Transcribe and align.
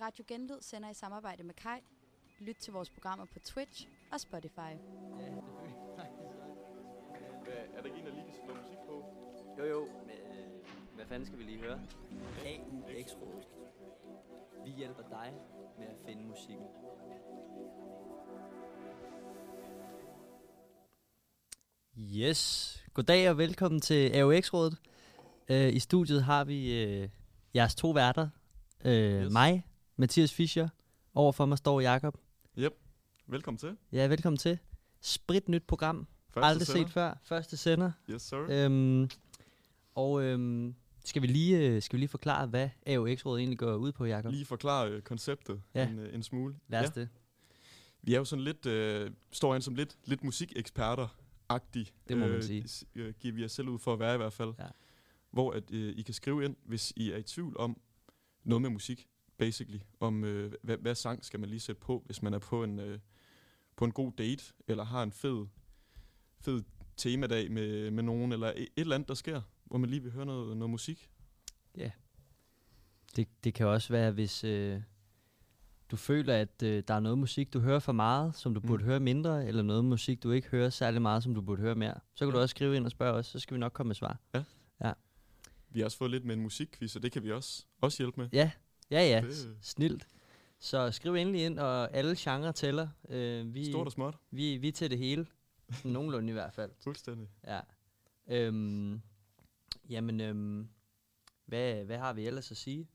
Radio 0.00 0.24
Genlyd 0.28 0.60
sender 0.60 0.90
i 0.90 0.94
samarbejde 0.94 1.42
med 1.42 1.54
Kai. 1.54 1.80
Lyt 2.38 2.56
til 2.56 2.72
vores 2.72 2.90
programmer 2.90 3.24
på 3.32 3.38
Twitch 3.38 3.88
og 4.12 4.20
Spotify. 4.20 4.58
Ja. 4.58 4.76
Hvad, 7.44 7.52
er 7.74 7.82
der 7.82 7.84
ikke 7.84 7.98
en, 7.98 8.06
der 8.06 8.12
lige 8.12 8.24
kan 8.24 8.34
slå 8.44 8.54
musik 8.54 8.78
på? 8.86 9.04
Jo, 9.58 9.64
jo. 9.64 9.80
Men, 10.06 10.10
øh, 10.10 10.94
hvad 10.94 11.06
fanden 11.06 11.26
skal 11.26 11.38
vi 11.38 11.44
lige 11.44 11.58
høre? 11.58 11.80
AUX-rådet. 12.46 13.48
Vi 14.64 14.70
hjælper 14.70 15.02
dig 15.02 15.34
med 15.78 15.86
at 15.86 15.96
finde 16.06 16.22
musikken. 16.22 16.66
Yes. 21.98 22.84
Goddag 22.94 23.30
og 23.30 23.38
velkommen 23.38 23.80
til 23.80 24.10
AUX-rådet. 24.10 24.76
Uh, 25.50 25.74
I 25.74 25.78
studiet 25.78 26.24
har 26.24 26.44
vi 26.44 26.84
uh, 26.84 27.08
jeres 27.54 27.74
to 27.74 27.90
værter. 27.90 28.28
Uh, 28.84 28.90
Yes. 28.90 29.32
Mig, 29.32 29.64
Mathias 30.00 30.32
Fischer. 30.32 30.68
Overfor 31.14 31.46
mig 31.46 31.58
står 31.58 31.80
Jakob. 31.80 32.18
Yep. 32.58 32.72
Velkommen 33.26 33.58
til. 33.58 33.76
Ja, 33.92 34.06
velkommen 34.06 34.38
til. 34.38 34.58
Sprit 35.00 35.48
nyt 35.48 35.62
program. 35.66 36.06
Første 36.30 36.46
Aldrig 36.46 36.66
sender. 36.66 36.86
set 36.86 36.92
før. 36.92 37.18
Første 37.22 37.56
sender. 37.56 37.92
Yes, 38.10 38.22
sir. 38.22 38.46
Øhm, 38.50 39.10
og 39.94 40.22
øhm, 40.22 40.74
skal, 41.04 41.22
vi 41.22 41.26
lige, 41.26 41.68
øh, 41.68 41.82
skal 41.82 41.96
vi 41.96 42.00
lige 42.00 42.08
forklare, 42.08 42.46
hvad 42.46 42.68
AUX-rådet 42.86 43.40
egentlig 43.40 43.58
går 43.58 43.74
ud 43.74 43.92
på, 43.92 44.04
Jacob? 44.04 44.32
Lige 44.32 44.44
forklare 44.44 44.90
øh, 44.90 45.02
konceptet 45.02 45.62
Ja. 45.74 45.88
en, 45.88 45.98
øh, 45.98 46.14
en 46.14 46.22
smule. 46.22 46.56
Lad 46.68 46.84
os 46.84 46.90
det. 46.90 47.08
Vi 48.02 48.14
er 48.14 48.18
jo 48.18 48.24
sådan 48.24 48.44
lidt, 48.44 48.66
øh, 48.66 49.10
står 49.32 49.52
han 49.52 49.62
som 49.62 49.74
lidt, 49.74 49.98
lidt 50.04 50.24
musikeksperter-agtig. 50.24 51.92
Det 52.08 52.16
må 52.16 52.26
man 52.26 52.42
sige. 52.42 52.86
Øh, 52.94 53.14
giver 53.20 53.34
vi 53.34 53.44
os 53.44 53.52
selv 53.52 53.68
ud 53.68 53.78
for 53.78 53.92
at 53.92 53.98
være 53.98 54.14
i 54.14 54.18
hvert 54.18 54.32
fald. 54.32 54.54
Ja. 54.58 54.66
Hvor 55.30 55.52
at, 55.52 55.70
øh, 55.70 55.94
I 55.96 56.02
kan 56.02 56.14
skrive 56.14 56.44
ind, 56.44 56.56
hvis 56.64 56.92
I 56.96 57.10
er 57.10 57.16
i 57.16 57.22
tvivl 57.22 57.56
om 57.58 57.80
noget 58.44 58.62
med 58.62 58.70
musik, 58.70 59.08
basically. 59.40 59.78
Om 60.00 60.24
øh, 60.24 60.52
hvad, 60.62 60.76
hvad 60.76 60.94
sang 60.94 61.24
skal 61.24 61.40
man 61.40 61.48
lige 61.48 61.60
sætte 61.60 61.80
på, 61.80 62.02
hvis 62.06 62.22
man 62.22 62.34
er 62.34 62.38
på 62.38 62.64
en, 62.64 62.78
øh, 62.78 62.98
på 63.76 63.84
en 63.84 63.92
god 63.92 64.12
date, 64.18 64.44
eller 64.68 64.84
har 64.84 65.02
en 65.02 65.12
fed, 65.12 65.46
fed 66.40 66.62
temadag 66.96 67.50
med, 67.50 67.90
med 67.90 68.02
nogen, 68.02 68.32
eller 68.32 68.46
et, 68.48 68.58
et 68.62 68.68
eller 68.76 68.94
andet, 68.94 69.08
der 69.08 69.14
sker, 69.14 69.42
hvor 69.64 69.78
man 69.78 69.90
lige 69.90 70.02
vil 70.02 70.12
høre 70.12 70.26
noget, 70.26 70.56
noget 70.56 70.70
musik. 70.70 71.10
det. 73.16 73.28
Det 73.44 73.54
kan 73.54 73.66
også 73.66 73.92
være, 73.92 74.10
hvis 74.12 74.44
øh, 74.44 74.82
du 75.90 75.96
føler, 75.96 76.34
at 76.36 76.62
øh, 76.62 76.82
der 76.88 76.94
er 76.94 77.00
noget 77.00 77.18
musik, 77.18 77.52
du 77.52 77.60
hører 77.60 77.78
for 77.78 77.92
meget, 77.92 78.36
som 78.36 78.54
du 78.54 78.60
Mm. 78.60 78.66
burde 78.66 78.84
høre 78.84 79.00
mindre, 79.00 79.46
eller 79.46 79.62
noget 79.62 79.84
musik, 79.84 80.22
du 80.22 80.30
ikke 80.30 80.48
hører 80.48 80.70
særlig 80.70 81.02
meget, 81.02 81.22
som 81.22 81.34
du 81.34 81.40
burde 81.40 81.62
høre 81.62 81.74
mere. 81.74 81.94
Så 82.14 82.24
kan 82.24 82.28
Ja. 82.28 82.36
du 82.36 82.42
også 82.42 82.50
skrive 82.52 82.76
ind 82.76 82.84
og 82.84 82.90
spørge 82.90 83.14
os, 83.14 83.26
så 83.26 83.38
skal 83.38 83.54
vi 83.54 83.58
nok 83.60 83.72
komme 83.72 83.88
med 83.88 83.94
svar. 83.94 84.18
Vi 85.72 85.80
har 85.80 85.84
også 85.84 85.98
fået 85.98 86.10
lidt 86.10 86.24
med 86.24 86.34
en 86.34 86.40
musikquiz, 86.42 86.96
og 86.96 87.02
det 87.02 87.12
kan 87.12 87.22
vi 87.22 87.32
også, 87.32 87.64
også 87.80 88.02
hjælpe 88.02 88.20
med. 88.20 88.28
Ja, 88.32 88.50
ja, 88.90 89.00
ja. 89.08 89.20
Det- 89.26 89.56
Snilt. 89.60 90.06
Så 90.58 90.90
skriv 90.90 91.14
endelig 91.14 91.44
ind, 91.44 91.58
og 91.58 91.94
alle 91.94 92.16
genrer 92.18 92.52
tæller. 92.52 92.88
Øh, 93.08 93.54
vi, 93.54 93.70
Stort 93.70 93.86
og 93.86 93.92
småt. 93.92 94.16
vi, 94.30 94.56
vi 94.56 94.68
er 94.68 94.72
til 94.72 94.90
det 94.90 94.98
hele. 94.98 95.26
Nogenlunde 95.84 96.28
i 96.28 96.32
hvert 96.32 96.52
fald. 96.54 96.70
Fuldstændig. 96.84 97.28
Ja. 97.46 97.60
Øhm, 98.28 99.00
jamen, 99.88 100.20
øhm, 100.20 100.68
hvad, 101.46 101.84
hvad 101.84 101.98
har 101.98 102.12
vi 102.12 102.26
ellers 102.26 102.50
at 102.50 102.56
sige? 102.56 102.88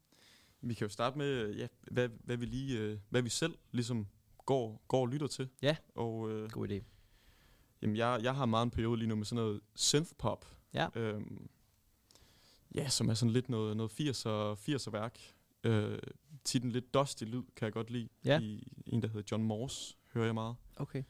Vi 0.62 0.73
kan 0.73 0.86
jo 0.88 0.90
starte 0.92 1.18
med, 1.18 1.54
ja, 1.56 1.68
hvad, 1.92 2.10
hvad, 2.23 2.38
vi 2.38 2.46
lige, 2.46 2.80
øh, 2.80 2.98
hvad 3.10 3.22
vi 3.22 3.30
selv 3.30 3.58
ligesom 3.72 4.08
går, 4.46 4.82
går 4.88 5.02
og 5.02 5.08
lytter 5.08 5.28
til. 5.28 5.50
Ja. 5.62 5.76
Og 5.96 6.32
øh, 6.32 6.50
God 6.52 6.68
idé. 6.70 6.84
jamen, 7.82 7.96
jeg, 7.96 8.20
jeg 8.23 8.36
har 8.36 8.46
meget 8.46 8.64
en 8.66 8.72
periode 8.72 8.98
lige 8.98 9.08
nu 9.10 9.16
med 9.16 9.26
sådan 9.26 9.44
noget 9.44 9.62
synthpop. 9.76 10.46
Ja. 10.73 10.88
Øhm, 10.96 11.50
ja, 12.76 12.90
som 12.90 13.10
er 13.10 13.14
sådan 13.14 13.34
lidt 13.34 13.50
noget, 13.50 13.78
noget 13.78 13.92
80'er, 13.92 14.60
80'er 14.70 14.90
værk. 14.92 15.34
Øh, 15.66 15.99
tit 16.44 16.63
en 16.63 16.71
lidt 16.71 16.94
dusty 16.94 17.23
lyd, 17.23 17.44
kan 17.55 17.66
jeg 17.66 17.73
godt 17.73 17.89
lide. 17.89 18.09
Ja. 18.25 18.39
I, 18.39 18.73
en, 18.85 19.02
der 19.02 19.08
hedder 19.08 19.27
John 19.31 19.44
Morse, 19.44 19.95
hører 20.13 20.25
jeg 20.25 20.33
meget. 20.33 20.55
Okay. 20.75 21.03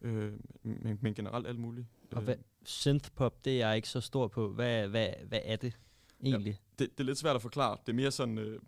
Øh, 0.00 0.32
men, 0.62 0.98
men 1.00 1.14
generelt 1.14 1.46
alt 1.46 1.58
muligt. 1.58 1.86
Og 2.12 2.18
Øh, 2.18 2.24
hvad, 2.24 2.36
synthpop, 2.64 3.44
det 3.44 3.62
er 3.62 3.66
jeg 3.66 3.76
ikke 3.76 3.88
så 3.88 4.00
stor 4.00 4.28
på. 4.28 4.52
Hvad, 4.52 4.88
hvad, 4.88 5.08
hvad 5.28 5.40
er 5.44 5.56
det 5.56 5.78
egentlig? 6.24 6.60
det, 6.78 6.90
det 6.90 7.00
er 7.00 7.04
lidt 7.04 7.18
svært 7.18 7.36
at 7.36 7.42
forklare. 7.42 7.76
Det 7.86 7.92
er 7.92 7.96
mere 7.96 8.10
sådan, 8.10 8.38
øh, 8.38 8.60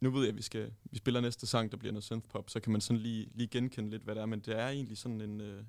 nu 0.00 0.10
ved 0.10 0.20
jeg, 0.20 0.28
at 0.28 0.36
vi, 0.36 0.42
skal, 0.42 0.72
vi 0.84 0.98
spiller 0.98 1.20
næste 1.20 1.46
sang, 1.46 1.70
der 1.72 1.76
bliver 1.76 1.92
noget 1.92 2.04
synthpop, 2.04 2.50
så 2.50 2.60
kan 2.60 2.72
man 2.72 2.80
sådan 2.80 3.00
lige, 3.02 3.28
lige 3.34 3.48
genkende 3.48 3.90
lidt, 3.90 4.02
hvad 4.02 4.14
det 4.14 4.20
er, 4.20 4.26
men 4.26 4.40
det 4.40 4.58
er 4.58 4.68
egentlig 4.68 4.98
sådan 4.98 5.20
en, 5.20 5.40
øh, 5.40 5.64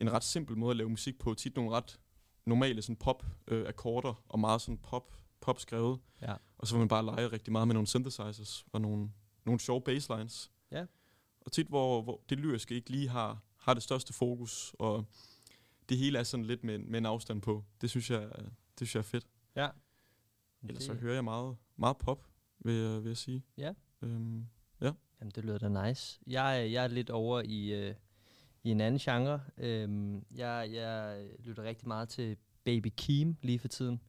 en 0.00 0.12
ret 0.12 0.24
simpel 0.24 0.56
måde 0.56 0.70
at 0.70 0.76
lave 0.76 0.90
musik 0.90 1.18
på. 1.18 1.34
Tit 1.34 1.56
nogle 1.56 1.70
ret 1.70 2.00
normale 2.46 2.82
sådan 2.82 2.96
pop 2.96 3.26
øh, 3.48 3.68
akkorder, 3.68 4.24
og 4.28 4.40
meget 4.40 4.60
sådan 4.60 4.78
pop, 4.78 5.14
pop 5.40 5.60
skrevet. 5.60 6.00
Ja. 6.22 6.34
Og 6.58 6.66
så 6.66 6.74
vil 6.74 6.78
man 6.78 6.88
bare 6.88 7.04
lege 7.04 7.32
rigtig 7.32 7.52
meget 7.52 7.68
med 7.68 7.74
nogle 7.74 7.86
synthesizers 7.86 8.66
og 8.72 8.80
nogle, 8.80 9.10
nogle 9.44 9.60
sjove 9.60 9.80
basslines. 9.80 10.50
Ja. 10.70 10.86
Og 11.40 11.52
tit, 11.52 11.66
hvor, 11.66 12.02
hvor 12.02 12.20
det 12.28 12.38
lyriske 12.38 12.74
ikke 12.74 12.90
lige 12.90 13.08
har, 13.08 13.42
har 13.56 13.74
det 13.74 13.82
største 13.82 14.12
fokus, 14.12 14.74
og 14.78 15.04
det 15.88 15.98
hele 15.98 16.18
er 16.18 16.22
sådan 16.22 16.46
lidt 16.46 16.64
med, 16.64 16.78
med 16.78 16.98
en 16.98 17.06
afstand 17.06 17.42
på. 17.42 17.64
Det 17.80 17.90
synes 17.90 18.10
jeg, 18.10 18.28
det 18.78 18.88
synes 18.88 18.94
jeg 18.94 19.00
er 19.00 19.02
fedt. 19.02 19.26
Ja. 19.56 19.68
Ellers 20.62 20.84
så 20.84 20.94
hører 20.94 21.14
jeg 21.14 21.24
meget, 21.24 21.56
meget 21.76 21.96
pop, 21.96 22.26
vil 22.58 22.74
jeg, 22.74 23.02
vil 23.04 23.10
jeg 23.10 23.16
sige. 23.16 23.44
Ja. 23.58 23.72
Øhm, 24.02 24.46
Jamen, 25.20 25.32
det 25.34 25.44
lyder 25.44 25.58
da 25.58 25.86
nice. 25.86 26.20
Jeg, 26.26 26.68
jeg 26.72 26.84
er 26.84 26.88
lidt 26.88 27.10
over 27.10 27.42
i, 27.44 27.72
øh, 27.72 27.94
i 28.62 28.70
en 28.70 28.80
anden 28.80 28.98
genre. 28.98 29.40
Øhm, 29.56 30.24
jeg, 30.30 30.68
jeg 30.72 31.26
lytter 31.38 31.62
rigtig 31.62 31.88
meget 31.88 32.08
til 32.08 32.36
Baby 32.64 32.92
Keem 32.96 33.36
lige 33.42 33.58
for 33.58 33.68
tiden. 33.68 34.00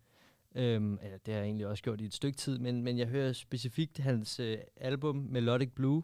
Øhm, 0.55 0.99
eller 1.03 1.17
det 1.17 1.33
har 1.33 1.39
jeg 1.39 1.45
egentlig 1.45 1.67
også 1.67 1.83
gjort 1.83 2.01
i 2.01 2.05
et 2.05 2.13
stykke 2.13 2.37
tid, 2.37 2.57
men, 2.59 2.81
men 2.83 2.97
jeg 2.97 3.07
hører 3.07 3.33
specifikt 3.33 3.97
hans 3.97 4.39
øh, 4.39 4.57
album 4.75 5.15
Melodic 5.15 5.69
Blue, 5.75 6.03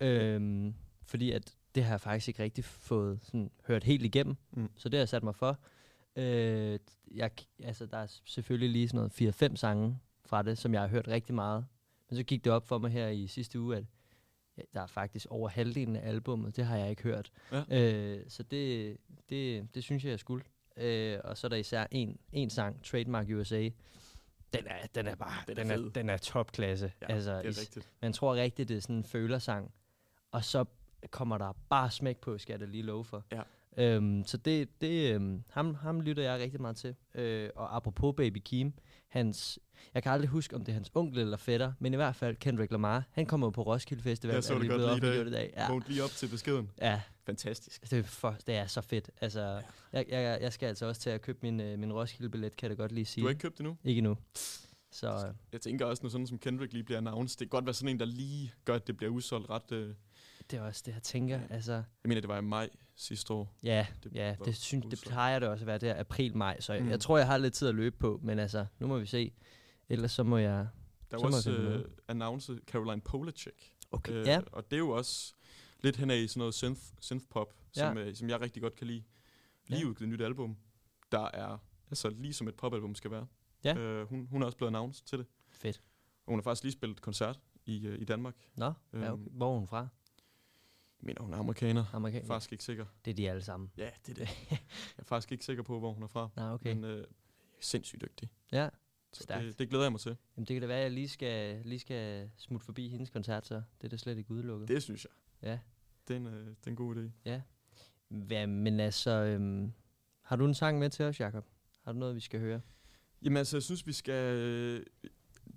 øhm, 0.00 0.74
fordi 1.04 1.30
at 1.30 1.54
det 1.74 1.84
har 1.84 1.90
jeg 1.92 2.00
faktisk 2.00 2.28
ikke 2.28 2.42
rigtig 2.42 2.64
fået 2.64 3.18
sådan, 3.22 3.50
hørt 3.66 3.84
helt 3.84 4.04
igennem, 4.04 4.36
Mm. 4.52 4.70
så 4.76 4.88
det 4.88 4.98
har 4.98 5.00
jeg 5.00 5.08
sat 5.08 5.22
mig 5.22 5.34
for. 5.34 5.58
Øh, 6.16 6.78
jeg, 7.14 7.30
altså, 7.62 7.86
der 7.86 7.96
er 7.98 8.06
selvfølgelig 8.24 8.70
lige 8.70 8.88
sådan 8.88 9.10
noget 9.18 9.52
4-5 9.52 9.56
sange 9.56 9.98
fra 10.24 10.42
det, 10.42 10.58
som 10.58 10.72
jeg 10.74 10.80
har 10.80 10.88
hørt 10.88 11.08
rigtig 11.08 11.34
meget. 11.34 11.66
Men 12.10 12.16
så 12.16 12.22
gik 12.22 12.44
det 12.44 12.52
op 12.52 12.66
for 12.68 12.78
mig 12.78 12.90
her 12.90 13.08
i 13.08 13.26
sidste 13.26 13.60
uge, 13.60 13.76
at 13.76 13.84
ja, 14.56 14.62
der 14.74 14.80
er 14.80 14.86
faktisk 14.86 15.26
over 15.30 15.48
halvdelen 15.48 15.96
af 15.96 16.08
albummet, 16.08 16.56
det 16.56 16.64
har 16.66 16.76
jeg 16.76 16.90
ikke 16.90 17.02
hørt. 17.02 17.30
Ja. 17.52 17.64
Øh, 17.94 18.24
så 18.28 18.42
det, 18.42 18.96
det, 19.28 19.74
det 19.74 19.82
synes 19.84 20.04
jeg, 20.04 20.10
jeg 20.10 20.18
skulle. 20.18 20.44
Øh, 20.76 21.18
og 21.24 21.36
så 21.38 21.46
er 21.46 21.48
der 21.48 21.56
især 21.56 21.86
en, 21.90 22.18
en 22.32 22.50
sang, 22.50 22.84
Trademark 22.84 23.26
USA. 23.30 23.68
Den 24.54 24.66
er, 24.66 24.86
den 24.94 25.06
er 25.06 25.14
bare, 25.14 25.32
Den 25.46 25.56
den 25.56 25.70
er 25.70 25.74
er, 25.74 25.76
fed. 25.78 25.90
den 25.90 26.10
er 26.10 26.16
topklasse. 26.16 26.92
ja, 27.02 27.06
altså, 27.14 27.36
det 27.38 27.44
er 27.44 27.48
is- 27.48 27.60
rigtigt. 27.60 27.88
man 28.02 28.12
tror 28.12 28.34
rigtigt, 28.34 28.68
det 28.68 28.76
er 28.76 28.80
sådan 28.80 28.96
en 28.96 29.04
følersang. 29.04 29.72
Og 30.32 30.44
så 30.44 30.64
kommer 31.10 31.38
der 31.38 31.52
bare 31.68 31.90
smæk 31.90 32.18
på, 32.18 32.38
skal 32.38 32.52
jeg 32.52 32.60
da 32.60 32.64
lige 32.64 32.82
love 32.82 33.04
for. 33.04 33.24
Ja. 33.32 33.42
Øhm, 33.76 34.24
så 34.26 34.36
det, 34.36 34.80
det, 34.80 35.14
øhm, 35.14 35.42
ham, 35.50 35.74
ham 35.74 36.00
lytter 36.00 36.22
jeg 36.22 36.40
rigtig 36.40 36.60
meget 36.60 36.76
til. 36.76 36.94
Øh, 37.14 37.50
og 37.56 37.76
apropos 37.76 38.14
Baby 38.16 38.38
Keem, 38.44 38.72
hans, 39.10 39.58
jeg 39.94 40.02
kan 40.02 40.12
aldrig 40.12 40.28
huske, 40.30 40.56
om 40.56 40.64
det 40.64 40.72
er 40.72 40.74
hans 40.74 40.90
onkel 40.94 41.18
eller 41.18 41.36
fætter, 41.36 41.72
men 41.78 41.92
i 41.92 41.96
hvert 41.96 42.16
fald 42.16 42.36
Kendrick 42.36 42.72
Lamar, 42.72 43.04
han 43.10 43.26
kommer 43.26 43.46
jo 43.46 43.50
på 43.50 43.62
Roskilde 43.62 44.02
Festival. 44.02 44.34
Jeg 44.34 44.44
så 44.44 44.58
det 44.58 44.68
godt 44.68 45.02
lige 45.02 45.12
i 45.12 45.16
dag. 45.16 45.26
i 45.26 45.30
dag. 45.30 45.52
Ja, 45.56 45.68
Vågn 45.68 45.84
lige 45.88 46.04
op 46.04 46.10
til 46.10 46.28
beskeden. 46.28 46.70
ja 46.80 47.00
Fantastisk. 47.26 47.90
det, 47.90 47.98
er 47.98 48.02
for, 48.02 48.36
det 48.46 48.54
er 48.54 48.66
så 48.66 48.80
fedt. 48.80 49.10
Altså, 49.20 49.62
jeg, 49.92 50.04
jeg, 50.08 50.38
jeg 50.40 50.52
skal 50.52 50.66
altså 50.66 50.86
også 50.86 51.00
til 51.00 51.10
at 51.10 51.22
købe 51.22 51.38
min, 51.42 51.60
øh, 51.60 51.78
min 51.78 51.92
Roskilde-billet, 51.92 52.56
kan 52.56 52.70
jeg 52.70 52.76
da 52.78 52.82
godt 52.82 52.92
lige 52.92 53.04
sige. 53.04 53.22
Du 53.22 53.26
har 53.26 53.30
ikke 53.30 53.40
købt 53.40 53.58
det 53.58 53.64
nu? 53.66 53.76
Ikke 53.84 53.98
endnu. 53.98 54.16
Så 54.92 55.08
øh, 55.26 55.34
Jeg 55.52 55.60
tænker 55.60 55.84
også, 55.86 56.02
når 56.02 56.10
sådan 56.10 56.26
som 56.26 56.38
Kendrick 56.38 56.72
lige 56.72 56.82
bliver 56.84 56.98
announced, 56.98 57.38
det 57.38 57.38
kan 57.38 57.48
godt 57.48 57.66
være 57.66 57.74
sådan 57.74 57.88
en, 57.88 57.98
der 58.00 58.04
lige 58.06 58.52
gør, 58.64 58.74
at 58.74 58.86
det 58.86 58.96
bliver 58.96 59.10
udsolgt 59.12 59.50
ret... 59.50 59.72
Øh, 59.72 59.94
det 60.50 60.58
er 60.58 60.62
også 60.62 60.82
det, 60.86 60.92
jeg 60.94 61.02
tænker. 61.02 61.36
Ja. 61.38 61.46
Altså, 61.50 61.72
jeg 61.72 61.84
mener, 62.04 62.20
det 62.20 62.28
var 62.28 62.38
i 62.38 62.42
maj 62.42 62.68
sidste 62.96 63.32
år. 63.32 63.54
Ja, 63.62 63.86
Det 64.04 64.14
ja 64.14 64.36
det, 64.44 64.56
synes, 64.56 64.86
det 64.90 65.00
plejer 65.08 65.38
det 65.38 65.48
også 65.48 65.62
at 65.62 65.66
være 65.66 65.78
der 65.78 66.00
april-maj, 66.00 66.60
så 66.60 66.78
mm. 66.80 66.88
Jeg 66.88 67.00
tror, 67.00 67.18
jeg 67.18 67.26
har 67.26 67.38
lidt 67.38 67.54
tid 67.54 67.68
at 67.68 67.74
løbe 67.74 67.96
på, 67.96 68.20
men 68.22 68.38
altså, 68.38 68.66
nu 68.78 68.86
må 68.86 68.98
vi 68.98 69.06
se. 69.06 69.32
Ellers 69.88 70.12
så 70.12 70.22
må 70.22 70.36
jeg... 70.38 70.68
Der 71.10 71.16
var 71.20 71.26
også 71.26 71.50
øh, 71.50 71.84
announced 72.08 72.58
Caroline 72.66 73.00
Polachek. 73.00 73.74
Okay. 73.90 74.12
Øh, 74.12 74.26
ja, 74.26 74.40
Og 74.52 74.64
det 74.70 74.76
er 74.76 74.78
jo 74.80 74.90
også 74.90 75.34
lidt 75.80 75.96
henad 75.96 76.18
i 76.18 76.28
sådan 76.28 76.38
noget 76.38 76.54
synth, 76.54 76.80
synth-pop, 77.00 77.54
som, 77.72 77.98
øh, 77.98 78.14
som 78.14 78.28
jeg 78.28 78.40
rigtig 78.40 78.62
godt 78.62 78.74
kan 78.74 78.86
lide. 78.86 79.02
Lige 79.66 79.80
Ja. 79.80 79.86
udgivet 79.86 80.08
et 80.08 80.12
nyt 80.18 80.20
album, 80.24 80.56
der 81.12 81.28
er 81.34 81.58
altså 81.90 82.10
lige 82.10 82.32
som 82.34 82.48
et 82.48 82.54
popalbum 82.54 82.94
skal 82.94 83.10
være. 83.10 83.26
Ja. 83.64 83.74
Øh, 83.76 84.08
hun, 84.08 84.26
hun 84.30 84.42
er 84.42 84.46
også 84.46 84.58
blevet 84.58 84.70
announced 84.70 85.04
til 85.06 85.18
det. 85.18 85.26
fedt. 85.50 85.82
Og 86.26 86.30
hun 86.32 86.38
har 86.38 86.42
faktisk 86.42 86.62
lige 86.64 86.72
spillet 86.72 87.00
koncert 87.00 87.40
i, 87.66 87.86
øh, 87.86 87.98
i 88.00 88.04
Danmark. 88.04 88.34
Nå, 88.56 88.64
ja, 88.64 88.98
okay. 88.98 89.12
Øhm, 89.12 89.20
hvor 89.32 89.54
er 89.54 89.58
hun 89.58 89.68
fra? 89.68 89.88
Mener, 91.02 91.22
hun 91.22 91.32
er 91.34 91.38
amerikaner. 91.38 91.84
Amerika- 91.94 92.16
Jeg 92.16 92.22
er 92.22 92.26
faktisk 92.26 92.52
ikke 92.52 92.64
sikker. 92.64 92.86
Det 93.04 93.10
er 93.10 93.14
de 93.14 93.30
alle 93.30 93.42
sammen. 93.42 93.70
Ja, 93.76 93.90
det 94.06 94.18
er 94.20 94.24
det. 94.24 94.28
jeg 94.50 94.58
er 94.98 95.02
faktisk 95.04 95.32
ikke 95.32 95.44
sikker 95.44 95.62
på, 95.62 95.78
hvor 95.78 95.92
hun 95.92 96.02
er 96.02 96.06
fra. 96.06 96.28
Nå, 96.36 96.42
okay. 96.42 96.74
Men 96.74 96.84
øh, 96.84 97.04
sindssygt 97.60 98.02
dygtig. 98.02 98.30
Ja, 98.52 98.68
Så 99.12 99.22
Stærkt. 99.22 99.44
det, 99.46 99.58
det 99.58 99.68
glæder 99.68 99.84
jeg 99.84 99.92
mig 99.92 100.00
til. 100.00 100.16
Jamen, 100.36 100.46
det 100.46 100.54
kan 100.54 100.60
da 100.60 100.66
være, 100.66 100.78
at 100.78 100.82
jeg 100.82 100.90
lige 100.90 101.08
skal, 101.08 101.62
lige 101.64 101.78
skal 101.78 102.30
smutte 102.36 102.64
forbi 102.64 102.88
hendes 102.88 103.10
koncert, 103.10 103.46
så 103.46 103.54
det 103.54 103.84
er 103.84 103.88
da 103.88 103.96
slet 103.96 104.18
ikke 104.18 104.30
udelukket. 104.30 104.68
Det 104.68 104.82
synes 104.82 105.04
jeg. 105.04 105.10
Ja. 105.50 105.58
Det 106.08 106.14
er 106.14 106.20
en, 106.20 106.26
øh, 106.26 106.46
det 106.46 106.66
er 106.66 106.70
en 106.70 106.76
god 106.76 106.96
idé. 106.96 107.40
Hvad, 108.08 108.46
men 108.46 108.80
altså, 108.80 109.10
øhm, 109.10 109.72
har 110.22 110.36
du 110.36 110.44
en 110.46 110.54
sang 110.54 110.78
med 110.78 110.90
til 110.90 111.04
os, 111.04 111.20
Jakob? 111.20 111.46
Har 111.84 111.92
du 111.92 111.98
noget, 111.98 112.14
vi 112.14 112.20
skal 112.20 112.40
høre? 112.40 112.60
Jamen 113.22 113.36
altså, 113.36 113.56
jeg 113.56 113.62
synes, 113.62 113.86
vi 113.86 113.92
skal... 113.92 114.34
øh, 114.36 114.86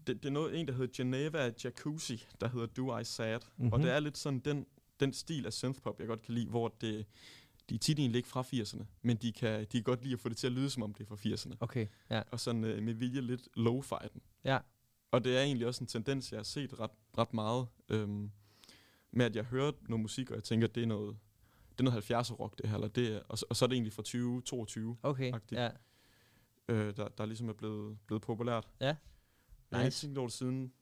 det, 0.07 0.23
det 0.23 0.25
er 0.25 0.29
noget, 0.29 0.59
en, 0.59 0.67
der 0.67 0.73
hedder 0.73 0.93
Geneva 1.03 1.51
Jacuzzi, 1.63 2.25
der 2.41 2.47
hedder 2.49 2.65
Do 2.67 2.97
I 2.97 3.03
Sad. 3.03 3.39
Mm-hmm. 3.39 3.65
Mhm. 3.65 3.73
Og 3.73 3.79
det 3.79 3.91
er 3.91 3.99
lidt 3.99 4.17
sådan 4.17 4.39
den, 4.39 4.65
den 4.99 5.13
stil 5.13 5.45
af 5.45 5.53
synthpop, 5.53 5.99
jeg 5.99 6.07
godt 6.07 6.21
kan 6.21 6.33
lide, 6.33 6.49
hvor 6.49 6.67
det, 6.81 7.05
de 7.69 7.75
er 7.75 7.79
tit 7.79 7.99
egentlig 7.99 8.17
ikke 8.17 8.29
fra 8.29 8.41
80'erne, 8.41 8.83
men 9.01 9.17
de 9.17 9.31
kan, 9.31 9.59
de 9.59 9.65
kan 9.65 9.83
godt 9.83 10.01
lide 10.03 10.13
at 10.13 10.19
få 10.19 10.29
det 10.29 10.37
til 10.37 10.47
at 10.47 10.53
lyde, 10.53 10.69
som 10.69 10.83
om 10.83 10.93
det 10.93 11.03
er 11.03 11.15
fra 11.15 11.15
80'erne. 11.15 11.55
Okay, 11.59 11.87
ja. 12.09 12.21
Og 12.31 12.39
sådan 12.39 12.63
øh, 12.63 12.83
med 12.83 12.93
vilje 12.93 13.21
lidt 13.21 13.47
low-fi 13.57 14.07
den. 14.13 14.21
Ja. 14.43 14.59
Og 15.11 15.23
det 15.23 15.37
er 15.37 15.41
egentlig 15.41 15.67
også 15.67 15.83
en 15.83 15.87
tendens, 15.87 16.31
jeg 16.31 16.37
har 16.39 16.43
set 16.43 16.79
ret, 16.79 16.91
ret 17.17 17.33
meget, 17.33 17.67
øhm, 17.89 18.31
med 19.11 19.25
at 19.25 19.35
jeg 19.35 19.43
hører 19.43 19.71
noget 19.89 20.01
musik, 20.01 20.29
og 20.29 20.35
jeg 20.35 20.43
tænker, 20.43 20.67
det 20.67 20.83
er 20.83 20.87
noget, 20.87 21.17
det 21.71 21.79
er 21.79 21.91
noget 21.91 22.11
70'er 22.11 22.33
rock, 22.33 22.57
det 22.57 22.69
her, 22.69 22.75
eller 22.75 22.87
det 22.87 23.07
er, 23.15 23.19
og, 23.29 23.37
så, 23.37 23.45
og 23.49 23.55
så 23.55 23.65
er 23.65 23.67
det 23.67 23.73
egentlig 23.75 23.93
fra 23.93 24.01
2022, 24.03 24.97
Okay, 25.03 25.33
Agtigt. 25.33 25.61
ja. 25.61 25.69
øh, 26.69 26.97
der, 26.97 27.07
der 27.07 27.25
ligesom 27.25 27.49
er 27.49 27.53
blevet, 27.53 27.97
blevet 28.07 28.21
populært. 28.21 28.67
Ja. 28.81 28.85
Jeg 28.85 28.95
har 29.71 29.79
ikke 29.79 29.87
Nice. 29.87 30.07
tænkt 30.07 30.17
over 30.17 30.27
det 30.27 30.33
siden, 30.37 30.73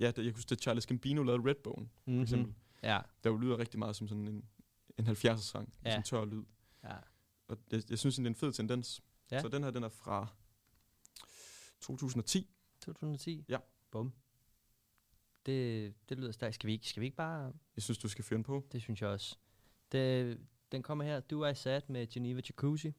ja, 0.00 0.06
det, 0.06 0.16
jeg 0.18 0.24
kunne 0.24 0.32
huske, 0.38 0.52
at 0.52 0.60
Charles 0.62 0.86
Gambino 0.86 1.22
lavede 1.22 1.48
Redbone, 1.50 1.88
for 1.94 2.10
Mm-hmm. 2.10 2.22
eksempel. 2.22 2.54
Ja, 2.82 3.00
Der 3.24 3.30
jo 3.30 3.36
lyder 3.36 3.58
rigtig 3.58 3.78
meget 3.78 3.96
som 3.96 4.08
sådan 4.08 4.28
en, 4.28 4.44
en 4.98 5.06
70'er 5.06 5.36
sang, 5.36 5.72
Ja. 5.84 5.90
sådan 5.90 6.02
tør 6.02 6.24
lyd. 6.24 6.44
ja. 6.84 6.96
Og 7.48 7.58
jeg, 7.70 7.82
jeg 7.90 7.98
synes, 7.98 8.16
det 8.16 8.22
er 8.24 8.28
en 8.28 8.34
fed 8.34 8.52
tendens. 8.52 9.02
Ja. 9.30 9.40
Så 9.40 9.48
den 9.48 9.62
her, 9.64 9.70
den 9.70 9.82
er 9.82 9.88
fra 9.88 10.26
2010. 11.80 12.50
2010? 12.80 13.44
Ja. 13.48 13.58
Bum. 13.90 14.12
Det, 15.46 15.94
det 16.08 16.18
lyder 16.18 16.32
stærkt. 16.32 16.54
Skal 16.54 16.66
vi, 16.66 16.72
ikke, 16.72 16.88
skal 16.88 17.00
vi 17.00 17.06
ikke 17.06 17.16
bare... 17.16 17.52
Jeg 17.76 17.82
synes, 17.82 17.98
du 17.98 18.08
skal 18.08 18.24
fyre 18.24 18.36
den 18.36 18.44
på. 18.44 18.66
Det 18.72 18.82
synes 18.82 19.02
jeg 19.02 19.10
også. 19.10 19.36
Det, 19.92 20.38
den 20.72 20.82
kommer 20.82 21.04
her. 21.04 21.20
Du 21.20 21.40
er 21.40 21.52
sat 21.52 21.90
med 21.90 22.06
Geneva 22.06 22.40
Jacuzzi. 22.48 22.92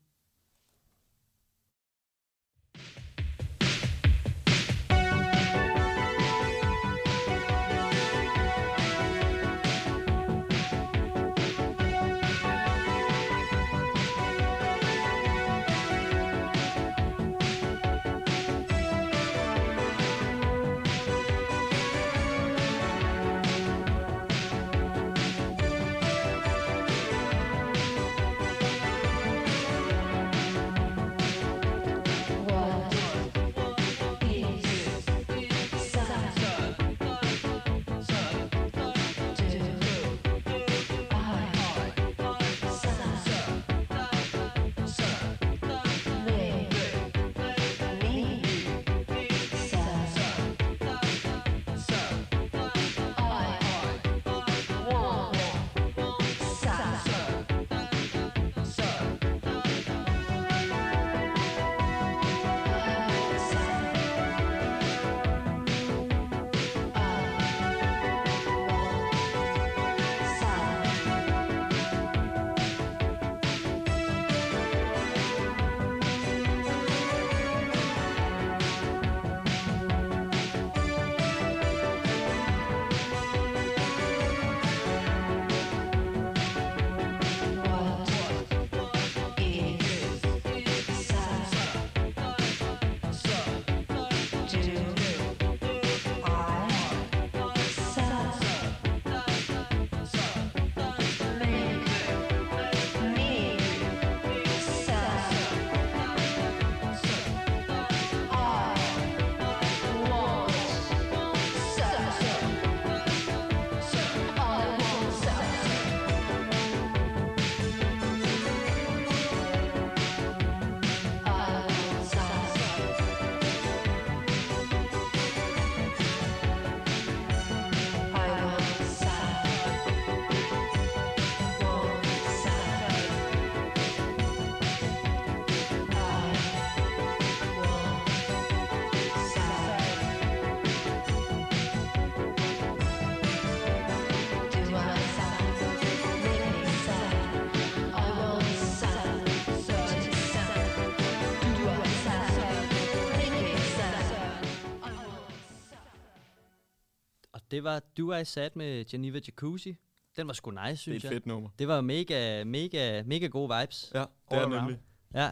Det 157.59 157.63
var 157.63 157.79
Du 157.97 158.09
er 158.09 158.23
sat 158.23 158.55
med 158.55 158.85
Geneva 158.85 159.19
Jacuzzi. 159.27 159.75
Den 160.17 160.27
var 160.27 160.33
sgu 160.33 160.51
nice, 160.51 160.61
Det 160.65 160.71
er 160.71 160.75
synes 160.75 160.97
et 160.97 161.03
jeg. 161.03 161.11
fedt 161.13 161.25
nummer. 161.25 161.49
Det 161.59 161.67
var 161.67 161.81
mega, 161.81 162.43
mega, 162.43 163.03
mega 163.03 163.27
gode 163.27 163.59
vibes. 163.59 163.91
Ja, 163.93 163.99
det 163.99 164.07
er 164.31 164.37
around. 164.41 164.53
nemlig. 164.55 164.79
Ja, 165.13 165.31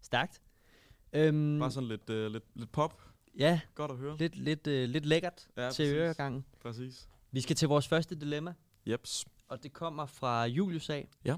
stærkt. 0.00 0.42
Øhm, 1.12 1.58
Bare 1.58 1.70
sådan 1.70 1.88
lidt, 1.88 2.10
uh, 2.10 2.16
lidt, 2.26 2.44
lidt 2.54 2.72
pop. 2.72 3.02
ja, 3.38 3.60
Godt 3.74 3.90
at 3.90 3.96
høre. 3.96 4.16
lidt, 4.18 4.36
lidt, 4.36 4.66
øh, 4.66 4.88
lidt 4.88 5.06
lækkert 5.06 5.48
Ja, 5.56 5.62
til 5.62 5.66
præcis. 5.82 5.92
øregangen. 5.92 6.44
Præcis. 6.60 7.08
Vi 7.32 7.40
skal 7.40 7.56
til 7.56 7.68
vores 7.68 7.88
første 7.88 8.14
dilemma, 8.14 8.54
Jeps. 8.86 9.24
og 9.48 9.62
det 9.62 9.72
kommer 9.72 10.06
fra 10.06 10.44
Julius 10.46 10.90
af. 10.90 11.08
Ja. 11.24 11.36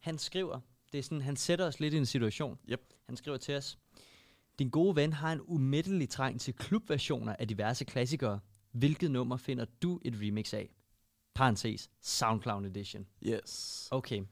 Han 0.00 0.18
skriver, 0.18 0.60
det 0.92 0.98
er 0.98 1.02
sådan, 1.02 1.20
han 1.20 1.36
sætter 1.36 1.66
os 1.66 1.80
lidt 1.80 1.94
i 1.94 1.96
en 1.96 2.06
situation. 2.06 2.58
Yep. 2.68 2.80
Han 3.06 3.16
skriver 3.16 3.36
til 3.36 3.56
os, 3.56 3.78
din 4.58 4.70
gode 4.70 4.96
ven 4.96 5.12
har 5.12 5.32
en 5.32 5.40
umættelig 5.44 6.08
trang 6.08 6.40
til 6.40 6.54
klubversioner 6.54 7.36
af 7.38 7.48
diverse 7.48 7.84
klassikere. 7.84 8.40
Hvilket 8.78 9.10
nummer 9.10 9.36
finder 9.36 9.64
du 9.82 10.00
et 10.04 10.14
remix 10.22 10.54
af? 10.54 10.74
Parenthes, 11.34 11.90
SoundCloud 12.00 12.64
Edition. 12.66 13.06
Yes. 13.22 13.88
Okay. 13.90 14.22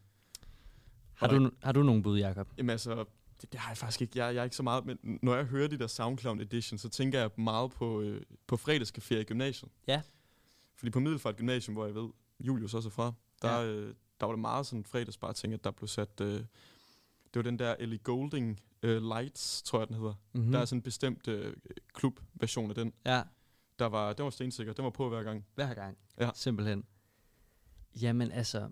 Har 1.15 1.27
du, 1.27 1.51
har 1.63 1.73
du 1.73 1.83
nogen 1.83 2.03
bud, 2.03 2.19
Jacob? 2.19 2.49
Jamen 2.59 2.71
altså, 2.71 3.05
det, 3.41 3.53
det 3.53 3.61
har 3.61 3.71
jeg 3.71 3.77
faktisk 3.79 4.03
ikke. 4.03 4.19
Jeg, 4.25 4.35
jeg 4.35 4.41
er 4.41 4.45
ikke 4.45 4.57
så 4.57 4.63
meget, 4.63 4.87
men 4.87 5.19
når 5.23 5.35
jeg 5.35 5.45
hører 5.45 5.69
de 5.69 5.79
der 5.79 5.87
SoundCloud 5.87 6.41
Edition, 6.41 6.79
så 6.79 6.89
tænker 6.89 7.21
jeg 7.21 7.31
meget 7.39 7.71
på, 7.71 8.01
øh, 8.01 8.23
på 8.47 8.57
fredagscafé 8.57 9.15
i 9.15 9.25
gymnasiet. 9.25 9.71
Ja. 9.89 10.03
Fordi 10.77 10.91
på 10.91 11.01
Middelfart 11.01 11.37
Gymnasium, 11.37 11.75
hvor 11.75 11.87
jeg 11.87 11.95
ved, 11.95 12.09
Julius 12.41 12.75
også 12.75 12.89
er 12.89 12.93
fra, 12.93 13.13
der, 13.43 13.61
Ja. 13.61 13.67
øh, 13.67 13.95
der 14.21 14.27
var 14.27 14.33
det 14.33 14.41
meget 14.41 14.67
sådan 14.67 14.85
fredagsbar 14.85 15.33
ting, 15.33 15.55
at 15.55 15.65
der 15.65 15.71
blev 15.71 15.89
sat... 15.89 16.21
Øh, 16.21 16.29
det 16.29 16.47
var 17.35 17.43
den 17.43 17.59
der 17.59 17.75
Ellie 17.79 17.99
Golding 17.99 18.61
øh, 18.83 19.03
Lights, 19.03 19.63
tror 19.63 19.79
jeg 19.79 19.89
den 19.89 19.97
hedder. 19.97 20.15
Mm-hmm. 20.33 20.47
Mm. 20.47 20.53
Der 20.53 20.59
er 20.61 20.65
sådan 20.65 20.79
en 20.79 20.83
bestemt 20.83 21.29
øh, 21.29 21.55
klubversion 21.95 22.69
af 22.71 22.75
den. 22.75 22.93
Ja, 23.07 23.23
Der 23.79 23.87
var, 23.87 24.13
den 24.13 24.25
var 24.25 24.31
stensikker, 24.31 24.73
den 24.73 24.85
var 24.85 24.91
på 24.91 25.09
hver 25.09 25.23
gang. 25.23 25.47
hver 25.55 25.75
gang. 25.75 25.99
Ja. 26.21 26.31
Simpelthen. 26.35 26.85
Jamen 28.03 28.33
altså, 28.33 28.69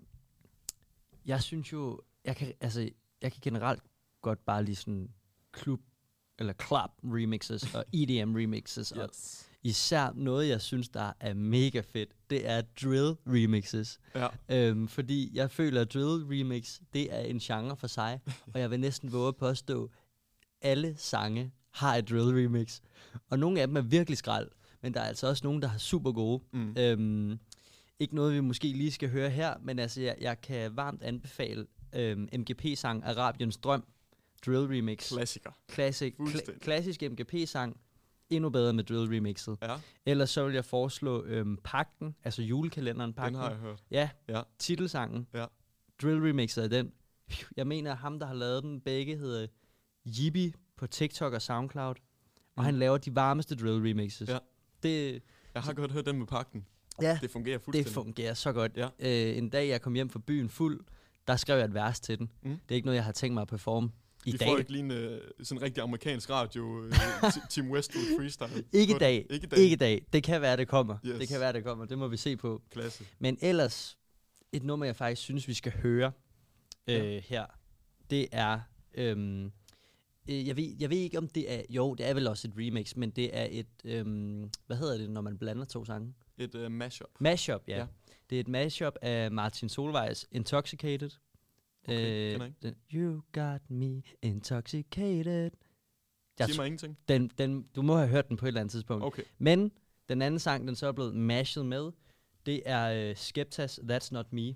jeg 1.25 1.41
synes 1.43 1.73
jo, 1.73 2.01
jeg 2.25 2.35
kan, 2.35 2.53
altså, 2.59 2.89
jeg 3.21 3.31
kan 3.31 3.39
generelt 3.41 3.83
godt 4.21 4.45
bare 4.45 4.63
lige 4.63 4.75
sådan 4.75 5.09
klub, 5.51 5.79
eller 6.39 6.53
club 6.53 6.91
remixes 7.03 7.75
og 7.75 7.85
EDM 7.99 8.35
remixes, 8.35 8.91
og 8.91 9.03
Yes. 9.13 9.49
især 9.63 10.11
noget, 10.15 10.49
jeg 10.49 10.61
synes, 10.61 10.89
der 10.89 11.11
er 11.19 11.33
mega 11.33 11.79
fedt, 11.81 12.09
det 12.29 12.47
er 12.49 12.61
drill 12.61 13.15
remixes. 13.27 13.99
Ja. 14.15 14.27
Øhm, 14.49 14.87
fordi 14.87 15.31
jeg 15.33 15.51
føler, 15.51 15.81
at 15.81 15.93
drill 15.93 16.25
remix, 16.39 16.79
det 16.93 17.13
er 17.13 17.19
en 17.19 17.39
genre 17.39 17.77
for 17.77 17.87
sig, 17.87 18.19
og 18.53 18.59
jeg 18.59 18.71
vil 18.71 18.79
næsten 18.79 19.11
våge 19.11 19.27
at 19.27 19.35
påstå, 19.35 19.91
alle 20.61 20.95
sange 20.97 21.51
har 21.71 21.95
et 21.95 22.09
drill 22.09 22.43
remix. 22.45 22.81
Og 23.29 23.39
nogle 23.39 23.61
af 23.61 23.67
dem 23.67 23.77
er 23.77 23.81
virkelig 23.81 24.17
skrald, 24.17 24.49
men 24.83 24.93
der 24.93 24.99
er 24.99 25.05
altså 25.05 25.27
også 25.27 25.41
nogle, 25.47 25.61
der 25.61 25.69
er 25.71 25.77
super 25.77 26.11
gode. 26.11 26.43
Mm. 26.53 26.75
Øhm, 26.79 27.39
ikke 27.99 28.15
noget, 28.15 28.33
vi 28.35 28.39
måske 28.39 28.67
lige 28.67 28.91
skal 28.91 29.09
høre 29.09 29.29
her, 29.29 29.53
men 29.61 29.79
altså, 29.79 30.01
jeg, 30.01 30.15
jeg 30.21 30.41
kan 30.41 30.75
varmt 30.75 31.03
anbefale 31.03 31.67
øhm, 31.95 32.29
MGP-sang 32.39 33.03
Arabiens 33.03 33.57
Drøm, 33.57 33.83
drill 34.45 34.65
remix. 34.77 35.09
Klassiker. 35.13 35.51
Classic, 35.71 36.13
kla- 36.19 36.57
klassisk 36.59 37.01
MGP-sang, 37.01 37.77
endnu 38.29 38.49
bedre 38.49 38.73
med 38.73 38.83
drill 38.83 39.15
remixet. 39.15 39.57
Ja, 39.61 39.75
Ellers 40.05 40.29
så 40.29 40.45
vil 40.45 40.53
jeg 40.53 40.65
foreslå 40.65 41.23
øhm, 41.23 41.57
Pakten, 41.63 42.15
altså 42.23 42.41
julekalenderen 42.41 43.13
Pakten. 43.13 43.33
den 43.33 43.41
har 43.41 43.49
jeg 43.49 43.59
hørt. 43.59 43.83
Ja, 43.91 44.09
Ja. 44.29 44.41
titelsangen. 44.59 45.27
Ja. 45.33 45.45
Drill 46.01 46.19
remixet 46.21 46.61
af 46.61 46.69
den. 46.69 46.91
Jeg 47.57 47.67
mener, 47.67 47.91
at 47.91 47.97
ham, 47.97 48.19
der 48.19 48.25
har 48.25 48.33
lavet 48.33 48.63
dem 48.63 48.81
begge, 48.81 49.17
hedder 49.17 49.47
Yibi 50.19 50.53
på 50.77 50.87
TikTok 50.87 51.33
og 51.33 51.41
SoundCloud. 51.41 51.95
Og 52.55 52.61
Mm. 52.61 52.65
han 52.65 52.75
laver 52.75 52.97
de 52.97 53.15
varmeste 53.15 53.55
drill 53.55 53.87
remixes. 53.89 54.29
Ja. 54.29 54.37
Det, 54.83 55.21
Jeg 55.53 55.61
har 55.63 55.73
godt 55.73 55.91
hørt 55.91 56.05
den 56.05 56.17
med 56.17 56.27
pakken. 56.27 56.65
ja, 57.01 57.19
Det 57.21 57.31
fungerer 57.31 57.57
det 57.57 57.65
fuldstændig. 57.65 57.93
fungerer 57.93 58.33
så 58.33 58.51
godt. 58.53 58.71
Ja. 58.77 58.87
Øh, 58.99 59.37
en 59.37 59.49
dag, 59.49 59.67
jeg 59.67 59.81
kom 59.81 59.93
hjem 59.93 60.09
fra 60.09 60.19
byen 60.27 60.49
fuld, 60.49 60.79
der 61.27 61.35
skrev 61.35 61.57
jeg 61.57 61.65
et 61.65 61.73
vers 61.73 61.99
til 61.99 62.19
den. 62.19 62.29
Mm. 62.43 62.49
Det 62.49 62.59
er 62.71 62.75
ikke 62.75 62.85
noget, 62.85 62.95
jeg 62.95 63.05
har 63.05 63.11
tænkt 63.11 63.33
mig 63.33 63.41
at 63.41 63.47
performe 63.47 63.89
i 64.25 64.31
Vi 64.31 64.37
dag. 64.37 64.47
får 64.47 64.57
ikke 64.57 64.71
lige 64.71 64.83
en 64.83 64.91
uh, 64.91 65.17
sådan 65.43 65.61
rigtig 65.61 65.83
amerikansk 65.83 66.29
radio, 66.29 66.63
uh, 66.85 66.91
Team 67.49 67.71
Westwood 67.71 68.05
freestyle. 68.19 68.63
Ikke 68.73 68.95
i 68.95 68.97
dag. 68.97 69.25
Ikke 69.29 69.45
i 69.45 69.49
dag. 69.49 69.59
Ikke 69.59 69.75
dag. 69.75 70.05
Det 70.13 70.23
kan 70.23 70.41
være, 70.41 70.57
det 70.57 70.67
kommer. 70.67 70.97
Yes. 71.05 71.19
Det 71.19 71.27
kan 71.27 71.39
være, 71.39 71.53
det 71.53 71.63
kommer. 71.63 71.85
Det 71.85 71.97
må 71.97 72.07
vi 72.07 72.17
se 72.17 72.37
på. 72.37 72.61
Klasse. 72.71 73.05
Men 73.19 73.37
ellers, 73.41 73.97
et 74.51 74.63
nummer, 74.63 74.85
jeg 74.85 74.95
faktisk 74.95 75.21
synes, 75.21 75.47
vi 75.47 75.53
skal 75.53 75.71
høre 75.71 76.11
øh, 76.87 76.95
Ja. 76.95 77.19
her, 77.19 77.45
det 78.09 78.27
er... 78.31 78.59
Øhm, 78.95 79.51
øh, 80.29 80.47
jeg, 80.47 80.57
ved, 80.57 80.75
jeg 80.79 80.89
ved 80.89 80.97
ikke, 80.97 81.17
om 81.17 81.27
det 81.27 81.53
er... 81.53 81.61
Jo, 81.69 81.93
det 81.93 82.05
er 82.09 82.13
vel 82.13 82.27
også 82.27 82.47
et 82.47 82.53
remix, 82.57 82.95
men 82.95 83.11
det 83.11 83.37
er 83.37 83.47
et... 83.51 83.67
Øhm, 83.85 84.49
hvad 84.65 84.77
hedder 84.77 84.97
det, 84.97 85.09
når 85.09 85.21
man 85.21 85.37
blander 85.37 85.65
to 85.65 85.85
sange? 85.85 86.13
Et 86.37 86.55
uh, 86.55 86.71
mashup. 86.71 87.09
Mashup, 87.19 87.61
ja. 87.67 87.77
Ja. 87.77 87.85
Det 88.29 88.35
er 88.35 88.39
et 88.39 88.47
mashup 88.47 88.95
af 89.01 89.31
Martin 89.31 89.69
Solvejs 89.69 90.27
Intoxicated. 90.31 91.09
Okay, 91.83 92.33
ikke. 92.33 92.53
den, 92.61 92.75
you 92.93 93.21
got 93.31 93.69
me 93.69 94.01
intoxicated. 94.21 95.51
Jeg 96.39 96.47
Sig 96.47 96.57
mig 96.57 96.65
ingenting. 96.65 96.97
den, 97.07 97.31
den, 97.37 97.63
du 97.75 97.81
må 97.81 97.95
have 97.95 98.09
hørt 98.09 98.29
den 98.29 98.37
på 98.37 98.45
et 98.45 98.47
eller 98.47 98.61
andet 98.61 98.71
tidspunkt. 98.71 99.05
Okay. 99.05 99.23
Men 99.37 99.71
den 100.09 100.21
anden 100.21 100.39
sang, 100.39 100.67
den 100.67 100.75
så 100.75 100.87
er 100.87 100.91
blevet 100.91 101.15
mashed 101.15 101.63
med, 101.63 101.91
det 102.45 102.61
er 102.65 103.09
uh, 103.09 103.17
Skeptas 103.17 103.79
That's 103.79 104.09
Not 104.11 104.33
Me. 104.33 104.55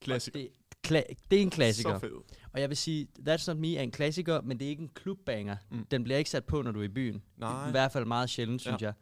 Klassiker. 0.00 0.38
Og 0.38 0.42
Det, 0.42 0.52
kla- 0.90 1.14
det 1.30 1.38
er 1.38 1.42
en 1.42 1.50
klassiker. 1.50 1.94
Så 1.94 1.98
fed. 1.98 2.12
Og 2.52 2.60
jeg 2.60 2.68
vil 2.68 2.76
sige, 2.76 3.08
That's 3.28 3.44
Not 3.46 3.56
Me 3.56 3.76
er 3.76 3.82
en 3.82 3.90
klassiker, 3.90 4.40
men 4.40 4.58
det 4.58 4.64
er 4.66 4.70
ikke 4.70 4.82
en 4.82 4.90
klubbanger. 4.94 5.56
Mm. 5.70 5.86
Den 5.86 6.04
bliver 6.04 6.18
ikke 6.18 6.30
sat 6.30 6.44
på, 6.44 6.62
når 6.62 6.72
du 6.72 6.80
er 6.80 6.84
i 6.84 6.88
byen. 6.88 7.22
Nej. 7.36 7.68
I 7.68 7.70
hvert 7.70 7.92
fald 7.92 8.04
meget 8.04 8.30
sjældent, 8.30 8.60
synes 8.60 8.82
Ja. 8.82 8.86
jeg. 8.86 8.94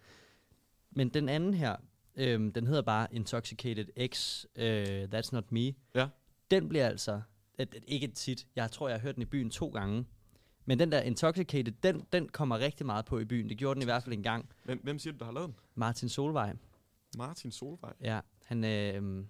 Men 0.91 1.09
den 1.09 1.29
anden 1.29 1.55
her, 1.55 1.76
øhm, 2.17 2.53
den 2.53 2.67
hedder 2.67 2.83
bare 2.83 3.07
Intoxicated 3.14 4.09
X, 4.14 4.45
øh, 4.57 5.09
That's 5.14 5.29
Not 5.33 5.53
Me. 5.53 5.73
Ja. 5.95 6.09
Den 6.50 6.69
bliver 6.69 6.87
altså, 6.88 7.21
et, 7.59 7.75
et, 7.75 7.85
ikke 7.88 8.07
tit, 8.07 8.47
jeg 8.57 8.71
tror, 8.71 8.88
jeg 8.88 8.97
har 8.99 9.03
hørt 9.03 9.14
den 9.14 9.23
i 9.23 9.26
byen 9.26 9.50
to 9.50 9.69
gange. 9.69 10.05
Men 10.67 10.79
den 10.79 10.93
der 10.93 11.00
Intoxicated, 11.00 11.73
den, 11.83 12.03
den 12.12 12.29
kommer 12.29 12.59
rigtig 12.59 12.87
meget 12.87 13.05
på 13.05 13.19
i 13.19 13.25
byen. 13.25 13.49
Det 13.49 13.57
gjorde 13.59 13.75
den 13.75 13.83
i 13.83 13.85
hvert 13.85 14.03
fald 14.03 14.12
en 14.14 14.23
gang. 14.23 14.49
Hvem, 14.64 14.81
hvem 14.83 14.99
siger 14.99 15.12
du, 15.12 15.19
der 15.19 15.25
har 15.25 15.33
lavet 15.33 15.47
den? 15.49 15.57
Martin 15.75 16.09
Solvej, 16.09 16.57
Martin 17.19 17.50
Solvej. 17.53 17.93
ja, 18.00 18.21
han, 18.45 18.64
øh, 18.64 19.25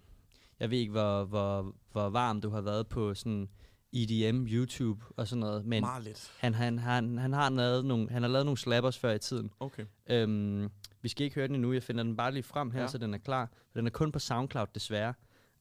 jeg 0.65 0.71
ved 0.71 0.79
ikke, 0.79 0.93
hvor, 0.93 1.25
hvor, 1.25 1.75
hvor 1.93 2.09
varm 2.09 2.41
du 2.41 2.49
har 2.51 2.61
været 2.61 2.89
på 2.89 3.15
sådan 3.15 3.49
EDM, 3.93 4.47
YouTube 4.47 5.05
og 5.17 5.29
sådan 5.29 5.41
noget, 5.41 5.65
men 5.67 5.81
Meget 5.81 6.05
lidt. 6.05 6.33
han, 6.39 6.55
han, 6.55 6.79
han, 6.79 7.19
han, 7.19 7.33
har 7.33 7.51
lavet 7.51 7.85
nogle, 7.85 8.11
han 8.11 8.23
har 8.23 8.29
lavet 8.29 8.47
nogle 8.47 8.59
slappers 8.59 8.99
før 8.99 9.13
i 9.13 9.19
tiden. 9.19 9.51
Okay. 9.61 9.85
Øhm, 10.07 10.69
vi 11.03 11.09
skal 11.09 11.25
ikke 11.25 11.35
høre 11.35 11.47
den 11.47 11.55
endnu, 11.55 11.73
jeg 11.73 11.83
finder 11.83 12.03
den 12.03 12.17
bare 12.17 12.33
lige 12.33 12.43
frem 12.43 12.71
her, 12.71 12.81
Ja. 12.81 12.87
så 12.89 12.99
den 12.99 13.15
er 13.15 13.19
klar. 13.19 13.51
Den 13.75 13.87
er 13.87 13.91
kun 13.91 14.13
på 14.13 14.19
SoundCloud, 14.19 14.67
desværre. 14.75 15.15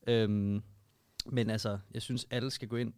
Øhm, 0.07 0.61
men 1.25 1.49
altså, 1.49 1.79
jeg 1.93 2.01
synes, 2.01 2.27
alle 2.29 2.51
skal 2.51 2.67
gå 2.67 2.75
ind 2.75 2.93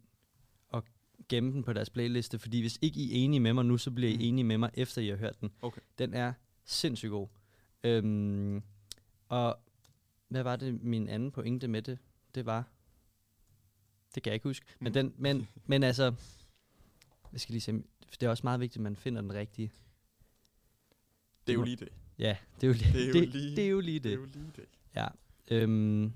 og 0.68 0.84
gemme 1.28 1.52
den 1.52 1.62
på 1.64 1.72
deres 1.72 1.90
playliste, 1.90 2.38
fordi 2.38 2.60
hvis 2.60 2.78
ikke 2.82 3.00
I 3.00 3.10
er 3.20 3.24
enige 3.24 3.40
med 3.40 3.52
mig 3.52 3.64
nu, 3.64 3.76
så 3.78 3.90
bliver 3.90 4.10
I 4.12 4.16
Mm. 4.16 4.22
enige 4.22 4.44
med 4.44 4.58
mig, 4.58 4.70
efter 4.74 5.02
I 5.02 5.08
har 5.08 5.16
hørt 5.16 5.40
den. 5.40 5.50
Okay. 5.62 5.80
Den 5.98 6.14
er 6.14 6.32
sindssygt 6.64 7.10
god. 7.10 7.28
Øhm, 7.84 8.62
og 9.28 9.58
hvad 10.28 10.42
var 10.42 10.56
det, 10.56 10.82
min 10.82 11.08
anden 11.08 11.30
pointe 11.30 11.68
med 11.68 11.82
det? 11.82 11.98
Det 12.34 12.46
var... 12.46 12.64
Det 14.14 14.22
kan 14.22 14.30
jeg 14.30 14.34
ikke 14.34 14.48
huske. 14.48 14.66
Men, 14.80 14.88
Mm. 14.90 14.92
den, 14.92 15.14
men, 15.18 15.48
men 15.66 15.82
altså... 15.82 16.14
Jeg 17.32 17.40
skal 17.40 17.52
lige 17.52 17.60
se... 17.60 17.72
Det 18.20 18.22
er 18.22 18.28
også 18.30 18.42
meget 18.44 18.60
vigtigt, 18.60 18.76
at 18.76 18.82
man 18.82 18.96
finder 18.96 19.20
den 19.20 19.32
rigtige. 19.32 19.72
Det 21.46 21.52
er 21.52 21.56
jo 21.56 21.62
lige 21.64 21.76
det. 21.76 21.88
Ja, 22.18 22.36
det 22.60 22.62
er 22.62 22.66
jo 22.68 22.72
lige 22.72 22.92
Det 22.92 23.08
er 23.08 23.12
det, 23.12 23.28
lige- 23.28 23.56
det, 23.56 23.64
er 23.64 23.68
jo 23.68 23.80
lige 23.80 23.94
Det 24.00 24.04
det. 24.04 24.12
er 24.12 24.16
jo 24.16 24.24
lige 24.24 24.52
det. 24.56 24.64
Ja. 24.94 25.06
Øhm, 25.50 26.12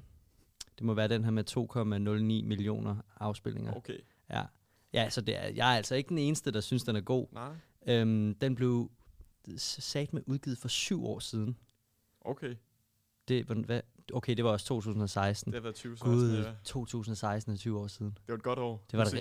det 0.78 0.82
må 0.86 0.94
være 0.94 1.08
den 1.08 1.24
her 1.24 1.30
med 1.30 1.44
2,09 2.44 2.46
millioner 2.48 2.96
afspillinger. 3.16 3.72
Okay. 3.74 3.98
Ja. 4.30 4.44
Ja, 4.92 5.10
så 5.10 5.20
det 5.20 5.36
er, 5.36 5.48
jeg 5.48 5.72
er 5.72 5.76
altså 5.76 5.94
ikke 5.94 6.08
den 6.08 6.18
eneste, 6.18 6.50
der 6.50 6.60
synes, 6.60 6.82
den 6.84 6.96
er 6.96 7.00
god. 7.00 7.26
Nej. 7.32 7.54
Øhm, 7.86 8.34
den 8.34 8.54
blev 8.54 8.90
sat 9.56 10.12
med 10.12 10.22
udgivet 10.26 10.58
for 10.58 10.68
syv 10.68 11.04
år 11.06 11.18
siden. 11.18 11.56
Okay. 12.20 12.54
Det, 13.28 13.44
hvad, 13.46 13.80
okay, 14.12 14.36
det 14.36 14.44
var 14.44 14.50
også 14.50 14.66
2016. 14.66 15.52
Det 15.52 15.56
har 15.58 15.62
været 15.62 15.74
2016. 15.74 16.18
Gud, 16.18 16.44
Ja. 16.44 16.52
2016 16.64 17.52
er 17.52 17.56
20 17.56 17.78
år 17.80 17.86
siden. 17.86 18.10
Det 18.10 18.28
var 18.28 18.34
et 18.34 18.42
godt 18.42 18.58
år. 18.58 18.84
Det 18.90 18.98
var 18.98 19.04
var 19.04 19.12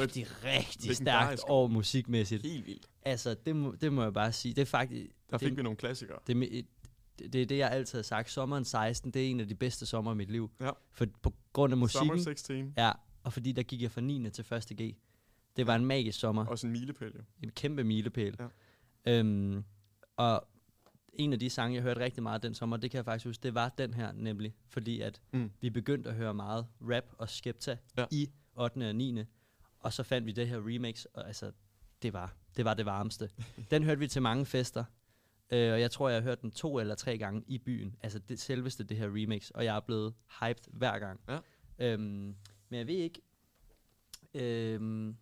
rigtig, 0.00 0.26
rigtig 0.44 0.96
stærkt 0.96 1.40
år 1.48 1.66
musikmæssigt. 1.66 2.42
Helt 2.42 2.66
vildt. 2.66 2.86
Altså, 3.02 3.34
det 3.46 3.56
må, 3.56 3.74
det 3.80 3.92
må 3.92 4.02
jeg 4.02 4.12
bare 4.12 4.32
sige. 4.32 4.54
Det 4.54 4.62
er 4.62 4.66
faktisk... 4.66 5.10
Der 5.30 5.38
fik 5.38 5.48
det, 5.48 5.56
vi 5.56 5.62
nogle 5.62 5.76
klassikere. 5.76 6.18
det, 6.26 6.36
det, 7.18 7.32
det 7.32 7.42
er 7.42 7.46
det, 7.46 7.58
jeg 7.58 7.70
altid 7.70 7.98
har 7.98 8.02
sagt. 8.02 8.30
Sommeren 8.30 8.64
16, 8.64 9.10
det 9.10 9.26
er 9.26 9.30
en 9.30 9.40
af 9.40 9.48
de 9.48 9.54
bedste 9.54 9.86
sommer 9.86 10.12
i 10.12 10.14
mit 10.14 10.30
liv. 10.30 10.50
Ja. 10.60 10.70
For 10.92 11.06
på 11.22 11.34
grund 11.52 11.72
af 11.72 11.76
musikken. 11.78 12.22
16. 12.22 12.74
Ja, 12.76 12.92
og 13.22 13.32
fordi 13.32 13.52
der 13.52 13.62
gik 13.62 13.82
jeg 13.82 13.90
fra 13.90 14.00
9. 14.00 14.30
til 14.30 14.44
1. 14.54 14.64
G. 14.80 14.96
Det 15.56 15.66
var 15.66 15.76
en 15.76 15.84
magisk 15.84 16.20
sommer. 16.20 16.46
Også 16.46 16.66
en 16.66 16.72
milepæl, 16.72 17.12
jo. 17.16 17.22
En 17.42 17.50
kæmpe 17.50 17.84
milepæl. 17.84 18.36
Ja. 19.06 19.18
Øhm, 19.18 19.64
og 20.16 20.48
en 21.12 21.32
af 21.32 21.38
de 21.38 21.50
sange, 21.50 21.74
jeg 21.74 21.82
hørte 21.82 22.00
rigtig 22.00 22.22
meget 22.22 22.42
den 22.42 22.54
sommer, 22.54 22.76
det 22.76 22.90
kan 22.90 22.96
jeg 22.98 23.04
faktisk 23.04 23.26
huske, 23.26 23.42
det 23.42 23.54
var 23.54 23.68
den 23.68 23.94
her 23.94 24.12
nemlig. 24.12 24.54
Fordi 24.68 25.00
at 25.00 25.20
Mm. 25.32 25.50
vi 25.60 25.70
begyndte 25.70 26.10
at 26.10 26.16
høre 26.16 26.34
meget 26.34 26.66
rap 26.80 27.04
og 27.18 27.28
Skepta 27.30 27.76
Ja. 27.98 28.04
i 28.10 28.30
8. 28.54 28.88
og 28.88 28.94
9. 28.96 29.24
Og 29.80 29.92
så 29.92 30.02
fandt 30.02 30.26
vi 30.26 30.32
det 30.32 30.48
her 30.48 30.56
remix, 30.58 31.04
og 31.04 31.26
altså, 31.26 31.52
det 32.02 32.12
var 32.12 32.34
det, 32.56 32.64
var 32.64 32.74
det 32.74 32.86
varmeste. 32.86 33.30
den 33.70 33.82
hørte 33.84 33.98
vi 33.98 34.08
til 34.08 34.22
mange 34.22 34.46
fester. 34.46 34.84
Øh, 35.50 35.72
og 35.72 35.80
jeg 35.80 35.90
tror, 35.90 36.08
jeg 36.08 36.16
har 36.16 36.22
hørt 36.22 36.42
den 36.42 36.50
to 36.50 36.78
eller 36.78 36.94
tre 36.94 37.18
gange 37.18 37.44
i 37.46 37.58
byen. 37.58 37.96
Altså 38.02 38.18
det 38.18 38.40
selveste, 38.40 38.84
det 38.84 38.96
her 38.96 39.06
remix. 39.08 39.50
Og 39.50 39.64
jeg 39.64 39.76
er 39.76 39.80
blevet 39.80 40.14
hyped 40.40 40.64
hver 40.72 40.98
gang. 40.98 41.20
Ja. 41.28 41.38
Øhm, 41.78 42.00
men 42.68 42.78
jeg 42.78 42.86
ved 42.86 42.94
ikke, 42.94 43.20
øhm, 44.34 45.16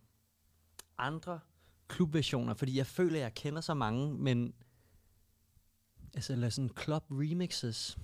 andre 0.99 1.41
klubversioner, 1.89 2.55
fordi 2.55 2.77
jeg 2.77 2.87
føler, 2.87 3.19
jeg 3.19 3.35
kender 3.35 3.61
så 3.61 3.75
mange, 3.75 4.15
men 4.15 4.55
altså 6.15 6.33
eller 6.33 6.49
sådan 6.49 6.71
club 6.83 7.05
remixes. 7.11 7.99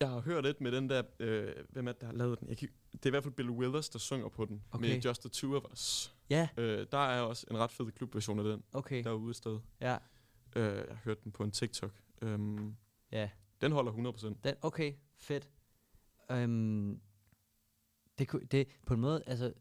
Jeg 0.00 0.08
har 0.08 0.20
hørt 0.20 0.44
lidt 0.44 0.60
med 0.60 0.72
den 0.72 0.90
der, 0.90 1.02
øh, 1.18 1.52
hvem 1.68 1.88
er 1.88 1.92
det, 1.92 2.00
der 2.00 2.06
har 2.06 2.14
lavet 2.14 2.40
den? 2.40 2.48
Jeg 2.48 2.56
kan, 2.56 2.68
det 2.92 3.02
er 3.02 3.06
i 3.06 3.10
hvert 3.10 3.22
fald 3.22 3.34
Bill 3.34 3.50
Withers, 3.50 3.88
der 3.88 3.98
synger 3.98 4.28
på 4.28 4.44
den. 4.44 4.62
Okay. 4.70 4.94
Med 4.94 5.00
Just 5.00 5.20
the 5.20 5.30
Two 5.30 5.56
of 5.56 5.62
Us. 5.72 6.14
Ja, 6.30 6.48
Øh, 6.56 6.86
der 6.92 6.98
er 6.98 7.20
også 7.20 7.46
en 7.50 7.58
ret 7.58 7.70
fed 7.70 7.92
klubversion 7.92 8.38
af 8.38 8.44
den, 8.44 8.62
okay. 8.72 9.04
der 9.04 9.10
er 9.10 9.14
ude 9.14 9.34
sted. 9.34 9.58
Ja, 9.80 9.98
Øh, 10.56 10.76
jeg 10.76 10.84
har 10.88 11.00
hørt 11.04 11.24
den 11.24 11.32
på 11.32 11.44
en 11.44 11.50
TikTok. 11.50 11.92
Øhm, 12.22 12.76
ja. 13.12 13.30
den 13.60 13.72
holder 13.72 13.92
100%. 13.92 14.34
Den, 14.44 14.54
okay, 14.62 14.92
fedt. 15.18 15.50
Øhm, 16.30 17.00
det, 18.18 18.52
det, 18.52 18.68
på 18.86 18.94
en 18.94 19.00
måde, 19.00 19.22
altså, 19.26 19.52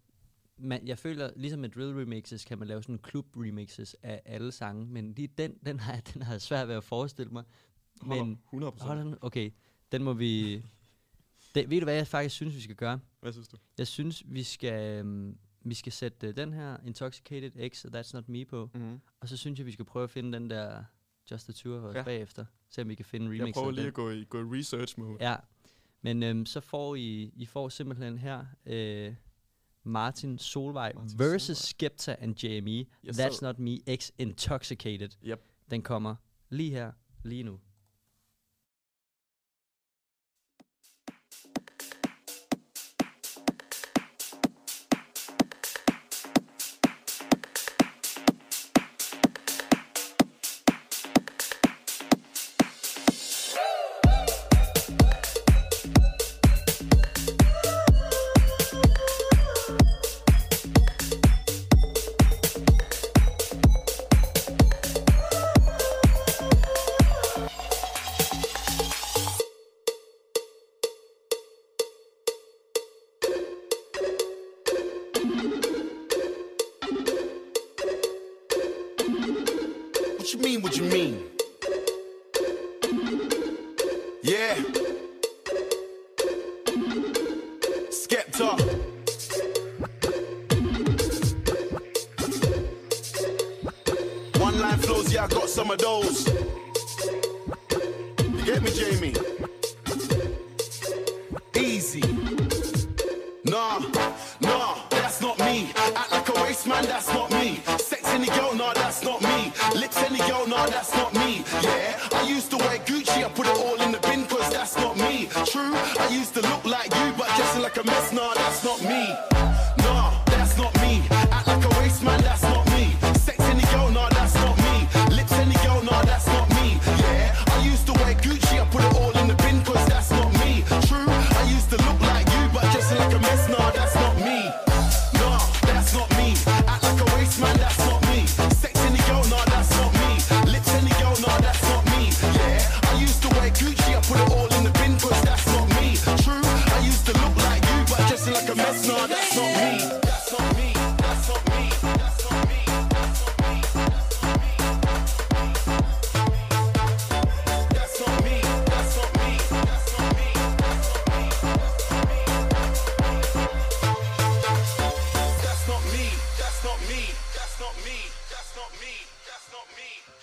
man, 0.58 0.88
jeg 0.88 0.98
føler, 1.00 1.32
ligesom 1.36 1.60
med 1.60 1.70
drill 1.70 1.94
remixes, 1.94 2.46
kan 2.46 2.60
man 2.60 2.68
lave 2.68 2.84
sådan 2.84 2.98
klub 2.98 3.26
remixes 3.38 3.96
af 4.04 4.22
alle 4.26 4.52
sange, 4.52 4.86
men 4.86 5.14
lige 5.14 5.28
den, 5.38 5.58
den 5.66 5.80
har, 5.80 5.94
jeg- 5.94 6.14
den 6.14 6.22
har 6.22 6.34
jeg 6.34 6.42
svært 6.42 6.68
ved 6.68 6.76
at 6.76 6.84
forestille 6.84 7.32
mig. 7.32 7.44
Holder 8.02 8.24
Men- 8.24 8.40
100%. 8.54 8.84
Holder 8.84 9.04
den? 9.04 9.16
Okay, 9.22 9.52
den 9.92 10.04
må 10.04 10.14
vi... 10.14 10.64
Det, 11.56 11.70
ved 11.70 11.80
du 11.80 11.84
hvad 11.86 11.96
jeg 11.96 12.08
faktisk 12.08 12.36
synes, 12.36 12.56
vi 12.56 12.62
skal 12.62 12.76
gøre? 12.76 13.00
Hvad 13.22 13.32
synes 13.34 13.48
du? 13.48 13.58
Jeg 13.78 13.88
synes, 13.88 14.24
vi 14.26 14.44
skal, 14.44 15.00
øhm, 15.00 15.38
vi 15.62 15.74
skal 15.74 15.92
sætte 15.92 16.28
øh, 16.28 16.36
den 16.38 16.54
her 16.54 16.78
Intoxicated 16.86 17.70
X 17.70 17.86
og 17.86 18.00
That's 18.00 18.12
Not 18.14 18.30
Me 18.30 18.46
på, 18.46 18.70
Mm-hmm. 18.74 19.00
og 19.20 19.30
så 19.30 19.38
synes 19.38 19.60
jeg, 19.60 19.66
vi 19.66 19.72
skal 19.72 19.86
prøve 19.86 20.04
at 20.04 20.10
finde 20.10 20.34
den 20.40 20.50
der 20.50 20.84
Just 21.32 21.46
the 21.46 21.54
Two 21.54 21.74
of 21.78 21.90
Us 21.90 21.96
Ja. 21.96 22.04
bagefter, 22.04 22.46
se 22.70 22.82
om 22.82 22.90
vi 22.90 22.96
kan 22.96 23.06
finde 23.06 23.26
en 23.26 23.32
remix 23.32 23.46
Jeg 23.46 23.54
prøver 23.54 23.72
lige 23.72 23.82
den. 23.82 23.88
at 23.88 23.94
gå 23.94 24.10
i, 24.12 24.24
gå 24.30 24.40
i 24.40 24.60
research 24.60 25.00
mode. 25.00 25.18
Ja, 25.30 25.36
men 26.02 26.24
øhm, 26.24 26.46
så 26.46 26.60
får 26.60 26.96
I, 26.96 27.32
I 27.36 27.46
får 27.46 27.70
simpelthen 27.70 28.18
her 28.18 28.46
øh, 28.66 29.16
Martin 29.86 30.38
Solvej 30.38 30.92
Martin 30.96 31.18
versus 31.18 31.58
Solvej. 31.58 31.70
Skepta 31.70 32.16
and 32.20 32.36
JME. 32.44 32.86
Yes, 33.04 33.18
That's 33.18 33.38
sir. 33.38 33.46
Not 33.46 33.60
Me 33.60 33.78
X 33.88 34.12
Intoxicated. 34.18 35.10
Yep. 35.28 35.40
Den 35.72 35.82
kommer 35.82 36.16
lige 36.50 36.72
her, 36.72 36.92
lige 37.24 37.44
nu. 37.44 37.60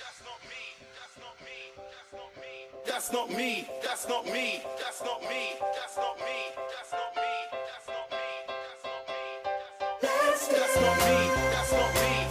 That's 0.02 0.20
not 0.26 0.40
me. 0.50 0.64
That's 0.98 1.16
not 1.22 1.36
me. 1.46 2.58
That's 2.84 3.12
not 3.12 3.30
me. 3.30 3.68
That's 3.82 4.08
not 4.08 4.26
me. 4.26 4.64
That's 4.80 5.00
not 5.04 5.22
me. 5.22 5.54
That's 5.78 5.96
not 5.96 6.18
me. 6.18 6.34
That's 6.58 6.92
not 6.92 7.14
me. 7.14 7.30
That's 7.62 7.86
not 7.86 8.98
me. 9.06 9.30
That's 10.02 10.76
not 10.80 10.98
me. 10.98 11.30
That's 11.54 11.72
not 11.72 11.94
me. 11.94 12.21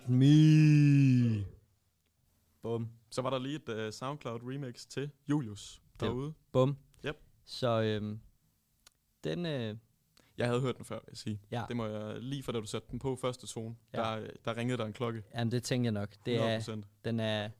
Not 0.00 0.08
me. 0.08 1.44
Bum. 2.62 2.88
Så 3.10 3.22
var 3.22 3.30
der 3.30 3.38
lige 3.38 3.56
et 3.56 3.86
uh, 3.86 3.92
SoundCloud 3.92 4.40
remix 4.42 4.86
til 4.86 5.10
Julius 5.30 5.82
derude. 6.00 6.32
Bum. 6.52 6.76
Yep. 7.06 7.16
Så 7.44 7.82
øhm, 7.82 8.20
den, 9.24 9.46
øh, 9.46 9.76
Jeg 10.38 10.46
havde 10.46 10.60
hørt 10.60 10.76
den 10.76 10.84
før, 10.84 10.94
vil 10.94 11.04
jeg 11.08 11.16
sige. 11.16 11.40
ja, 11.50 11.64
Det 11.68 11.76
må 11.76 11.86
jeg 11.86 12.20
lige 12.22 12.42
for 12.42 12.52
da 12.52 12.60
du 12.60 12.66
satte 12.66 12.88
den 12.90 12.98
på 12.98 13.16
første 13.16 13.46
tone. 13.46 13.74
Ja. 13.92 13.98
Der, 13.98 14.18
øh, 14.20 14.28
der 14.44 14.56
ringede 14.56 14.78
der 14.78 14.84
en 14.86 14.92
klokke. 14.92 15.22
jamen, 15.34 15.52
det 15.52 15.62
tænker 15.62 15.84
jeg 15.86 15.92
nok. 15.92 16.14
Det 16.26 16.36
er, 16.42 16.60
100%. 16.60 16.82
den 17.04 17.20
er, 17.20 17.50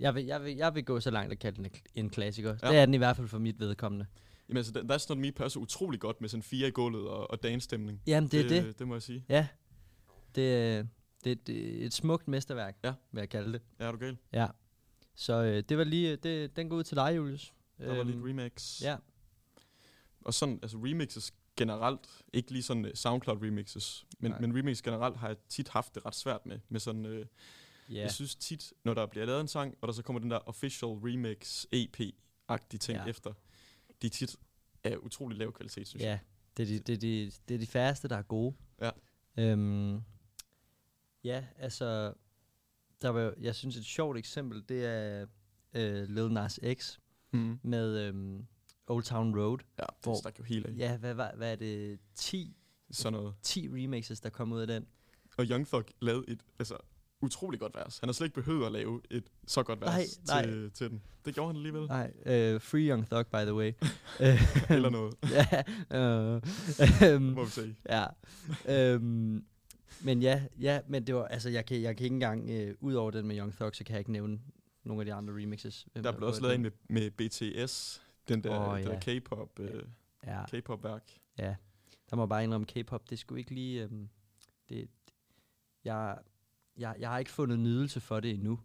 jeg 0.00 0.14
vil, 0.14 0.24
jeg, 0.24 0.42
vil, 0.44 0.56
jeg 0.56 0.74
vil 0.74 0.84
gå 0.84 1.00
så 1.00 1.10
langt 1.10 1.32
at 1.32 1.38
kalde 1.38 1.56
den 1.56 1.64
en 1.64 1.70
kl- 1.76 1.92
en 1.94 2.10
klassiker. 2.10 2.56
Ja. 2.62 2.68
Det 2.68 2.76
er 2.78 2.84
den 2.86 2.94
i 2.94 2.98
hvert 2.98 3.16
fald 3.16 3.28
for 3.28 3.38
mit 3.38 3.60
vedkommende. 3.60 4.06
Jamen 4.48 4.56
altså, 4.56 4.72
That's 4.72 5.06
Not 5.08 5.18
Me 5.18 5.32
passer 5.32 5.60
utrolig 5.60 6.00
godt 6.00 6.20
med 6.20 6.28
sådan 6.28 6.42
fire 6.42 6.68
i 6.68 6.70
gulvet 6.70 7.08
og, 7.08 7.30
og 7.30 7.42
danstemning. 7.42 8.02
Jamen, 8.06 8.30
det 8.30 8.40
er 8.44 8.48
det. 8.62 8.78
Det 8.78 8.88
må 8.88 8.94
jeg 8.94 9.02
sige. 9.02 9.24
Ja. 9.28 9.46
Det, 10.34 10.56
er- 10.56 10.86
det, 11.24 11.48
er 11.82 11.86
et 11.86 11.92
smukt 11.94 12.28
mesterværk, 12.28 12.76
Ja. 12.84 12.94
vil 13.12 13.20
jeg 13.20 13.28
kalde 13.28 13.52
det. 13.52 13.62
Ja, 13.80 13.84
er 13.84 13.92
du 13.92 13.98
gal? 13.98 14.16
Ja. 14.32 14.46
Så 15.14 15.42
øh, 15.42 15.62
det 15.68 15.78
var 15.78 15.84
lige, 15.84 16.16
det, 16.16 16.56
den 16.56 16.68
går 16.68 16.76
ud 16.76 16.84
til 16.84 16.96
dig, 16.96 17.16
Julius. 17.16 17.54
Der 17.78 17.96
var 17.96 18.02
lige 18.02 18.18
et 18.18 18.24
remix. 18.24 18.82
Ja. 18.82 18.96
Og 20.20 20.34
sådan, 20.34 20.58
altså 20.62 20.76
remixes 20.78 21.32
generelt, 21.56 22.22
ikke 22.32 22.50
lige 22.52 22.62
sådan 22.62 22.84
uh, 22.84 22.90
SoundCloud 22.94 23.42
remixes, 23.42 24.06
men, 24.18 24.30
Nej. 24.30 24.40
men 24.40 24.58
remix 24.58 24.82
generelt 24.82 25.16
har 25.16 25.28
jeg 25.28 25.36
tit 25.48 25.68
haft 25.68 25.94
det 25.94 26.06
ret 26.06 26.14
svært 26.14 26.46
med. 26.46 26.58
med 26.68 26.80
sådan, 26.80 27.06
uh, 27.06 27.26
Ja. 27.90 28.00
Jeg 28.00 28.10
synes 28.12 28.34
tit, 28.36 28.72
når 28.84 28.94
der 28.94 29.06
bliver 29.06 29.26
lavet 29.26 29.40
en 29.40 29.48
sang, 29.48 29.74
og 29.80 29.88
der 29.88 29.94
så 29.94 30.02
kommer 30.02 30.20
den 30.20 30.30
der 30.30 30.38
official 30.48 30.90
remix 30.90 31.64
EP-agtige 31.74 32.78
ting 32.78 32.96
Ja. 32.96 33.02
ja. 33.04 33.10
efter, 33.10 33.32
de 34.02 34.08
tit 34.08 34.36
er 34.84 34.96
utrolig 34.96 35.38
lav 35.38 35.52
kvalitet, 35.52 35.88
synes 35.88 36.02
jeg. 36.04 36.08
Ja, 36.08 36.18
det 36.56 36.62
er, 36.62 36.66
de, 36.66 36.78
det, 36.78 36.92
er 36.92 36.98
de, 36.98 37.32
det 37.48 37.54
er 37.54 37.58
de 37.58 37.66
færreste, 37.66 38.08
der 38.08 38.16
er 38.16 38.22
gode. 38.22 38.54
Ja. 38.80 38.90
Øhm, 39.36 40.00
ja, 41.24 41.44
altså, 41.58 42.12
der 43.02 43.08
var, 43.08 43.34
jeg 43.40 43.54
synes 43.54 43.76
et 43.76 43.84
sjovt 43.84 44.18
eksempel, 44.18 44.64
det 44.68 44.84
er 44.86 45.26
øh, 45.74 46.08
Lil 46.08 46.32
Nas 46.32 46.60
X 46.74 46.98
Mm. 47.32 47.58
med 47.62 47.98
øhm, 47.98 48.46
Old 48.86 49.02
Town 49.02 49.38
Road. 49.40 49.58
Ja, 49.78 49.82
det 49.82 49.94
Hvor- 50.02 50.18
stak 50.20 50.38
jo 50.38 50.44
helt 50.44 50.66
af. 50.66 50.72
Ja, 50.76 50.96
hvad, 50.96 51.14
hvad, 51.14 51.26
hvad 51.36 51.52
er 51.52 51.56
det? 51.56 51.98
10, 52.14 52.56
Sådan 52.90 53.12
noget. 53.12 53.34
10 53.42 53.68
remixes, 53.68 54.20
der 54.20 54.30
kom 54.30 54.52
ud 54.52 54.60
af 54.60 54.66
den. 54.66 54.86
Og 55.38 55.44
Young 55.44 55.66
Thug 55.66 55.84
lavede 56.02 56.24
et 56.28 56.40
altså, 56.58 56.76
utrolig 57.20 57.60
godt 57.60 57.74
vers. 57.74 57.98
Han 57.98 58.08
har 58.08 58.12
slet 58.12 58.26
ikke 58.26 58.34
behøvet 58.34 58.66
at 58.66 58.72
lave 58.72 59.00
et 59.10 59.24
så 59.46 59.62
godt 59.62 59.80
vers 59.80 60.20
Nej, 60.26 60.42
nej. 60.42 60.46
Til, 60.52 60.70
til 60.70 60.90
den. 60.90 61.02
Det 61.24 61.34
gjorde 61.34 61.48
han 61.48 61.56
alligevel. 61.56 61.86
Nej, 61.86 62.12
øh, 62.26 62.60
Free 62.60 62.88
Young 62.88 63.06
Thug, 63.10 63.26
by 63.26 63.36
the 63.36 63.54
way. 63.54 63.72
Eller 64.76 64.90
noget. 64.90 65.14
ja, 65.38 65.62
øh, 65.98 66.42
øhm, 67.14 67.22
Må 67.22 67.44
vi 67.44 67.50
se. 67.50 67.76
Ja. 67.88 68.04
øhm, 68.68 69.44
men 70.04 70.22
ja, 70.22 70.42
ja, 70.60 70.80
men 70.88 71.06
det 71.06 71.14
var, 71.14 71.24
altså, 71.24 71.48
jeg 71.48 71.66
kan, 71.66 71.82
jeg 71.82 71.96
kan 71.96 72.04
ikke 72.04 72.14
engang, 72.14 72.50
øh, 72.50 72.74
ud 72.80 72.94
over 72.94 73.10
den 73.10 73.26
med 73.26 73.38
Young 73.38 73.52
Thug, 73.52 73.76
så 73.76 73.84
kan 73.84 73.92
jeg 73.92 73.98
ikke 73.98 74.12
nævne 74.12 74.40
nogle 74.84 75.00
af 75.02 75.06
de 75.06 75.14
andre 75.14 75.32
remixes. 75.34 75.86
Hvem 75.92 76.02
Der 76.02 76.12
blev 76.12 76.28
også 76.28 76.42
lavet 76.42 76.54
en 76.54 76.62
med, 76.62 76.70
med 76.88 77.10
BTS. 77.10 78.02
Den 78.28 78.44
der, 78.44 78.58
oh, 78.58 78.82
der 78.82 78.92
ja. 78.92 79.18
K-pop, 79.20 79.60
øh, 79.60 79.82
Ja, 80.26 80.44
K-pop-værk. 80.46 81.02
ja. 81.38 81.54
Der 82.10 82.16
må 82.16 82.22
jeg 82.22 82.28
bare 82.28 82.44
indrømme, 82.44 82.66
K-pop, 82.66 83.10
det 83.10 83.18
skulle 83.18 83.38
ikke 83.40 83.54
lige, 83.54 83.82
øhm, 83.82 84.08
det, 84.68 84.88
jeg, 85.84 86.18
jeg, 86.76 86.96
jeg 86.98 87.08
har 87.10 87.18
ikke 87.18 87.30
fundet 87.30 87.58
nydelse 87.58 88.00
for 88.00 88.20
det 88.20 88.30
endnu. 88.30 88.60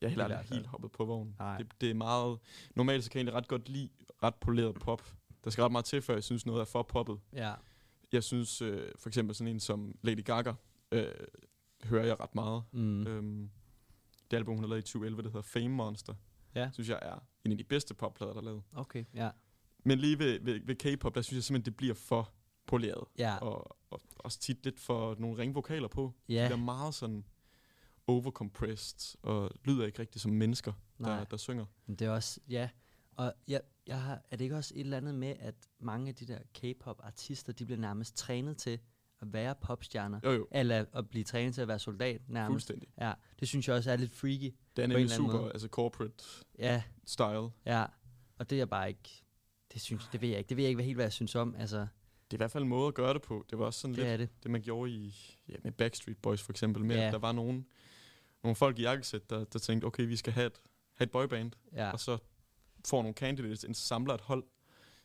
Jeg 0.00 0.06
er 0.06 0.10
heller 0.10 0.24
aldrig 0.24 0.56
helt 0.56 0.66
hoppet 0.66 0.92
på 0.92 1.04
vognen. 1.04 1.34
Nej. 1.38 1.58
Det, 1.58 1.66
det 1.80 1.90
er 1.90 1.94
meget... 1.94 2.38
Normalt 2.74 3.04
så 3.04 3.10
kan 3.10 3.18
jeg 3.18 3.20
egentlig 3.22 3.34
ret 3.42 3.48
godt 3.48 3.68
lide 3.68 3.88
ret 4.22 4.34
poleret 4.34 4.74
pop. 4.74 5.14
Der 5.44 5.50
skal 5.50 5.62
ret 5.62 5.72
meget 5.72 5.84
til, 5.84 6.02
før 6.02 6.14
jeg 6.14 6.24
synes 6.24 6.46
noget 6.46 6.60
er 6.60 6.64
for 6.64 6.82
poppet. 6.82 7.18
Ja, 7.32 7.54
Jeg 8.12 8.24
synes 8.24 8.62
øh, 8.62 8.92
for 8.98 9.08
eksempel 9.08 9.34
sådan 9.34 9.52
en 9.54 9.60
som 9.60 9.94
Lady 10.02 10.24
Gaga, 10.24 10.52
øh, 10.92 11.12
hører 11.84 12.06
jeg 12.06 12.20
ret 12.20 12.34
meget. 12.34 12.62
mm. 12.72 13.06
Øhm, 13.06 13.50
det 14.30 14.36
album, 14.36 14.54
hun 14.54 14.64
har 14.64 14.68
lavet 14.68 14.80
i 14.80 14.82
2011, 14.82 15.22
der 15.22 15.28
hedder 15.28 15.42
Fame 15.42 15.68
Monster, 15.68 16.14
Ja. 16.54 16.70
synes 16.72 16.88
jeg 16.88 16.98
er 17.02 17.18
en 17.44 17.52
af 17.52 17.58
de 17.58 17.64
bedste 17.64 17.94
popplader, 17.94 18.32
der 18.32 18.40
er 18.40 18.44
lavet. 18.44 18.62
Okay, 18.74 19.04
ja. 19.14 19.30
Men 19.84 19.98
lige 19.98 20.18
ved, 20.18 20.40
ved, 20.40 20.60
ved 20.64 20.76
K-pop, 20.76 21.14
der 21.14 21.22
synes 21.22 21.36
jeg 21.36 21.44
simpelthen, 21.44 21.64
det 21.72 21.76
bliver 21.76 21.94
for 21.94 22.32
poleret. 22.66 23.04
Ja, 23.18 23.36
Og, 23.36 23.76
og 23.90 24.00
også 24.16 24.38
tit 24.40 24.64
lidt 24.64 24.80
for 24.80 25.16
nogle 25.18 25.38
ringvokaler 25.38 25.88
på. 25.88 26.12
ja. 26.28 26.34
De 26.48 26.52
er 26.52 26.56
meget 26.56 26.94
sådan 26.94 27.24
overcompressed, 28.06 29.18
og 29.22 29.50
lyder 29.64 29.86
ikke 29.86 29.98
rigtig 29.98 30.20
som 30.20 30.32
mennesker, 30.32 30.72
Nej. 30.98 31.16
der, 31.18 31.24
der 31.24 31.36
synger. 31.36 31.64
Men 31.86 31.96
det 31.96 32.06
er 32.06 32.10
også, 32.10 32.40
ja. 32.48 32.68
Og 33.16 33.32
jeg, 33.48 33.60
jeg 33.86 34.02
har, 34.02 34.22
er 34.30 34.36
det 34.36 34.44
ikke 34.44 34.56
også 34.56 34.74
et 34.74 34.80
eller 34.80 34.96
andet 34.96 35.14
med, 35.14 35.34
at 35.38 35.54
mange 35.78 36.08
af 36.08 36.14
de 36.14 36.26
der 36.26 36.38
K-pop-artister, 36.54 37.52
de 37.52 37.64
bliver 37.64 37.78
nærmest 37.80 38.16
trænet 38.16 38.56
til 38.56 38.78
at 39.22 39.32
være 39.32 39.54
popstjerner? 39.54 40.20
Jo 40.24 40.30
jo, 40.32 40.46
Eller 40.50 40.84
at 40.92 41.08
blive 41.10 41.24
trænet 41.24 41.54
til 41.54 41.60
at 41.62 41.68
være 41.68 41.78
soldat 41.78 42.20
nærmest? 42.28 42.52
fuldstændig. 42.52 42.88
Ja, 43.00 43.12
det 43.40 43.48
synes 43.48 43.68
jeg 43.68 43.76
også 43.76 43.90
er 43.92 43.96
lidt 43.96 44.14
freaky. 44.14 44.54
Det 44.76 44.82
er 44.82 44.86
nemlig 44.86 45.10
super, 45.10 45.32
måde. 45.40 45.52
altså 45.52 45.68
corporate 45.68 46.24
Ja, 46.58 46.82
style. 47.06 47.48
ja. 47.66 47.84
Og 48.38 48.50
det 48.50 48.60
er 48.60 48.64
bare 48.66 48.88
ikke... 48.88 49.22
Det, 49.72 49.80
synes, 49.80 50.08
det 50.12 50.20
ved 50.20 50.28
jeg 50.28 50.38
ikke. 50.38 50.48
Det 50.48 50.56
ved 50.56 50.64
jeg 50.64 50.70
ikke 50.70 50.82
helt, 50.82 50.96
hvad 50.96 51.04
jeg 51.04 51.12
synes 51.12 51.34
om. 51.34 51.54
Altså, 51.58 51.76
Det 51.78 51.86
er 52.30 52.36
i 52.36 52.36
hvert 52.36 52.50
fald 52.50 52.62
en 52.62 52.68
måde 52.68 52.88
at 52.88 52.94
gøre 52.94 53.14
det 53.14 53.22
på. 53.22 53.44
Det 53.50 53.58
var 53.58 53.64
også 53.64 53.80
sådan 53.80 53.94
det 53.96 54.06
lidt 54.06 54.20
det. 54.20 54.42
det, 54.42 54.50
man 54.50 54.62
gjorde 54.62 54.90
i 54.90 55.14
ja, 55.48 55.54
med 55.64 55.72
Backstreet 55.72 56.18
Boys 56.18 56.42
for 56.42 56.52
eksempel, 56.52 56.84
med 56.84 56.96
Ja. 56.96 57.06
at 57.06 57.12
der 57.12 57.18
var 57.18 57.32
nogen, 57.32 57.66
nogle 58.42 58.56
folk 58.56 58.78
i 58.78 58.82
jakkesæt, 58.82 59.30
der, 59.30 59.44
der 59.44 59.58
tænkte, 59.58 59.84
okay, 59.84 60.06
vi 60.06 60.16
skal 60.16 60.32
have 60.32 60.46
et, 60.46 60.60
have 60.94 61.04
et 61.04 61.10
boyband, 61.10 61.52
Ja. 61.72 61.90
og 61.90 62.00
så 62.00 62.18
får 62.86 63.02
nogle 63.02 63.14
candidates, 63.14 63.64
en 63.64 63.74
samler 63.74 64.14
et 64.14 64.20
hold, 64.20 64.44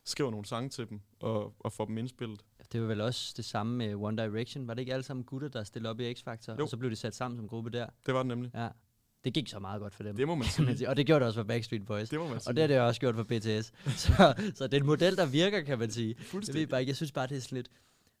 skriver 0.04 0.30
nogle 0.30 0.46
sange 0.46 0.68
til 0.70 0.88
dem, 0.88 1.00
og, 1.20 1.54
og 1.60 1.72
får 1.72 1.84
dem 1.84 1.98
indspillet. 1.98 2.44
Det 2.72 2.80
var 2.80 2.86
vel 2.86 3.00
også 3.00 3.34
det 3.36 3.44
samme 3.44 3.76
med 3.76 3.94
One 3.94 4.22
Direction. 4.22 4.68
Var 4.68 4.74
det 4.74 4.80
ikke 4.80 4.92
alle 4.92 5.02
sammen 5.02 5.24
gutter, 5.24 5.48
der 5.48 5.64
stillede 5.64 5.90
op 5.90 6.00
i 6.00 6.12
X-Factor? 6.12 6.62
Og 6.62 6.68
så 6.68 6.76
blev 6.76 6.90
de 6.90 6.96
sat 6.96 7.14
sammen 7.14 7.38
som 7.38 7.48
gruppe 7.48 7.70
der. 7.70 7.86
Det 8.06 8.14
var 8.14 8.20
det 8.20 8.26
nemlig. 8.26 8.50
Ja. 8.54 8.68
Det 9.24 9.34
gik 9.34 9.48
så 9.48 9.58
meget 9.58 9.80
godt 9.80 9.94
for 9.94 10.02
dem. 10.02 10.16
Det 10.16 10.26
må 10.26 10.34
man 10.34 10.46
sige. 10.76 10.88
Og 10.88 10.96
det 10.96 11.06
gjorde 11.06 11.20
det 11.20 11.26
også 11.26 11.40
for 11.40 11.44
Backstreet 11.44 11.86
Boys. 11.86 12.08
Det 12.08 12.18
må 12.18 12.28
man 12.28 12.40
sige. 12.40 12.48
Og 12.50 12.56
det 12.56 12.62
har 12.62 12.68
det 12.68 12.80
også 12.80 13.00
gjort 13.00 13.14
for 13.14 13.22
BTS. 13.24 13.72
så, 14.04 14.34
så 14.54 14.64
det 14.66 14.74
er 14.74 14.80
en 14.80 14.86
model, 14.86 15.16
der 15.16 15.26
virker, 15.26 15.60
kan 15.62 15.78
man 15.78 15.90
sige. 15.90 16.08
Jeg 16.08 16.16
ved 16.18 16.24
fuldstændig. 16.24 16.68
bare 16.68 16.80
ikke, 16.80 16.90
jeg 16.90 16.96
synes 16.96 17.12
bare, 17.12 17.26
det 17.26 17.36
er 17.36 17.40
sådan 17.40 17.56
lidt... 17.56 17.68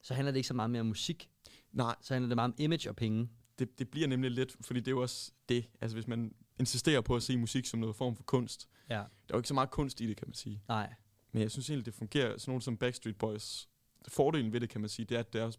Så 0.02 0.14
handler 0.14 0.32
det 0.32 0.36
ikke 0.36 0.48
så 0.48 0.54
meget 0.54 0.70
mere 0.70 0.80
om 0.80 0.86
musik. 0.86 1.28
Nej, 1.72 1.94
Så 2.02 2.14
handler 2.14 2.28
det 2.28 2.36
meget 2.36 2.48
om 2.48 2.54
image 2.58 2.88
og 2.88 2.96
penge. 2.96 3.28
det, 3.58 3.78
det 3.78 3.88
bliver 3.90 4.06
nemlig 4.08 4.30
lidt, 4.30 4.56
fordi 4.60 4.80
det 4.80 4.88
er 4.88 4.92
jo 4.92 5.02
også 5.02 5.32
det. 5.48 5.64
Altså 5.80 5.96
hvis 5.96 6.06
man 6.08 6.32
insisterer 6.60 7.00
på 7.00 7.16
at 7.16 7.22
se 7.22 7.36
musik 7.36 7.66
som 7.66 7.80
noget 7.80 7.96
form 7.96 8.16
for 8.16 8.22
kunst, 8.22 8.68
Ja. 8.90 8.94
der 8.94 9.00
er 9.00 9.04
jo 9.32 9.36
ikke 9.38 9.48
så 9.48 9.54
meget 9.54 9.70
kunst 9.70 10.00
i 10.00 10.06
det, 10.08 10.16
kan 10.16 10.28
man 10.28 10.34
sige. 10.34 10.62
Nej. 10.68 10.92
Men 11.32 11.42
jeg 11.42 11.50
synes 11.50 11.70
egentlig, 11.70 11.86
det 11.86 11.94
fungerer. 11.94 12.38
Sådan 12.38 12.50
nogle 12.50 12.62
som 12.62 12.76
Backstreet 12.76 13.18
Boys, 13.18 13.68
fordelen 14.08 14.52
ved 14.52 14.60
det, 14.60 14.68
kan 14.68 14.80
man 14.80 14.90
sige, 14.90 15.06
det 15.06 15.14
er, 15.14 15.18
at 15.20 15.32
det 15.32 15.40
er 15.40 15.50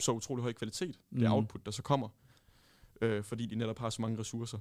så 0.00 0.12
utrolig 0.12 0.42
høj 0.42 0.52
kvalitet. 0.52 0.98
Det 1.10 1.22
er 1.22 1.28
Mhm. 1.28 1.32
output, 1.32 1.66
der 1.66 1.70
så 1.72 1.82
kommer. 1.82 2.08
Øh, 3.00 3.24
fordi 3.24 3.46
de 3.46 3.54
netop 3.56 3.78
har 3.78 3.90
så 3.90 4.02
mange 4.02 4.18
ressourcer. 4.18 4.58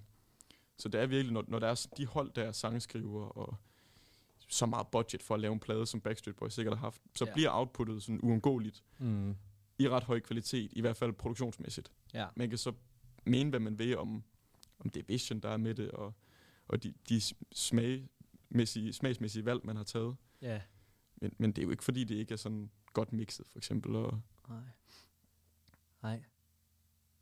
Så 0.78 0.90
det 0.90 1.02
er 1.02 1.06
virkelig, 1.06 1.34
når, 1.34 1.44
når 1.48 1.60
der 1.60 1.68
er 1.68 1.88
de 1.98 2.06
hold, 2.06 2.32
der 2.32 2.44
er 2.44 2.52
sangskriver 2.52 3.26
og 3.26 3.56
så 4.50 4.66
meget 4.66 4.88
budget 4.88 5.24
for 5.24 5.34
at 5.36 5.40
lave 5.42 5.54
en 5.54 5.60
plade, 5.60 5.86
som 5.86 6.02
Backstreet 6.02 6.36
Boys 6.36 6.54
sikkert 6.54 6.78
har 6.78 6.86
haft, 6.86 7.02
så 7.16 7.26
Ja. 7.26 7.34
bliver 7.34 7.50
outputtet 7.54 8.04
sådan 8.04 8.20
uundgåeligt 8.24 8.84
Mm. 8.98 9.36
i 9.80 9.90
ret 9.90 10.04
høj 10.04 10.20
kvalitet, 10.20 10.74
i 10.74 10.82
hvert 10.82 10.98
fald 10.98 11.14
produktionsmæssigt. 11.14 11.92
Ja. 12.14 12.28
Man 12.36 12.50
kan 12.50 12.58
så 12.58 12.74
mene, 13.26 13.50
hvad 13.50 13.60
man 13.60 13.80
vil 13.80 13.98
om, 13.98 14.24
om 14.80 14.90
det 14.90 15.00
er 15.00 15.06
vision, 15.08 15.40
der 15.40 15.50
er 15.50 15.58
med 15.58 15.76
det, 15.76 15.92
og, 15.92 16.14
og 16.68 16.84
de, 16.84 16.94
de 17.10 17.22
smagmæssige, 17.54 18.94
smagsmæssige 18.94 19.46
valg, 19.46 19.66
man 19.66 19.76
har 19.76 19.84
taget. 19.84 20.16
Ja. 20.42 20.62
Men, 21.16 21.34
men 21.38 21.52
det 21.52 21.58
er 21.62 21.64
jo 21.64 21.72
ikke, 21.72 21.84
fordi 21.84 22.04
det 22.04 22.16
ikke 22.16 22.34
er 22.34 22.38
sådan 22.38 22.70
godt 22.96 23.14
mixet, 23.14 23.46
for 23.52 23.58
eksempel. 23.58 23.96
Og 23.96 24.22
Nej. 24.50 24.58
Nej. 26.04 26.22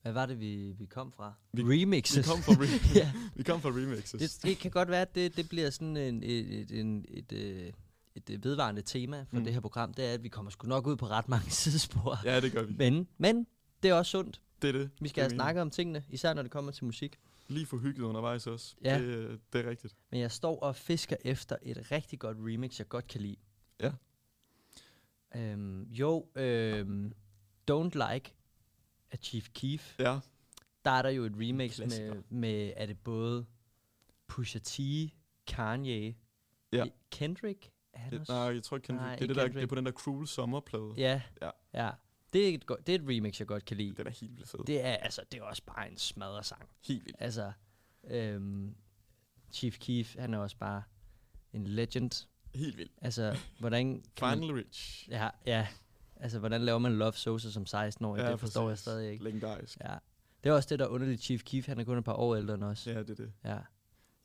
Hvad 0.02 0.12
var 0.12 0.26
det, 0.26 0.40
vi, 0.40 0.72
vi 0.72 0.86
kom 0.86 1.12
fra? 1.12 1.34
Vi- 1.54 1.64
Remixes. 1.64 2.18
vi 2.18 2.24
kom 2.24 2.42
fra, 2.42 2.54
re- 2.54 2.96
ja. 3.00 3.12
vi 3.36 3.44
kom 3.44 3.62
fra 3.62 3.70
remixes. 3.70 4.20
Det, 4.38 4.44
det 4.44 4.58
kan 4.58 4.72
godt 4.72 4.90
være, 4.90 5.02
at 5.02 5.16
det, 5.16 5.38
det 5.38 5.50
bliver 5.50 5.70
sådan 5.70 5.98
en, 5.98 6.24
et, 6.24 6.60
et, 6.62 6.80
en, 6.80 7.06
et, 7.08 7.32
øh, 7.32 7.74
et, 8.16 8.30
et 8.30 8.44
vedvarende 8.44 8.82
tema 8.82 9.26
for 9.30 9.38
Mm. 9.38 9.44
det 9.44 9.54
her 9.54 9.60
program. 9.60 9.94
Det 9.94 10.06
er, 10.06 10.14
at 10.14 10.24
vi 10.24 10.30
kommer 10.30 10.52
sgu 10.52 10.68
nok 10.68 10.88
ud 10.88 10.96
på 10.96 11.08
ret 11.08 11.30
mange 11.30 11.50
sidespor. 11.62 12.18
Ja, 12.26 12.42
det 12.42 12.52
gør 12.52 12.64
vi. 12.64 12.74
Men, 12.78 13.08
men 13.18 13.48
det 13.84 13.90
er 13.90 13.94
også 13.94 14.10
sundt. 14.12 14.42
Det 14.62 14.68
er 14.68 14.72
det. 14.72 14.82
Vi 14.82 15.04
Det 15.04 15.10
skal 15.10 15.22
have 15.22 15.28
meningen. 15.28 15.38
snakket 15.46 15.62
om 15.62 15.70
tingene, 15.70 16.04
især 16.10 16.34
når 16.34 16.42
det 16.42 16.52
kommer 16.52 16.72
til 16.72 16.86
musik. 16.86 17.20
Lige 17.48 17.66
for 17.66 17.78
hygget 17.78 18.04
undervejs 18.04 18.48
også. 18.48 18.76
Ja. 18.84 19.00
Det, 19.00 19.06
øh, 19.06 19.38
det 19.54 19.66
er 19.66 19.70
rigtigt. 19.70 19.96
Men 20.12 20.20
jeg 20.20 20.32
står 20.32 20.60
og 20.60 20.76
fisker 20.76 21.16
efter 21.26 21.56
et 21.62 21.92
rigtig 21.92 22.20
godt 22.20 22.38
remix, 22.40 22.80
jeg 22.80 22.90
godt 22.90 23.08
kan 23.08 23.22
lide. 23.22 23.36
Ja. 23.80 23.92
Øhm, 25.36 25.84
jo, 25.84 26.28
øhm, 26.36 27.14
Don't 27.72 28.12
Like 28.14 28.34
af 29.12 29.18
Chief 29.22 29.50
Keef. 29.54 30.00
Ja, 30.00 30.20
Der 30.86 30.92
er 30.92 31.02
der 31.02 31.10
jo 31.10 31.24
et 31.26 31.34
remix 31.36 31.76
Klassiker. 31.76 32.14
med, 32.14 32.24
med, 32.30 32.74
er 32.76 32.86
det 32.86 33.00
både 33.00 33.46
Pusha 34.28 34.60
T, 34.60 34.80
Kanye, 35.48 36.16
Ja. 36.72 36.86
Kendrick? 37.12 37.72
Er 37.94 38.10
det, 38.10 38.28
nej, 38.28 38.38
jeg 38.38 38.64
tror 38.64 38.78
ikke, 38.78 38.86
Kendrick. 38.86 39.04
Nej, 39.06 39.16
det, 39.16 39.24
er 39.24 39.28
det, 39.28 39.36
der, 39.36 39.42
det 39.44 39.52
Kendrick. 39.52 39.64
er 39.64 39.68
på 39.68 39.76
den 39.76 39.86
der 39.86 39.92
Cruel 39.92 40.28
Summer-plade. 40.28 40.94
Ja, 40.98 41.22
Ja. 41.42 41.50
ja. 41.74 41.90
Det 42.34 42.50
er, 42.50 42.54
et, 42.54 42.66
go- 42.66 42.76
det 42.88 42.96
er 42.96 43.00
et 43.00 43.06
remix, 43.10 43.40
jeg 43.40 43.48
godt 43.48 43.66
kan 43.66 43.78
lide. 43.78 43.96
Det 43.96 44.08
er 44.08 44.12
helt 44.12 44.36
vildt 44.36 44.50
fedt. 44.50 44.68
Det 44.68 44.86
er, 44.86 44.92
altså, 44.96 45.22
det 45.32 45.40
er 45.40 45.44
også 45.44 45.64
bare 45.66 45.92
en 45.92 45.98
smadresang. 45.98 46.70
Helt 46.88 47.06
vildt. 47.06 47.18
Altså, 47.20 47.52
øhm, 48.04 48.76
Chief 49.52 49.78
Keef, 49.80 50.16
han 50.20 50.34
er 50.34 50.38
også 50.38 50.58
bare 50.58 50.84
en 51.54 51.68
legend. 51.68 52.28
Helt 52.56 52.78
vildt. 52.78 52.92
Altså, 53.02 53.38
hvordan 53.60 54.04
kan 54.16 54.28
man, 54.28 54.40
Final 54.40 54.56
Rich. 54.56 55.10
ja, 55.10 55.30
ja, 55.46 55.68
altså, 56.16 56.40
hvordan 56.40 56.62
laver 56.62 56.80
man 56.80 56.94
Love 56.98 57.14
Sosa 57.14 57.52
som 57.52 57.64
16-årig? 57.64 58.20
Ja, 58.22 58.32
det 58.32 58.40
forstår 58.40 58.62
jeg 58.62 58.70
præcis. 58.72 58.82
stadig 58.82 59.12
ikke. 59.12 59.24
Legendarisk. 59.24 59.78
Ja. 59.84 59.96
Det 60.44 60.50
er 60.50 60.54
også 60.54 60.70
det, 60.70 60.80
der 60.80 60.86
er 60.86 60.90
underligt. 60.90 61.22
Chief 61.22 61.44
Keef, 61.44 61.66
han 61.68 61.80
er 61.80 61.84
kun 61.84 61.98
et 61.98 62.04
par 62.04 62.14
år 62.14 62.36
ældre 62.36 62.54
end 62.54 62.64
os. 62.64 62.88
Ja, 62.88 63.00
det 63.00 63.10
er 63.10 63.16
det. 63.16 63.34
Ja. 63.44 63.58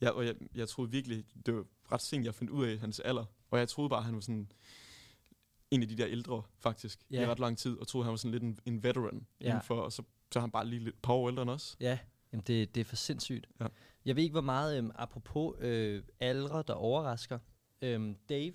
Ja, 0.00 0.10
og 0.10 0.26
jeg, 0.26 0.34
jeg 0.54 0.68
troede 0.68 0.90
virkelig, 0.90 1.24
det 1.46 1.54
var 1.54 1.64
ret 1.92 2.02
sent, 2.02 2.24
jeg 2.24 2.34
fandt 2.34 2.50
ud 2.50 2.66
af 2.66 2.78
hans 2.78 3.00
alder. 3.00 3.24
Og 3.50 3.58
jeg 3.58 3.68
troede 3.68 3.90
bare, 3.90 4.02
han 4.02 4.14
var 4.14 4.20
sådan 4.20 4.50
en 5.70 5.82
af 5.82 5.88
de 5.88 5.96
der 5.96 6.06
ældre, 6.08 6.42
faktisk, 6.58 7.00
Ja. 7.10 7.22
i 7.22 7.26
ret 7.26 7.38
lang 7.38 7.58
tid. 7.58 7.76
Og 7.78 7.88
troede, 7.88 8.04
han 8.04 8.10
var 8.10 8.16
sådan 8.16 8.30
lidt 8.30 8.42
en, 8.42 8.58
en 8.66 8.82
veteran 8.82 9.26
Ja. 9.40 9.46
indenfor. 9.46 9.80
Og 9.80 9.92
så, 9.92 10.02
så 10.32 10.38
er 10.38 10.40
han 10.40 10.50
bare 10.50 10.66
lige 10.66 10.84
lidt 10.84 11.02
par 11.02 11.12
år 11.12 11.28
ældre 11.28 11.42
end 11.42 11.50
os. 11.50 11.76
Ja, 11.80 11.98
jamen 12.32 12.44
det, 12.46 12.74
det 12.74 12.80
er 12.80 12.84
for 12.84 12.96
sindssygt. 12.96 13.46
Ja. 13.60 13.66
Jeg 14.04 14.16
ved 14.16 14.22
ikke, 14.22 14.32
hvor 14.32 14.40
meget, 14.40 14.78
øhm, 14.78 14.90
apropos 14.94 15.56
øh, 15.60 16.02
aldre, 16.20 16.62
der 16.66 16.74
overrasker. 16.74 17.38
Øhm, 17.82 18.14
Dave, 18.28 18.52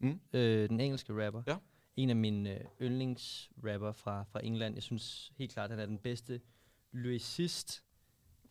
Mm. 0.00 0.20
øh, 0.32 0.68
den 0.68 0.80
engelske 0.80 1.26
rapper, 1.26 1.42
Ja. 1.46 1.56
en 1.96 2.10
af 2.10 2.16
mine 2.16 2.58
øh, 2.58 2.64
yndlingsrapper 2.82 3.92
fra, 3.92 4.22
fra 4.22 4.44
England. 4.44 4.74
Jeg 4.74 4.82
synes 4.82 5.32
helt 5.36 5.52
klart, 5.52 5.70
han 5.70 5.78
er 5.80 5.86
den 5.86 5.98
bedste 5.98 6.40
lyricist 6.92 7.84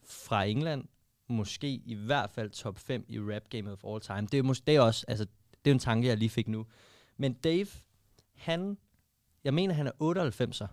fra 0.03 0.43
England. 0.43 0.85
Måske 1.29 1.67
i 1.85 1.93
hvert 1.93 2.29
fald 2.29 2.49
top 2.49 2.79
5 2.79 3.05
i 3.07 3.19
rap 3.19 3.49
game 3.49 3.71
of 3.71 3.83
all 3.87 4.01
time. 4.01 4.27
Det 4.31 4.33
er, 4.39 4.43
mås- 4.43 4.63
det 4.67 4.75
er 4.75 4.81
også, 4.81 5.05
altså, 5.07 5.25
det 5.65 5.71
er 5.71 5.75
en 5.75 5.79
tanke, 5.79 6.07
jeg 6.07 6.17
lige 6.17 6.29
fik 6.29 6.47
nu. 6.47 6.65
Men 7.17 7.33
Dave, 7.33 7.67
han, 8.35 8.77
jeg 9.43 9.53
mener, 9.53 9.73
han 9.73 9.87
er 9.87 9.91
98'er. 10.01 10.67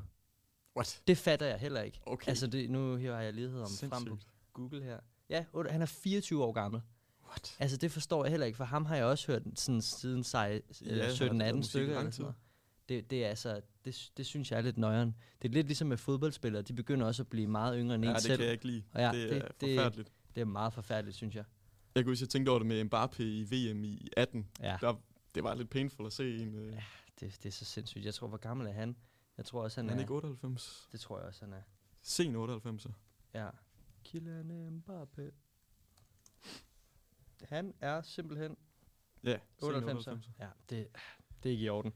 What? 0.77 1.03
Det 1.07 1.19
fatter 1.19 1.47
jeg 1.47 1.59
heller 1.59 1.81
ikke. 1.83 2.01
Okay. 2.07 2.29
Altså, 2.29 2.47
det, 2.47 2.71
nu 2.71 2.97
her 2.97 3.15
har 3.15 3.23
jeg 3.23 3.33
lige 3.35 3.49
om 3.49 3.53
frem 3.55 3.91
på 3.91 3.97
Sindssygt. 3.99 4.27
Google 4.53 4.83
her. 4.83 5.01
Ja, 5.29 5.45
otte- 5.53 5.71
han 5.71 5.83
er 5.83 5.87
24 5.87 6.45
år 6.45 6.53
gammel. 6.53 6.81
What? 7.35 7.57
Altså, 7.59 7.77
det 7.77 7.93
forstår 7.93 8.25
jeg 8.25 8.31
heller 8.31 8.47
ikke, 8.47 8.57
for 8.57 8.65
ham 8.65 8.85
har 8.85 8.97
jeg 8.97 9.05
også 9.05 9.33
hørt 9.33 9.43
sådan 9.55 9.83
siden 9.83 10.25
sig, 10.25 10.61
Ja, 10.85 10.91
eller 10.91 11.05
han 11.05 11.13
har 11.19 11.29
17-18 11.29 11.33
lavet 11.39 11.55
musik 11.57 11.69
i 11.69 11.71
stykker. 11.71 11.99
Eller 11.99 12.11
sådan. 12.11 12.33
Det, 12.89 13.11
det 13.11 13.25
er 13.25 13.29
altså, 13.29 13.61
det, 13.85 14.11
det 14.17 14.27
synes 14.27 14.51
jeg 14.51 14.57
er 14.59 14.63
lidt 14.63 14.79
nøjeren. 14.79 15.15
Det 15.43 15.49
er 15.49 15.53
lidt 15.53 15.67
ligesom 15.67 15.89
med 15.89 15.97
fodboldspillere, 15.97 16.63
de 16.63 16.73
begynder 16.73 17.07
også 17.07 17.23
at 17.23 17.29
blive 17.29 17.47
meget 17.47 17.77
yngre 17.79 17.95
end 17.95 18.05
Ja, 18.05 18.11
en 18.11 18.15
det 18.15 18.23
selv. 18.23 18.37
kan 18.37 18.45
jeg 18.45 18.53
ikke 18.53 18.67
lide. 18.67 18.83
Og 18.93 19.01
ja, 19.01 19.13
det 19.13 19.31
det- 19.31 19.37
er 19.43 19.49
det- 19.49 19.77
forfærdeligt. 19.79 20.13
Det 20.35 20.41
er 20.41 20.45
meget 20.45 20.73
forfærdeligt, 20.73 21.17
synes 21.17 21.35
jeg. 21.35 21.45
Jeg 21.95 22.05
kunne 22.05 22.11
huske, 22.11 22.23
jeg 22.23 22.29
tænkte 22.29 22.51
over 22.51 22.59
det 22.59 22.67
med 22.69 22.85
Mbappé 22.85 23.23
i 23.23 23.43
VM 23.71 23.85
i 23.85 24.09
18. 24.17 24.49
Ja, 24.61 24.77
Der, 24.81 24.95
det 25.35 25.45
var 25.45 25.55
lidt 25.55 25.71
painful 25.71 26.07
at 26.07 26.13
se 26.13 26.37
en... 26.39 26.55
Øh, 26.55 26.73
Ja, 26.73 26.83
det, 27.21 27.37
det 27.43 27.47
er 27.47 27.53
så 27.53 27.65
sindssygt. 27.65 28.05
Jeg 28.05 28.15
tror, 28.15 28.27
hvor 28.29 28.37
gammel 28.39 28.67
er 28.67 28.73
han? 28.73 28.97
Jeg 29.37 29.45
tror 29.45 29.63
også, 29.63 29.81
han, 29.81 29.89
han 29.89 29.99
er 29.99 30.01
er... 30.01 30.05
ikke 30.05 30.15
98. 30.15 30.89
Det 30.93 31.01
tror 31.01 31.19
jeg 31.19 31.27
også, 31.29 31.45
han 31.45 31.53
er. 31.53 31.63
Sen 32.03 32.37
98. 32.37 32.87
Ja. 33.35 33.49
Kylian 34.05 34.83
Mbappé. 34.89 35.23
Han 37.49 37.75
er 37.81 38.03
simpelthen 38.03 38.57
Ja, 39.25 39.39
sen 39.59 39.69
98. 39.69 40.31
Ja, 40.39 40.49
det, 40.71 40.89
det 41.43 41.49
er 41.49 41.53
ikke 41.53 41.65
i 41.65 41.69
orden. 41.69 41.93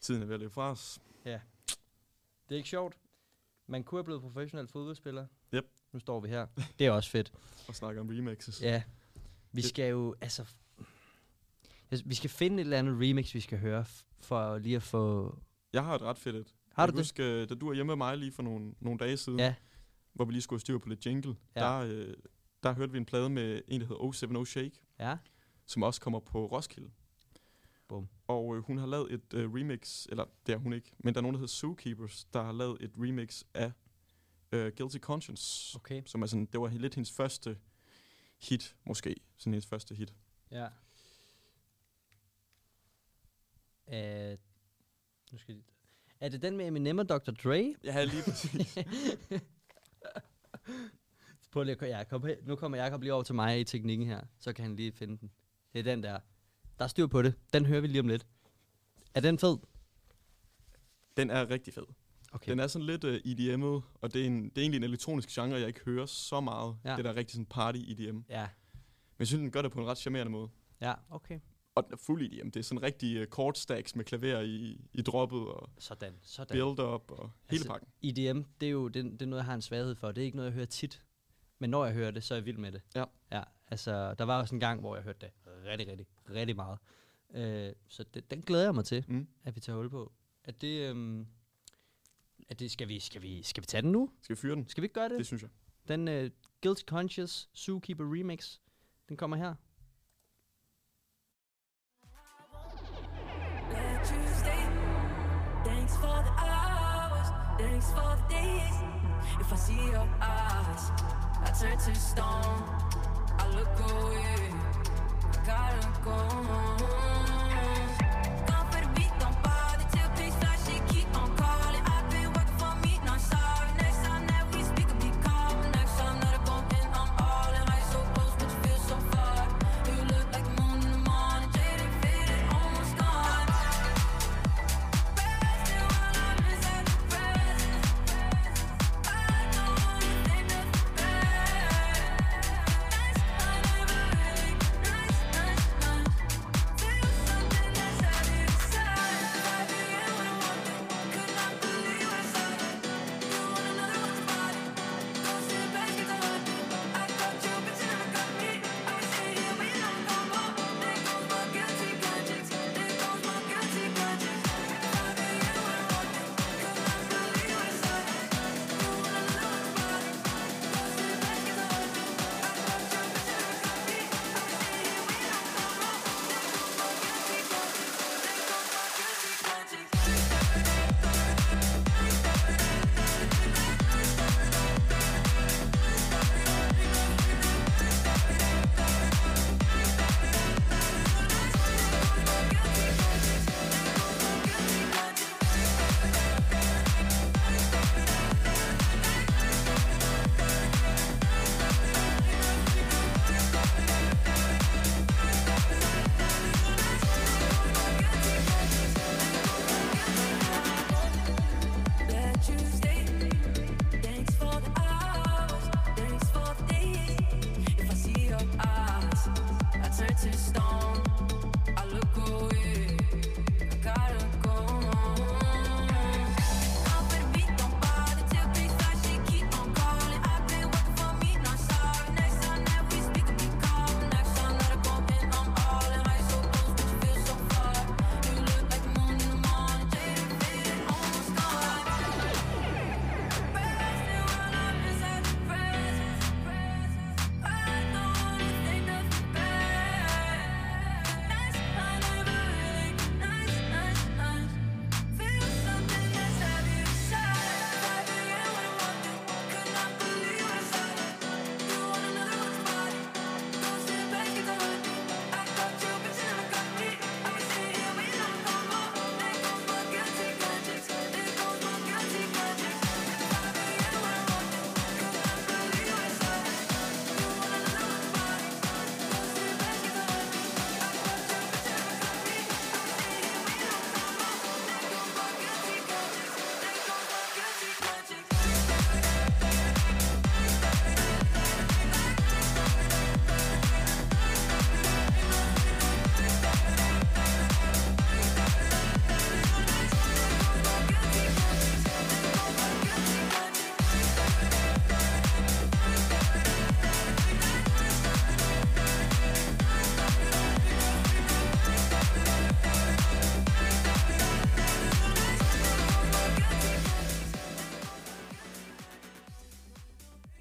Tiden 0.00 0.22
er 0.22 0.26
ved 0.26 0.34
at 0.34 0.40
løbe 0.40 0.52
fra 0.54 0.70
os. 0.70 1.00
Det 2.48 2.54
er 2.54 2.56
ikke 2.56 2.68
sjovt. 2.68 2.98
Man 3.66 3.84
kunne 3.84 3.98
have 3.98 4.04
blevet 4.04 4.22
professionel 4.22 4.68
fodboldspiller. 4.68 5.26
Yep. 5.54 5.66
Nu 5.92 5.98
står 5.98 6.20
vi 6.20 6.28
her. 6.28 6.46
Det 6.78 6.86
er 6.86 6.90
også 6.90 7.10
fedt. 7.10 7.32
Og 7.68 7.74
snakke 7.74 8.00
om 8.00 8.08
remixes. 8.08 8.62
Ja. 8.62 8.82
Vi 9.52 9.60
Det- 9.62 9.68
skal 9.70 9.90
jo, 9.90 10.14
altså... 10.20 10.44
altså, 11.90 12.06
Vi 12.06 12.14
skal 12.14 12.30
finde 12.30 12.56
et 12.56 12.60
eller 12.60 12.78
andet 12.78 12.94
remix, 12.94 13.34
vi 13.34 13.40
skal 13.40 13.58
høre, 13.58 13.84
for 14.20 14.58
lige 14.58 14.76
at 14.76 14.82
få... 14.82 15.36
Jeg 15.72 15.84
har 15.84 15.94
et 15.94 16.02
ret 16.02 16.18
fedt 16.18 16.36
et. 16.36 16.54
Har 16.72 16.82
jeg 16.82 16.88
du 16.88 16.92
kan 16.92 16.96
det? 16.96 17.04
Huske, 17.04 17.22
øh, 17.42 17.48
da 17.48 17.54
du 17.54 17.66
var 17.66 17.74
hjemme 17.74 17.90
med 17.90 17.96
mig 17.96 18.18
lige 18.18 18.32
for 18.32 18.42
nogle, 18.42 18.74
nogle 18.80 18.98
dage 18.98 19.16
siden, 19.16 19.38
Ja, 19.38 19.54
hvor 20.12 20.24
vi 20.24 20.32
lige 20.32 20.42
skulle 20.42 20.58
have 20.58 20.60
styr 20.60 20.78
på 20.78 20.88
lidt 20.88 21.06
jingle, 21.06 21.36
Ja. 21.56 21.60
der, 21.60 21.78
øh, 21.78 22.14
der 22.62 22.72
hørte 22.74 22.92
vi 22.92 22.98
en 22.98 23.04
plade 23.06 23.30
med 23.30 23.62
en, 23.68 23.80
der 23.80 23.86
hedder 23.86 24.02
070 24.02 24.48
Shake, 24.48 24.80
ja. 25.08 25.16
som 25.66 25.82
også 25.82 26.00
kommer 26.00 26.20
på 26.20 26.46
Roskilde. 26.46 26.90
Bum. 27.88 28.08
Og 28.26 28.56
øh, 28.56 28.62
hun 28.62 28.78
har 28.78 28.86
lavet 28.86 29.12
et 29.12 29.34
øh, 29.34 29.54
remix, 29.54 30.06
eller 30.06 30.24
det 30.46 30.52
er 30.52 30.56
hun 30.56 30.72
ikke, 30.72 30.92
men 30.98 31.14
der 31.14 31.20
er 31.20 31.22
nogen, 31.22 31.34
der 31.34 31.38
hedder 31.38 31.52
Zookeepers, 31.52 32.24
der 32.32 32.42
har 32.42 32.52
lavet 32.52 32.76
et 32.80 32.92
remix 32.98 33.44
af 33.54 33.72
øh, 34.52 34.72
Guilty 34.76 34.98
Conscience, 34.98 35.76
Okay. 35.76 36.02
som 36.06 36.22
er 36.22 36.26
sådan, 36.26 36.46
det 36.46 36.60
var 36.60 36.68
lidt 36.68 36.94
hendes 36.94 37.12
første 37.12 37.58
hit, 38.42 38.76
måske. 38.84 39.16
Sådan 39.36 39.52
hendes 39.52 39.66
første 39.66 39.94
hit. 39.94 40.14
Ja. 40.50 40.66
Uh, 43.86 44.38
nu 45.32 45.38
skal 45.38 45.54
jeg... 45.54 45.62
Er 46.20 46.28
det 46.28 46.42
den 46.42 46.56
med 46.56 46.66
Eminem 46.66 46.98
og 46.98 47.08
Dr. 47.08 47.30
Dre? 47.30 47.74
Ja, 47.84 48.04
lige 48.04 48.22
præcis. 48.22 48.78
Prøv 51.52 51.62
lige 51.64 51.76
at, 51.82 51.88
ja, 51.88 52.04
kom, 52.04 52.24
her- 52.26 52.36
nu 52.42 52.56
kommer 52.56 52.78
Jacob 52.78 53.02
lige 53.02 53.14
over 53.14 53.22
til 53.22 53.34
mig 53.34 53.60
i 53.60 53.64
teknikken 53.64 54.06
her, 54.06 54.20
så 54.38 54.52
kan 54.52 54.62
han 54.64 54.76
lige 54.76 54.92
finde 54.92 55.18
den. 55.18 55.30
Det 55.72 55.78
er 55.78 55.82
den 55.82 56.02
der. 56.02 56.18
Der 56.78 56.84
er 56.84 56.88
styr 56.88 57.06
på 57.06 57.22
det. 57.22 57.34
Den 57.52 57.66
hører 57.66 57.80
vi 57.80 57.86
lige 57.86 58.00
om 58.00 58.08
lidt. 58.08 58.26
Er 59.14 59.20
den 59.20 59.38
fed? 59.38 59.56
den 61.16 61.30
er 61.30 61.50
rigtig 61.50 61.74
fed. 61.74 61.82
Okay. 62.32 62.50
Den 62.50 62.60
er 62.60 62.66
sådan 62.66 62.86
lidt 62.86 63.04
uh, 63.04 63.14
EDM'et, 63.14 63.82
og 64.00 64.14
det 64.14 64.22
er, 64.22 64.26
en, 64.26 64.44
det 64.44 64.58
er 64.58 64.62
egentlig 64.62 64.76
en 64.78 64.82
elektronisk 64.84 65.28
genre, 65.28 65.58
jeg 65.58 65.68
ikke 65.68 65.80
hører 65.84 66.06
så 66.06 66.40
meget. 66.40 66.76
Ja. 66.84 66.96
Det 66.96 67.04
der 67.04 67.10
er 67.10 67.16
rigtig 67.16 67.32
sådan 67.32 67.46
party 67.46 67.78
EDM. 67.78 68.14
Men 68.14 68.24
Ja. 68.28 68.48
jeg 69.18 69.26
synes, 69.26 69.40
den 69.40 69.50
gør 69.50 69.62
det 69.62 69.72
på 69.72 69.80
en 69.80 69.86
ret 69.86 69.98
charmerende 69.98 70.32
måde. 70.32 70.48
Ja, 70.80 70.94
okay. 71.10 71.40
Og 71.74 71.84
den 71.84 71.92
er 71.92 71.96
fuld 71.96 72.22
EDM. 72.22 72.50
Det 72.50 72.60
er 72.60 72.64
sådan 72.64 72.82
rigtig 72.82 73.20
uh, 73.20 73.26
chord 73.26 73.54
stacks 73.54 73.96
med 73.96 74.04
klaver 74.04 74.40
i, 74.40 74.80
i 74.92 75.02
droppet 75.02 75.40
og 75.40 75.70
Sådan, 75.78 76.14
sådan. 76.22 76.54
build-up 76.54 77.10
og 77.10 77.30
hele 77.50 77.58
Altså, 77.60 77.68
pakken. 77.68 77.88
EDM, 78.02 78.42
det 78.60 78.66
er 78.66 78.70
jo 78.70 78.88
det, 78.88 79.04
det 79.04 79.22
er 79.22 79.26
noget, 79.26 79.40
jeg 79.40 79.46
har 79.46 79.54
en 79.54 79.62
svaghed 79.62 79.94
for. 79.94 80.12
Det 80.12 80.20
er 80.22 80.24
ikke 80.24 80.36
noget, 80.36 80.50
jeg 80.50 80.54
hører 80.54 80.66
tit. 80.66 81.02
Men 81.62 81.70
når 81.70 81.84
jeg 81.84 81.94
hører 81.94 82.10
det, 82.10 82.22
så 82.24 82.34
er 82.34 82.38
jeg 82.38 82.44
vild 82.46 82.58
med 82.58 82.72
det. 82.72 82.82
Ja. 82.94 83.04
Ja, 83.32 83.42
altså, 83.70 84.14
der 84.14 84.24
var 84.24 84.40
også 84.40 84.54
en 84.54 84.60
gang, 84.60 84.80
hvor 84.80 84.94
jeg 84.96 85.04
hørte 85.04 85.18
det 85.20 85.30
rigtig, 85.64 85.88
rigtig, 85.88 86.06
rigtig 86.30 86.56
meget. 86.56 86.78
Øh, 87.34 87.72
så 87.88 88.04
det, 88.14 88.30
den 88.30 88.42
glæder 88.42 88.64
jeg 88.64 88.74
mig 88.74 88.84
til, 88.84 89.04
Mm. 89.08 89.28
at 89.44 89.54
vi 89.54 89.60
tager 89.60 89.76
hul 89.76 89.90
på. 89.90 90.12
Er 90.44 90.52
det, 90.52 90.88
øhm, 90.90 91.26
er 92.48 92.54
det 92.54 92.70
skal, 92.70 92.88
vi, 92.88 93.00
skal, 93.00 93.22
vi, 93.22 93.42
skal 93.42 93.60
vi 93.62 93.66
tage 93.66 93.82
den 93.82 93.92
nu? 93.92 94.10
Skal 94.22 94.36
vi 94.36 94.40
fyre 94.40 94.54
den? 94.54 94.68
Skal 94.68 94.82
vi 94.82 94.84
ikke 94.84 94.94
gøre 94.94 95.08
det? 95.08 95.18
Det 95.18 95.26
synes 95.26 95.42
jeg. 95.42 95.50
Den 95.88 96.08
uh, 96.08 96.30
Guilty 96.62 96.82
Conscious 96.86 97.48
Zookeeper 97.56 98.04
Remix, 98.14 98.58
den 99.08 99.16
kommer 99.16 99.36
her. 99.36 99.54
Thanks 105.64 105.96
for 105.96 106.22
the 106.28 106.34
hours, 106.44 107.28
thanks 107.58 107.86
for 107.92 108.16
the 108.20 108.26
days. 108.28 108.74
If 109.40 109.52
I 109.52 109.56
see 109.56 109.74
your 109.92 110.08
eyes, 110.20 110.90
I 111.44 111.50
turn 111.50 111.76
to 111.76 111.94
stone. 111.94 112.62
I 113.38 113.48
look 113.56 113.80
away, 113.90 114.54
I 115.32 115.46
gotta 115.46 115.88
go. 116.04 116.12
Gone 116.12 117.01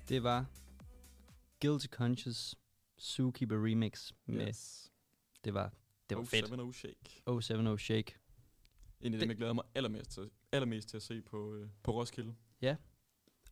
Det 0.09 0.23
var 0.23 0.45
Guilty 1.61 1.85
Conscious 1.87 2.55
Zookeeper 3.01 3.65
Remix. 3.65 4.11
Med, 4.25 4.47
Yes. 4.47 4.91
Det 5.43 5.53
var, 5.53 5.73
det 6.09 6.17
var 6.17 6.23
fedt. 6.23 6.45
070 6.49 6.75
Shake. 6.75 7.21
070 7.27 7.81
Shake. 7.81 8.15
En 9.01 9.05
af 9.05 9.11
Det- 9.11 9.21
dem, 9.21 9.29
jeg 9.29 9.37
glæder 9.37 9.53
mig 9.53 9.63
allermest 9.75 10.11
til, 10.11 10.29
allermest 10.51 10.89
til 10.89 10.97
at 10.97 11.03
se 11.03 11.21
på, 11.21 11.55
øh, 11.55 11.69
på 11.83 11.91
Roskilde. 11.91 12.35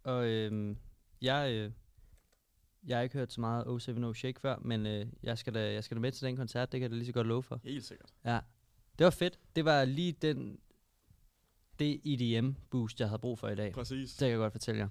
Og 0.03 0.27
øhm, 0.27 0.77
jeg, 1.21 1.51
øh, 1.53 1.71
Jeg 2.87 2.97
har 2.97 3.03
ikke 3.03 3.17
hørt 3.17 3.33
så 3.33 3.41
meget 3.41 3.65
070 3.65 4.17
Shake 4.17 4.39
før, 4.39 4.59
men 4.59 4.85
øh, 4.85 5.07
jeg, 5.23 5.37
skal 5.37 5.53
da, 5.53 5.73
jeg 5.73 5.83
skal 5.83 5.97
da 5.97 5.99
med 6.01 6.11
til 6.11 6.27
den 6.27 6.35
koncert, 6.35 6.71
det 6.71 6.79
kan 6.79 6.83
jeg 6.83 6.91
da 6.91 6.95
lige 6.95 7.05
så 7.05 7.11
godt 7.11 7.27
love 7.27 7.43
for. 7.43 7.59
Helt 7.63 7.85
sikkert. 7.85 8.13
Ja, 8.25 8.39
det 8.99 9.03
var 9.03 9.09
fedt. 9.11 9.39
Det 9.55 9.65
var 9.65 9.85
lige 9.85 10.11
den, 10.11 10.59
det 11.79 12.01
EDM-boost, 12.05 12.99
jeg 12.99 13.09
havde 13.09 13.19
brug 13.19 13.39
for 13.39 13.47
i 13.47 13.55
dag. 13.55 13.73
Præcis. 13.73 14.09
Det 14.11 14.19
kan 14.19 14.29
jeg 14.29 14.37
godt 14.37 14.51
fortælle 14.51 14.79
jer. 14.79 14.89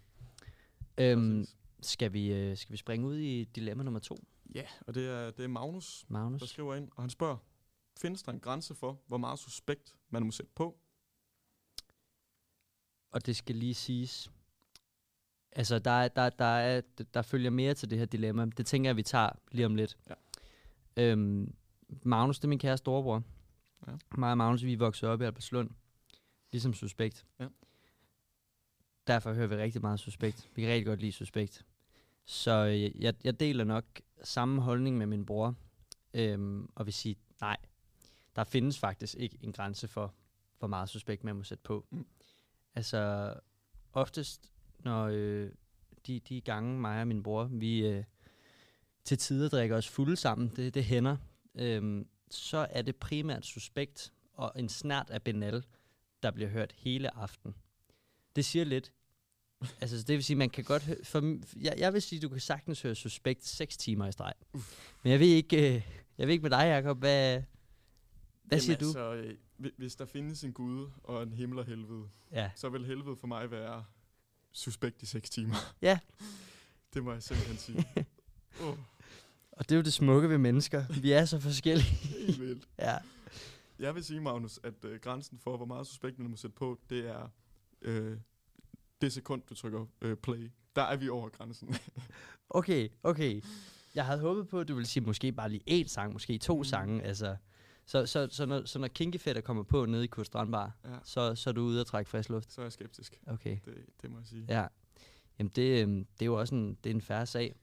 Øhm, 1.01 1.47
skal, 1.81 2.13
vi, 2.13 2.33
øh, 2.33 2.57
skal 2.57 2.73
vi 2.73 2.77
springe 2.77 3.07
ud 3.07 3.17
i 3.17 3.45
dilemma 3.45 3.83
nummer 3.83 4.01
to, 4.01 4.17
Ja, 4.55 4.65
og 4.87 4.95
det 4.95 5.09
er, 5.09 5.31
det 5.31 5.45
er 5.45 5.49
Magnus, 5.49 6.05
der 6.09 6.13
Magnus? 6.13 6.51
skriver 6.51 6.75
ind, 6.75 6.89
og 6.97 7.03
han 7.03 7.11
spørger, 7.11 7.37
findes 8.01 8.23
der 8.23 8.33
en 8.33 8.41
grænse 8.41 8.75
for, 8.75 9.01
hvor 9.07 9.17
meget 9.17 9.39
suspekt 9.39 9.97
man 10.11 10.23
må 10.23 10.31
sætte 10.31 10.53
på? 10.55 10.79
Og 13.11 13.27
det 13.27 13.37
skal 13.37 13.57
lige 13.57 13.75
siges. 13.75 14.31
Altså, 15.53 15.79
der, 15.79 15.91
er, 15.91 16.09
der, 16.09 16.31
der, 16.31 16.45
er, 16.45 16.81
der 17.15 17.23
følger 17.23 17.51
mere 17.51 17.75
til 17.75 17.91
det 17.91 17.99
her 17.99 18.05
dilemma. 18.07 18.45
Det 18.57 18.67
tænker 18.67 18.89
jeg, 18.91 18.97
vi 18.97 19.03
tager 19.03 19.31
lige 19.53 19.67
om 19.67 19.75
lidt. 19.75 19.99
Ja. 20.09 20.15
Øhm, 20.97 21.55
Magnus, 22.03 22.39
det 22.39 22.45
er 22.45 22.49
min 22.49 22.59
kære 22.59 22.77
storebror. 22.79 23.23
Ja. 23.87 23.93
Mig 24.19 24.31
og 24.31 24.39
Magnus, 24.39 24.65
vi 24.65 24.75
vokset 24.75 25.09
op 25.09 25.21
i 25.21 25.25
Albertslund. 25.25 25.71
Ligesom 26.53 26.75
Suspekt. 26.75 27.27
Ja. 27.41 27.49
Derfor 29.09 29.33
hører 29.33 29.47
vi 29.47 29.57
rigtig 29.57 29.81
meget 29.81 30.01
Suspekt. 30.01 30.51
Vi 30.55 30.63
kan 30.63 30.71
rigtig 30.71 30.87
godt 30.87 31.01
lide 31.01 31.13
Suspekt. 31.13 31.67
Så 32.25 32.67
øh, 32.67 33.03
jeg, 33.03 33.15
jeg 33.25 33.41
deler 33.41 33.65
nok 33.65 33.85
samme 34.25 34.63
holdning 34.63 34.99
med 34.99 35.07
min 35.07 35.27
bror. 35.27 35.55
Øhm, 36.15 36.69
og 36.75 36.87
vil 36.87 36.95
sige, 36.95 37.17
nej, 37.41 37.57
der 38.37 38.45
findes 38.45 38.79
faktisk 38.79 39.15
ikke 39.19 39.39
en 39.41 39.53
grænse 39.53 39.89
for, 39.89 40.15
hvor 40.59 40.69
meget 40.69 40.89
Suspekt 40.89 41.25
man 41.25 41.37
må 41.37 41.43
sætte 41.43 41.63
på. 41.63 41.87
Mm. 41.91 42.07
Altså, 42.75 43.35
oftest, 43.93 44.53
når 44.79 45.07
øh, 45.13 45.51
de, 46.07 46.21
de 46.21 46.41
gange 46.41 46.81
mig 46.81 47.01
og 47.01 47.09
min 47.09 47.23
bror, 47.23 47.45
vi 47.45 47.87
øh, 47.87 48.05
til 49.05 49.19
tider 49.19 49.49
drikker 49.49 49.77
os 49.77 49.89
fulde 49.89 50.17
sammen, 50.17 50.53
det, 50.57 50.75
det 50.75 50.85
hænder, 50.85 51.17
øhm, 51.55 52.09
så 52.31 52.67
er 52.71 52.83
det 52.83 52.97
primært 52.97 53.47
suspekt 53.47 54.13
og 54.33 54.53
en 54.57 54.69
snært 54.69 55.11
af 55.11 55.23
Benal, 55.23 55.65
der 56.23 56.31
bliver 56.31 56.51
hørt 56.51 56.73
hele 56.77 57.17
aften. 57.17 57.55
Det 58.37 58.45
siger 58.45 58.65
lidt. 58.65 58.93
Altså, 59.81 59.97
det 60.03 60.09
vil 60.17 60.25
sige, 60.25 60.37
man 60.37 60.51
kan 60.51 60.65
godt 60.65 60.83
høre... 60.83 60.97
For, 61.05 61.37
jeg, 61.61 61.75
jeg 61.79 61.93
vil 61.93 62.03
sige, 62.03 62.21
du 62.21 62.29
kan 62.29 62.41
sagtens 62.41 62.83
høre 62.83 62.95
suspekt 62.95 63.47
6 63.47 63.77
timer 63.77 64.07
i 64.09 64.13
streg. 64.13 64.33
Men 65.03 65.13
jeg 65.13 65.21
ved 65.21 65.27
ikke, 65.27 65.75
øh, 65.77 65.83
jeg 66.19 66.27
ved 66.27 66.33
ikke 66.35 66.43
med 66.43 66.51
dig, 66.51 66.59
Jacob, 66.67 66.99
hvad, 66.99 67.43
hvad 68.45 68.61
siger 68.61 68.77
du? 68.79 68.87
Altså, 68.87 69.13
øh, 69.15 69.35
hvi- 69.59 69.75
hvis 69.77 69.97
der 69.97 70.07
findes 70.07 70.45
en 70.45 70.53
gud 70.53 70.91
og 71.05 71.23
en 71.23 71.33
himmel 71.33 71.59
og 71.59 71.65
helvede, 71.67 72.09
Ja. 72.33 72.51
så 72.57 72.69
vil 72.69 72.87
helvede 72.87 73.17
for 73.17 73.27
mig 73.27 73.51
være 73.51 73.85
suspekt 74.53 75.03
i 75.03 75.07
6 75.07 75.31
timer. 75.31 75.55
Ja. 75.83 75.99
det 76.95 77.05
må 77.05 77.13
jeg 77.13 77.23
simpelthen 77.23 77.57
sige. 77.59 77.85
oh, 78.63 78.79
Og 79.53 79.69
det 79.69 79.73
er 79.73 79.77
jo 79.77 79.83
det 79.83 79.93
smukke 79.93 80.29
ved 80.29 80.39
mennesker. 80.39 80.85
Vi 81.03 81.13
er 81.13 81.25
så 81.25 81.41
forskellige. 81.41 81.91
helt 82.27 82.41
vildt. 82.41 82.69
ja. 82.79 82.97
Jeg 83.79 83.95
vil 83.95 84.05
sige, 84.05 84.21
Magnus, 84.21 84.61
at 84.63 84.85
øh, 84.85 85.01
grænsen 85.01 85.39
for, 85.39 85.57
hvor 85.57 85.67
meget 85.67 85.87
suspekt 85.87 86.19
man 86.19 86.31
må 86.31 86.37
sætte 86.37 86.57
på, 86.57 86.79
det 86.91 87.09
er 87.11 87.29
øh, 87.83 88.17
det 89.01 89.13
sekund, 89.13 89.43
du 89.49 89.55
trykker 89.55 89.87
øh, 90.03 90.17
play. 90.17 90.51
Der 90.77 90.83
er 90.83 90.97
vi 90.97 91.09
over 91.09 91.29
grænsen. 91.29 91.75
Okay, 92.51 92.89
okay. 93.03 93.43
Jeg 93.95 94.07
havde 94.07 94.21
håbet 94.21 94.49
på, 94.49 94.61
at 94.61 94.69
du 94.69 94.75
ville 94.75 94.87
sige 94.87 95.05
måske 95.07 95.33
bare 95.33 95.49
lige 95.51 95.83
én 95.85 95.89
sang, 95.89 96.13
måske 96.13 96.39
to 96.39 96.57
Mm. 96.59 96.65
sange. 96.65 97.03
Altså. 97.03 97.37
Så, 97.87 98.07
så, 98.07 98.29
så, 98.31 98.47
når, 98.47 98.65
så 98.65 98.79
når 98.79 98.89
Kinky 98.89 99.17
Fætter 99.19 99.43
kommer 99.43 99.63
på 99.63 99.87
nede 99.87 100.05
i 100.05 100.07
Kurt 100.07 100.27
Strandbar, 100.27 100.77
ja, 100.85 100.97
så, 101.05 101.35
så 101.35 101.51
er 101.51 101.55
du 101.55 101.61
ude 101.63 101.81
og 101.81 101.87
trække 101.87 102.11
frisk 102.11 102.29
luft? 102.29 102.53
så 102.53 102.61
er 102.61 102.65
jeg 102.65 102.73
skeptisk. 102.73 103.21
Okay, 103.27 103.59
Det, 103.65 103.75
det 104.03 104.11
må 104.11 104.19
jeg 104.19 104.27
sige. 104.27 104.45
ja. 104.49 104.67
Jamen 105.39 105.51
det, 105.57 105.83
øhm, 105.83 106.05
det 106.05 106.23
er 106.23 106.27
jo 106.27 106.41
også 106.41 106.55
en, 106.55 106.75
det 106.85 106.91
er 106.91 106.95
en 106.95 107.01
færre 107.01 107.27
sag. 107.27 107.55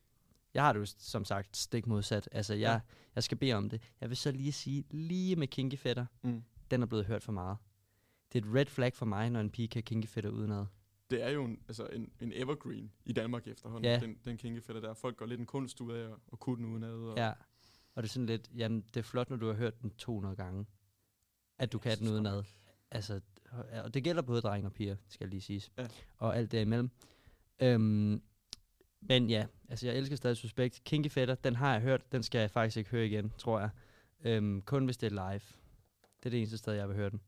Jeg 0.53 0.63
har 0.63 0.73
det 0.73 0.79
jo 0.79 0.85
som 0.99 1.25
sagt 1.25 1.57
stik 1.57 1.87
modsat. 1.87 2.29
Altså 2.31 2.53
jeg, 2.53 2.59
Ja. 2.73 2.79
jeg 3.15 3.23
skal 3.23 3.37
bede 3.37 3.53
om 3.53 3.69
det. 3.69 3.81
Jeg 4.01 4.09
vil 4.09 4.17
så 4.17 4.31
lige 4.31 4.51
sige, 4.51 4.83
lige 4.91 5.35
med 5.35 5.47
Kinky 5.47 5.75
Fætter, 5.77 6.05
Mm. 6.21 6.43
den 6.71 6.81
er 6.81 6.85
blevet 6.85 7.05
hørt 7.05 7.23
for 7.23 7.31
meget. 7.31 7.57
Det 8.33 8.43
er 8.43 8.47
et 8.49 8.55
red 8.55 8.65
flag 8.65 8.93
for 8.93 9.05
mig, 9.05 9.29
når 9.29 9.39
en 9.39 9.49
pige 9.49 9.67
kan 9.67 9.83
Kinky 9.83 10.07
Fætter 10.07 10.29
udenad. 10.29 10.65
Det 11.09 11.23
er 11.23 11.29
jo 11.29 11.45
en, 11.45 11.59
altså 11.67 11.87
en, 11.87 12.11
en 12.19 12.31
evergreen 12.35 12.91
i 13.05 13.13
Danmark 13.13 13.47
efterhånden, 13.47 13.91
Ja. 13.91 13.99
den, 13.99 14.17
den 14.25 14.37
kingefætter 14.37 14.81
der. 14.81 14.93
Folk 14.93 15.17
går 15.17 15.25
lidt 15.25 15.39
en 15.39 15.45
kunst 15.45 15.81
ud 15.81 15.91
af 15.91 16.03
at, 16.09 16.15
at 16.33 16.39
kunne 16.39 16.57
den 16.57 16.65
udenad. 16.65 16.93
Og 16.93 17.17
Ja. 17.17 17.33
Og 17.95 18.03
det 18.03 18.09
er 18.09 18.11
sådan 18.11 18.25
lidt, 18.25 18.49
jamen 18.55 18.81
det 18.81 18.97
er 18.97 19.01
flot, 19.03 19.29
når 19.29 19.37
du 19.37 19.47
har 19.47 19.53
hørt 19.53 19.81
den 19.81 19.89
200 19.97 20.35
gange, 20.35 20.65
at 21.57 21.71
du 21.73 21.79
Jeg 21.85 21.91
kan 21.97 21.99
den 22.05 22.13
udenad. 22.13 22.43
Altså, 22.91 23.21
og 23.83 23.93
det 23.93 24.03
gælder 24.03 24.21
både 24.21 24.41
drenge 24.41 24.67
og 24.67 24.73
piger, 24.73 24.95
skal 25.07 25.29
lige 25.29 25.41
siges. 25.41 25.71
Ja. 25.77 25.87
Og 26.17 26.37
alt 26.37 26.51
derimellem. 26.51 26.89
Øhm, 27.59 28.21
men 29.01 29.29
ja, 29.29 29.45
altså 29.69 29.87
jeg 29.87 29.97
elsker 29.97 30.15
stadig 30.15 30.37
Suspekt. 30.37 30.81
Kinky 30.83 31.07
Fætter, 31.09 31.35
den 31.35 31.55
har 31.55 31.71
jeg 31.73 31.81
hørt, 31.81 32.11
den 32.11 32.23
skal 32.23 32.39
jeg 32.39 32.51
faktisk 32.51 32.77
ikke 32.77 32.89
høre 32.89 33.05
igen, 33.05 33.33
tror 33.37 33.59
jeg. 33.59 33.69
Øhm, 34.23 34.61
kun 34.61 34.85
hvis 34.85 34.97
det 34.97 35.07
er 35.07 35.29
live. 35.31 35.41
Det 36.19 36.25
er 36.25 36.29
det 36.29 36.37
eneste 36.39 36.57
sted, 36.57 36.73
jeg 36.73 36.87
vil 36.87 36.95
høre 36.95 37.09
den. 37.09 37.21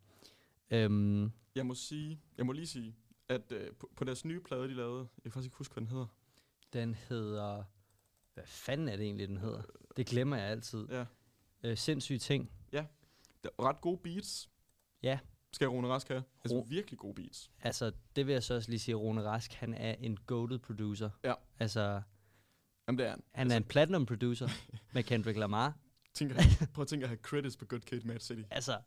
Øhm, 0.72 1.32
Jeg 1.56 1.66
må 1.66 1.74
sige, 1.76 2.20
jeg 2.38 2.46
må 2.46 2.52
lige 2.52 2.68
sige, 2.68 2.96
at 3.30 3.52
øh, 3.52 3.72
på, 3.80 3.92
på 3.96 4.04
deres 4.04 4.26
nye 4.26 4.40
plade, 4.40 4.64
de 4.64 4.74
lavede, 4.74 5.08
jeg 5.18 5.24
kan 5.24 5.32
faktisk 5.32 5.46
ikke 5.48 5.58
huske, 5.58 5.74
hvad 5.74 5.82
den 5.82 5.90
hedder. 5.92 6.08
den 6.74 6.94
hedder... 6.94 7.64
Hvad 8.34 8.46
fanden 8.48 8.88
er 8.88 8.96
det 8.96 9.06
egentlig, 9.06 9.28
den 9.28 9.38
hedder? 9.38 9.62
Det 9.98 10.06
glemmer 10.08 10.38
jeg 10.38 10.46
altid. 10.46 10.88
Ja. 10.90 11.06
Øh, 11.64 11.78
sindssyge 11.78 12.20
ting. 12.20 12.52
Der 13.44 13.50
er 13.60 13.64
ret 13.64 13.82
gode 13.82 13.98
beats. 13.98 14.50
Ja. 15.04 15.20
Skal 15.54 15.68
Rune 15.68 15.88
Rask 15.88 16.08
have. 16.08 16.24
Altså 16.44 16.58
Ro- 16.58 16.66
virkelig 16.70 17.00
gode 17.00 17.14
beats. 17.14 17.52
Altså, 17.62 17.92
det 18.16 18.28
vil 18.28 18.34
jeg 18.34 18.44
så 18.44 18.54
også 18.56 18.70
lige 18.70 18.80
sige, 18.80 18.96
Rune 18.96 19.24
Rask, 19.24 19.54
han 19.54 19.74
er 19.74 19.96
en 20.00 20.18
goated 20.18 20.60
producer. 20.60 21.10
Ja. 21.24 21.34
Altså, 21.60 22.02
Jamen 22.88 23.00
det 23.00 23.06
er 23.06 23.10
han. 23.10 23.24
han 23.34 23.42
altså, 23.48 23.56
er 23.56 23.58
en 23.58 23.64
platinum 23.64 24.06
producer 24.06 24.48
med 24.94 25.04
Kendrick 25.04 25.38
Lamar. 25.38 25.78
tænker, 26.14 26.36
prøv 26.74 26.82
at 26.82 26.88
tænke 26.88 27.04
at 27.04 27.10
have 27.10 27.20
credits 27.22 27.58
på 27.58 27.66
Good 27.66 27.80
Kid, 27.82 28.02
Mad 28.02 28.20
City. 28.20 28.42
Altså, 28.52 28.82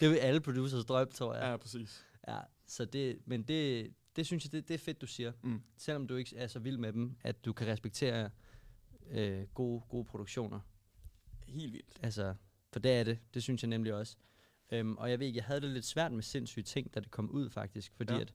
det 0.00 0.10
vil 0.10 0.16
alle 0.16 0.40
producers 0.40 0.84
drømme, 0.84 1.12
tror 1.12 1.34
jeg. 1.34 1.42
Ja, 1.42 1.50
ja 1.50 1.56
præcis. 1.56 2.05
Ja, 2.28 2.40
så 2.66 2.84
det, 2.84 3.18
men 3.24 3.42
det, 3.42 3.94
det 4.16 4.26
synes 4.26 4.44
jeg, 4.44 4.52
det, 4.52 4.68
det 4.68 4.74
er 4.74 4.78
fedt, 4.78 5.00
du 5.00 5.06
siger. 5.06 5.32
Mm. 5.42 5.62
Selvom 5.76 6.06
du 6.06 6.16
ikke 6.16 6.36
er 6.36 6.46
så 6.46 6.58
vild 6.58 6.78
med 6.78 6.92
dem, 6.92 7.16
at 7.22 7.44
du 7.44 7.52
kan 7.52 7.66
respektere 7.66 8.30
øh, 9.10 9.46
gode, 9.54 9.82
gode 9.88 10.04
produktioner. 10.04 10.60
Helt 11.48 11.72
vildt. 11.72 11.98
Altså, 12.02 12.34
for 12.72 12.80
det 12.80 12.92
er 12.92 13.04
det. 13.04 13.18
Det 13.34 13.42
synes 13.42 13.62
jeg 13.62 13.68
nemlig 13.68 13.94
også. 13.94 14.16
Øhm, 14.72 14.96
og 14.96 15.10
jeg 15.10 15.18
ved 15.20 15.26
ikke, 15.26 15.36
jeg 15.36 15.44
havde 15.44 15.60
det 15.60 15.70
lidt 15.70 15.84
svært 15.84 16.12
med 16.12 16.22
sindssyge 16.22 16.64
ting, 16.64 16.94
da 16.94 17.00
det 17.00 17.10
kom 17.10 17.30
ud 17.30 17.50
faktisk. 17.50 17.92
Fordi 17.96 18.12
Ja. 18.12 18.20
at 18.20 18.34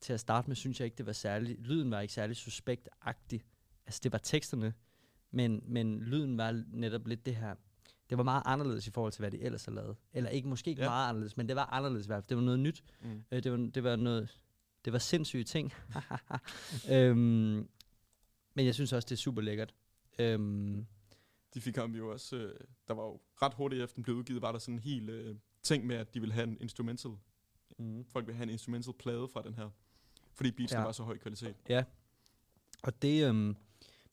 til 0.00 0.12
at 0.12 0.20
starte 0.20 0.48
med, 0.50 0.56
synes 0.56 0.80
jeg 0.80 0.84
ikke, 0.84 0.96
det 0.96 1.06
var 1.06 1.12
særlig... 1.12 1.56
Lyden 1.58 1.90
var 1.90 2.00
ikke 2.00 2.14
særlig 2.14 2.36
suspekt-agtig. 2.36 3.40
Altså, 3.86 4.00
det 4.02 4.12
var 4.12 4.18
teksterne. 4.18 4.74
Men, 5.30 5.62
men 5.66 6.00
lyden 6.00 6.38
var 6.38 6.64
netop 6.72 7.06
lidt 7.06 7.26
det 7.26 7.36
her... 7.36 7.54
Det 8.10 8.18
var 8.18 8.24
meget 8.24 8.42
anderledes 8.46 8.86
i 8.86 8.90
forhold 8.90 9.12
til, 9.12 9.20
hvad 9.22 9.30
de 9.30 9.40
ellers 9.42 9.64
har 9.64 9.72
lavet. 9.72 9.96
Eller 10.12 10.30
ikke, 10.30 10.48
måske 10.48 10.70
ikke 10.70 10.80
Ja. 10.82 10.84
ja. 10.84 10.90
meget 10.90 11.08
anderledes, 11.08 11.36
men 11.36 11.48
det 11.48 11.56
var 11.56 11.66
anderledes 11.66 12.06
i 12.06 12.08
hvert 12.08 12.16
fald. 12.16 12.28
Det 12.28 12.36
var 12.36 12.42
noget 12.42 12.60
nyt. 12.60 12.84
Mm. 13.02 13.22
Øh, 13.32 13.42
det, 13.42 13.52
var, 13.52 13.58
det 13.74 13.84
var 13.84 13.96
noget... 13.96 14.38
Det 14.84 14.92
var 14.92 14.98
sindssyge 14.98 15.44
ting. 15.44 15.72
øhm, 16.90 17.68
men 18.54 18.66
jeg 18.66 18.74
synes 18.74 18.92
også, 18.92 19.06
det 19.06 19.12
er 19.12 19.16
super 19.16 19.42
lækkert. 19.42 19.74
Øhm, 20.18 20.86
De 21.54 21.60
fik 21.60 21.76
ham 21.76 21.94
jo 21.94 22.12
også, 22.12 22.36
øh, 22.36 22.60
der 22.88 22.94
var 22.94 23.02
jo 23.02 23.20
ret 23.42 23.54
hurtigt 23.54 23.82
efter 23.82 23.94
den 23.94 24.02
blev 24.02 24.16
udgivet, 24.16 24.42
var 24.42 24.52
der 24.52 24.58
sådan 24.58 24.74
en 24.74 24.78
hel 24.80 25.08
øh, 25.10 25.36
ting 25.62 25.86
med, 25.86 25.96
at 25.96 26.14
de 26.14 26.20
ville 26.20 26.32
have 26.32 26.44
en 26.48 26.56
instrumental. 26.60 27.10
mm. 27.78 28.04
Folk 28.04 28.26
ville 28.26 28.36
have 28.36 28.42
en 28.44 28.50
instrumental 28.50 28.94
plade 28.98 29.28
fra 29.28 29.42
den 29.42 29.54
her. 29.54 29.70
Fordi 30.34 30.50
beatsene 30.50 30.80
Ja. 30.80 30.84
var 30.84 30.92
så 30.92 31.02
høj 31.02 31.18
kvalitet. 31.18 31.54
Og 32.82 33.02
det, 33.02 33.28
øhm, 33.28 33.56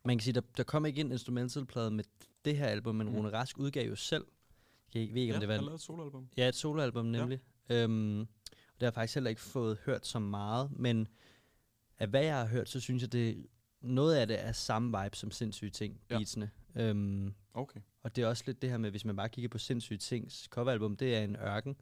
man 0.06 0.18
kan 0.18 0.24
sige, 0.24 0.34
der, 0.34 0.42
der 0.58 0.64
kom 0.64 0.86
ikke 0.86 1.02
en 1.02 1.12
instrumentalplade 1.12 1.92
med 1.92 2.04
det 2.46 2.58
her 2.58 2.66
album, 2.68 2.96
men 2.96 3.08
Mm. 3.10 3.16
Rune 3.16 3.32
Rask 3.34 3.58
udgav 3.60 3.88
jo 3.90 3.96
selv. 3.96 4.26
Jeg 4.94 5.10
ved 5.14 5.22
ikke, 5.22 5.34
om 5.34 5.36
ja, 5.36 5.40
det 5.40 5.48
var 5.48 5.54
han 5.56 5.64
lavede 5.64 5.76
et 5.76 5.82
soloalbum. 5.82 6.28
ja, 6.38 6.48
et 6.48 6.56
soloalbum 6.56 7.06
nemlig. 7.06 7.40
Ja. 7.70 7.84
Øhm, 7.84 8.20
og 8.22 8.28
det 8.52 8.82
har 8.82 8.86
jeg 8.88 8.94
faktisk 8.94 9.16
heller 9.16 9.30
ikke 9.30 9.42
fået 9.42 9.78
hørt 9.86 10.06
så 10.08 10.20
meget, 10.20 10.72
men 10.80 11.08
af 12.00 12.08
hvad 12.08 12.24
jeg 12.24 12.38
har 12.40 12.48
hørt, 12.48 12.70
så 12.70 12.80
synes 12.80 13.02
jeg, 13.02 13.12
det 13.12 13.48
noget 13.82 14.16
af 14.16 14.28
det 14.28 14.46
er 14.46 14.52
samme 14.52 15.04
vibe 15.04 15.18
som 15.18 15.32
sindssyge 15.32 15.72
ting, 15.72 16.00
ja. 16.10 16.18
beatsene. 16.18 16.52
Øhm, 16.76 17.34
Okay. 17.54 17.80
og 18.04 18.16
det 18.16 18.22
er 18.24 18.28
også 18.28 18.44
lidt 18.48 18.62
det 18.62 18.70
her 18.70 18.78
med, 18.78 18.90
hvis 18.92 19.06
man 19.06 19.16
bare 19.16 19.30
kigger 19.30 19.50
på 19.50 19.58
sindssyge 19.58 19.98
tings 19.98 20.44
coveralbum, 20.52 20.96
det 20.98 21.16
er 21.16 21.22
en 21.24 21.36
ørken, 21.36 21.76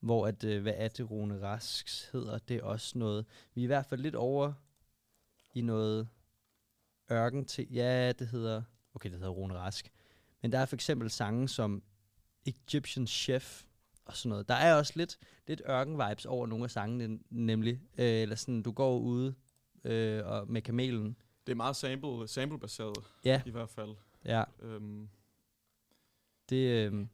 hvor 0.00 0.26
at, 0.26 0.44
øh, 0.44 0.62
hvad 0.62 0.74
er 0.76 0.88
det, 0.88 1.10
Rune 1.10 1.42
Rasks 1.42 2.08
hedder, 2.12 2.38
det 2.38 2.56
er 2.56 2.62
også 2.62 2.98
noget, 2.98 3.26
vi 3.54 3.60
er 3.60 3.64
i 3.64 3.66
hvert 3.66 3.86
fald 3.86 4.00
lidt 4.00 4.14
over 4.14 4.52
i 5.54 5.60
noget 5.60 6.08
ørken 7.12 7.44
til, 7.44 7.66
ja, 7.72 8.12
det 8.12 8.28
hedder, 8.28 8.62
okay, 8.94 9.10
det 9.10 9.18
hedder 9.18 9.32
Rune 9.32 9.54
Rask, 9.54 9.90
men 10.42 10.52
der 10.52 10.58
er 10.58 10.66
for 10.66 10.76
eksempel 10.76 11.10
sange 11.10 11.48
som 11.48 11.82
Egyptian 12.46 13.06
Chef 13.06 13.62
og 14.04 14.16
sådan 14.16 14.28
noget. 14.28 14.48
Der 14.48 14.54
er 14.54 14.74
også 14.74 14.92
lidt, 14.96 15.18
lidt 15.46 15.62
ørken-vibes 15.68 16.26
over 16.26 16.46
nogle 16.46 16.64
af 16.64 16.70
sangene, 16.70 17.18
nemlig, 17.30 17.80
øh, 17.98 18.06
eller 18.22 18.36
sådan, 18.36 18.62
du 18.62 18.72
går 18.72 18.98
ude 18.98 19.34
øh, 19.84 20.26
og 20.26 20.48
med 20.50 20.62
kamelen. 20.62 21.16
Det 21.46 21.52
er 21.52 21.56
meget 21.56 21.76
sample, 21.76 22.28
sample-baseret 22.28 22.96
Ja, 23.24 23.42
i 23.46 23.50
hvert 23.50 23.70
fald. 23.70 23.94
ja. 24.24 24.44
Øhm, 24.60 25.08
Det, 26.50 26.92
øh, 26.92 27.06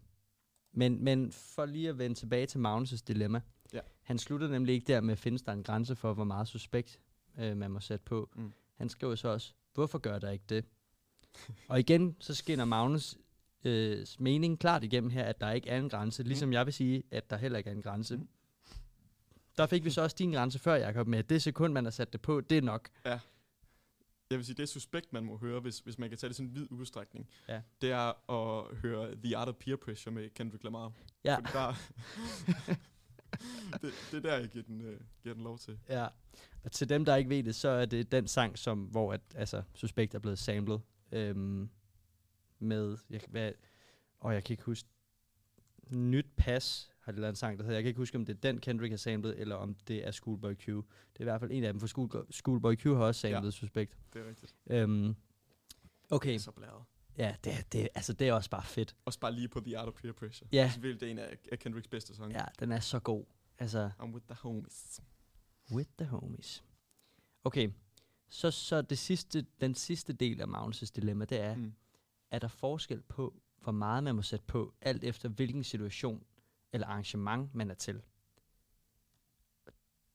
men, 0.73 1.05
men 1.05 1.33
for 1.33 1.67
lige 1.67 1.89
at 1.89 1.99
vende 1.99 2.17
tilbage 2.17 2.47
til 2.47 2.59
Magnus' 2.59 3.03
dilemma. 3.09 3.41
Ja. 3.73 3.81
Han 4.03 4.19
slutter 4.19 4.49
nemlig 4.49 4.75
ikke 4.75 4.87
der 4.87 5.01
med, 5.01 5.17
findes 5.17 5.43
der 5.43 5.53
en 5.53 5.63
grænse 5.63 5.97
for, 5.97 6.15
hvor 6.15 6.25
meget 6.25 6.49
suspekt 6.49 7.01
øh, 7.39 7.57
man 7.57 7.71
må 7.71 7.81
sætte 7.81 8.05
på. 8.05 8.31
Mm. 8.35 8.53
Han 8.75 8.89
skriver 8.89 9.15
så 9.15 9.29
også, 9.29 9.55
hvorfor 9.79 9.99
gør 9.99 10.19
der 10.19 10.31
ikke 10.31 10.45
det? 10.49 10.65
Og 11.69 11.81
igen, 11.81 12.17
så 12.21 12.35
skinner 12.35 12.65
Magnus 12.65 13.17
øh, 13.65 14.07
mening 14.19 14.59
klart 14.59 14.85
igennem 14.85 15.11
her, 15.11 15.25
at 15.25 15.41
der 15.41 15.51
ikke 15.51 15.69
er 15.69 15.79
en 15.79 15.89
grænse. 15.89 16.23
Ligesom 16.23 16.53
jeg 16.53 16.67
vil 16.67 16.75
sige, 16.75 17.03
at 17.11 17.31
der 17.31 17.37
heller 17.37 17.59
ikke 17.59 17.71
er 17.71 17.75
en 17.75 17.83
grænse. 17.83 18.17
Mm. 18.17 18.29
Der 19.57 19.67
fik 19.67 19.85
vi 19.85 19.91
så 19.91 20.03
også 20.03 20.17
din 20.19 20.33
grænse 20.33 20.59
før, 20.59 20.75
Jacob, 20.75 21.07
med 21.07 21.19
at 21.19 21.31
det 21.31 21.43
sekund, 21.43 21.73
man 21.73 21.85
har 21.85 21.91
sat 21.91 22.13
det 22.13 22.21
på, 22.21 22.41
det 22.41 22.59
er 22.59 22.63
nok. 22.63 22.89
Jeg 24.31 24.39
vil 24.39 24.47
sige, 24.47 24.57
det 24.57 24.63
er 24.63 24.67
suspekt, 24.67 25.13
man 25.13 25.25
må 25.25 25.37
høre, 25.37 25.61
hvis, 25.61 25.79
hvis 25.79 25.99
man 25.99 26.09
kan 26.09 26.19
tage 26.19 26.29
det 26.29 26.35
i 26.35 26.37
sådan 26.37 26.49
en 26.49 26.55
vid 26.55 26.67
udstrækning. 26.71 27.29
Ja. 27.49 27.61
Det 27.81 27.91
er 27.91 28.31
at 28.31 28.77
høre 28.77 29.17
The 29.25 29.37
Art 29.37 29.49
of 29.49 29.55
Peer 29.55 29.77
Pressure 29.77 30.15
med 30.15 30.31
Kendrick 30.31 30.65
Lamar. 30.65 30.93
Ja. 31.25 31.37
Fordi 31.37 31.49
Der, 31.53 31.75
det, 33.83 33.93
det 34.11 34.17
er 34.17 34.21
der, 34.31 34.39
jeg 34.39 34.49
giver 34.49 34.65
den, 34.65 34.81
øh, 34.81 35.01
giver 35.23 35.35
den 35.35 35.45
lov 35.45 35.59
til. 35.59 35.79
Ja. 35.89 36.07
Og 36.65 36.73
til 36.73 36.89
dem, 36.89 37.05
der 37.05 37.17
ikke 37.17 37.31
ved 37.31 37.43
det, 37.43 37.55
så 37.55 37.69
er 37.69 37.87
det 37.87 38.13
den 38.13 38.27
sang, 38.29 38.59
som, 38.59 38.79
hvor 38.85 39.13
at, 39.13 39.21
altså, 39.35 39.63
Suspekt 39.75 40.15
er 40.15 40.19
blevet 40.19 40.39
samlet 40.39 40.81
øhm, 41.13 41.71
med, 42.59 42.99
jeg, 43.11 43.21
hvad, 43.29 43.53
og 44.21 44.35
jeg 44.35 44.45
kan 44.45 44.53
ikke 44.55 44.63
huske, 44.65 44.89
Nyt 45.91 46.27
Pas 46.37 46.91
har 47.01 47.13
de 47.13 47.21
lavet 47.21 47.31
en 47.33 47.37
sang, 47.37 47.59
der 47.59 47.65
hedder, 47.65 47.77
jeg 47.77 47.83
kan 47.83 47.89
ikke 47.89 47.99
huske, 47.99 48.17
om 48.19 48.25
det 48.25 48.35
er 48.37 48.41
den 48.41 48.61
Kendrick 48.61 48.93
har 48.93 48.97
samlet, 48.97 49.41
eller 49.41 49.55
om 49.57 49.75
det 49.75 50.07
er 50.07 50.11
Schoolboy 50.11 50.55
Q. 50.55 50.67
Det 50.67 50.77
er 51.17 51.21
i 51.21 51.25
hvert 51.25 51.41
fald 51.41 51.51
en 51.51 51.65
af 51.65 51.73
dem, 51.73 51.81
for 51.81 51.87
School, 51.87 52.27
Schoolboy 52.31 52.75
Q 52.77 52.85
har 52.87 52.95
også 52.95 53.21
samlet 53.21 53.45
ja. 53.45 53.51
Suspekt. 53.51 53.99
Det 54.13 54.23
er 54.23 54.29
rigtigt. 54.29 54.55
Øhm, 54.71 55.15
okay, 56.11 56.29
Det 56.29 56.35
er 56.35 56.39
så 56.41 56.51
blæret. 56.51 56.85
ja, 57.19 57.35
det, 57.45 57.53
er- 57.53 57.63
det, 57.73 57.89
altså, 57.95 58.13
det 58.13 58.29
er 58.29 58.33
også 58.33 58.51
bare 58.51 58.65
fedt. 58.65 58.97
Også 59.05 59.21
bare 59.21 59.33
lige 59.33 59.49
på 59.49 59.61
The 59.61 59.79
Art 59.79 59.89
of 59.89 59.95
Peer 59.95 60.13
Pressure. 60.13 60.49
Ja. 60.53 60.73
Det 60.83 61.03
er 61.03 61.07
en 61.07 61.19
af, 61.19 61.37
af 61.53 61.59
Kendricks 61.59 61.89
bedste 61.89 62.15
sange. 62.17 62.39
Ja, 62.39 62.45
den 62.61 62.73
er 62.73 62.81
så 62.81 62.99
god. 62.99 63.25
Altså, 63.59 63.91
I'm 64.01 64.13
with 64.15 64.27
the 64.27 64.35
homies. 64.35 65.01
With 65.73 65.91
the 65.99 66.07
homies. 66.07 66.65
Okay, 67.45 67.71
så, 68.29 68.51
så 68.51 68.83
det 68.83 68.99
sidste, 68.99 69.47
den 69.61 69.75
sidste 69.75 70.13
del 70.13 70.41
af 70.41 70.47
Magnus' 70.47 70.91
dilemma, 70.95 71.25
det 71.25 71.41
er, 71.41 71.57
mm. 71.57 71.75
Er 72.31 72.39
der 72.39 72.49
forskel 72.49 73.03
på, 73.03 73.43
hvor 73.63 73.73
meget 73.73 74.05
man 74.05 74.15
må 74.15 74.23
sætte 74.23 74.45
på, 74.47 74.75
alt 74.81 75.05
efter 75.05 75.29
hvilken 75.29 75.65
situation 75.65 76.25
eller 76.73 76.87
arrangement 76.87 77.55
man 77.55 77.71
er 77.71 77.75
til? 77.75 78.03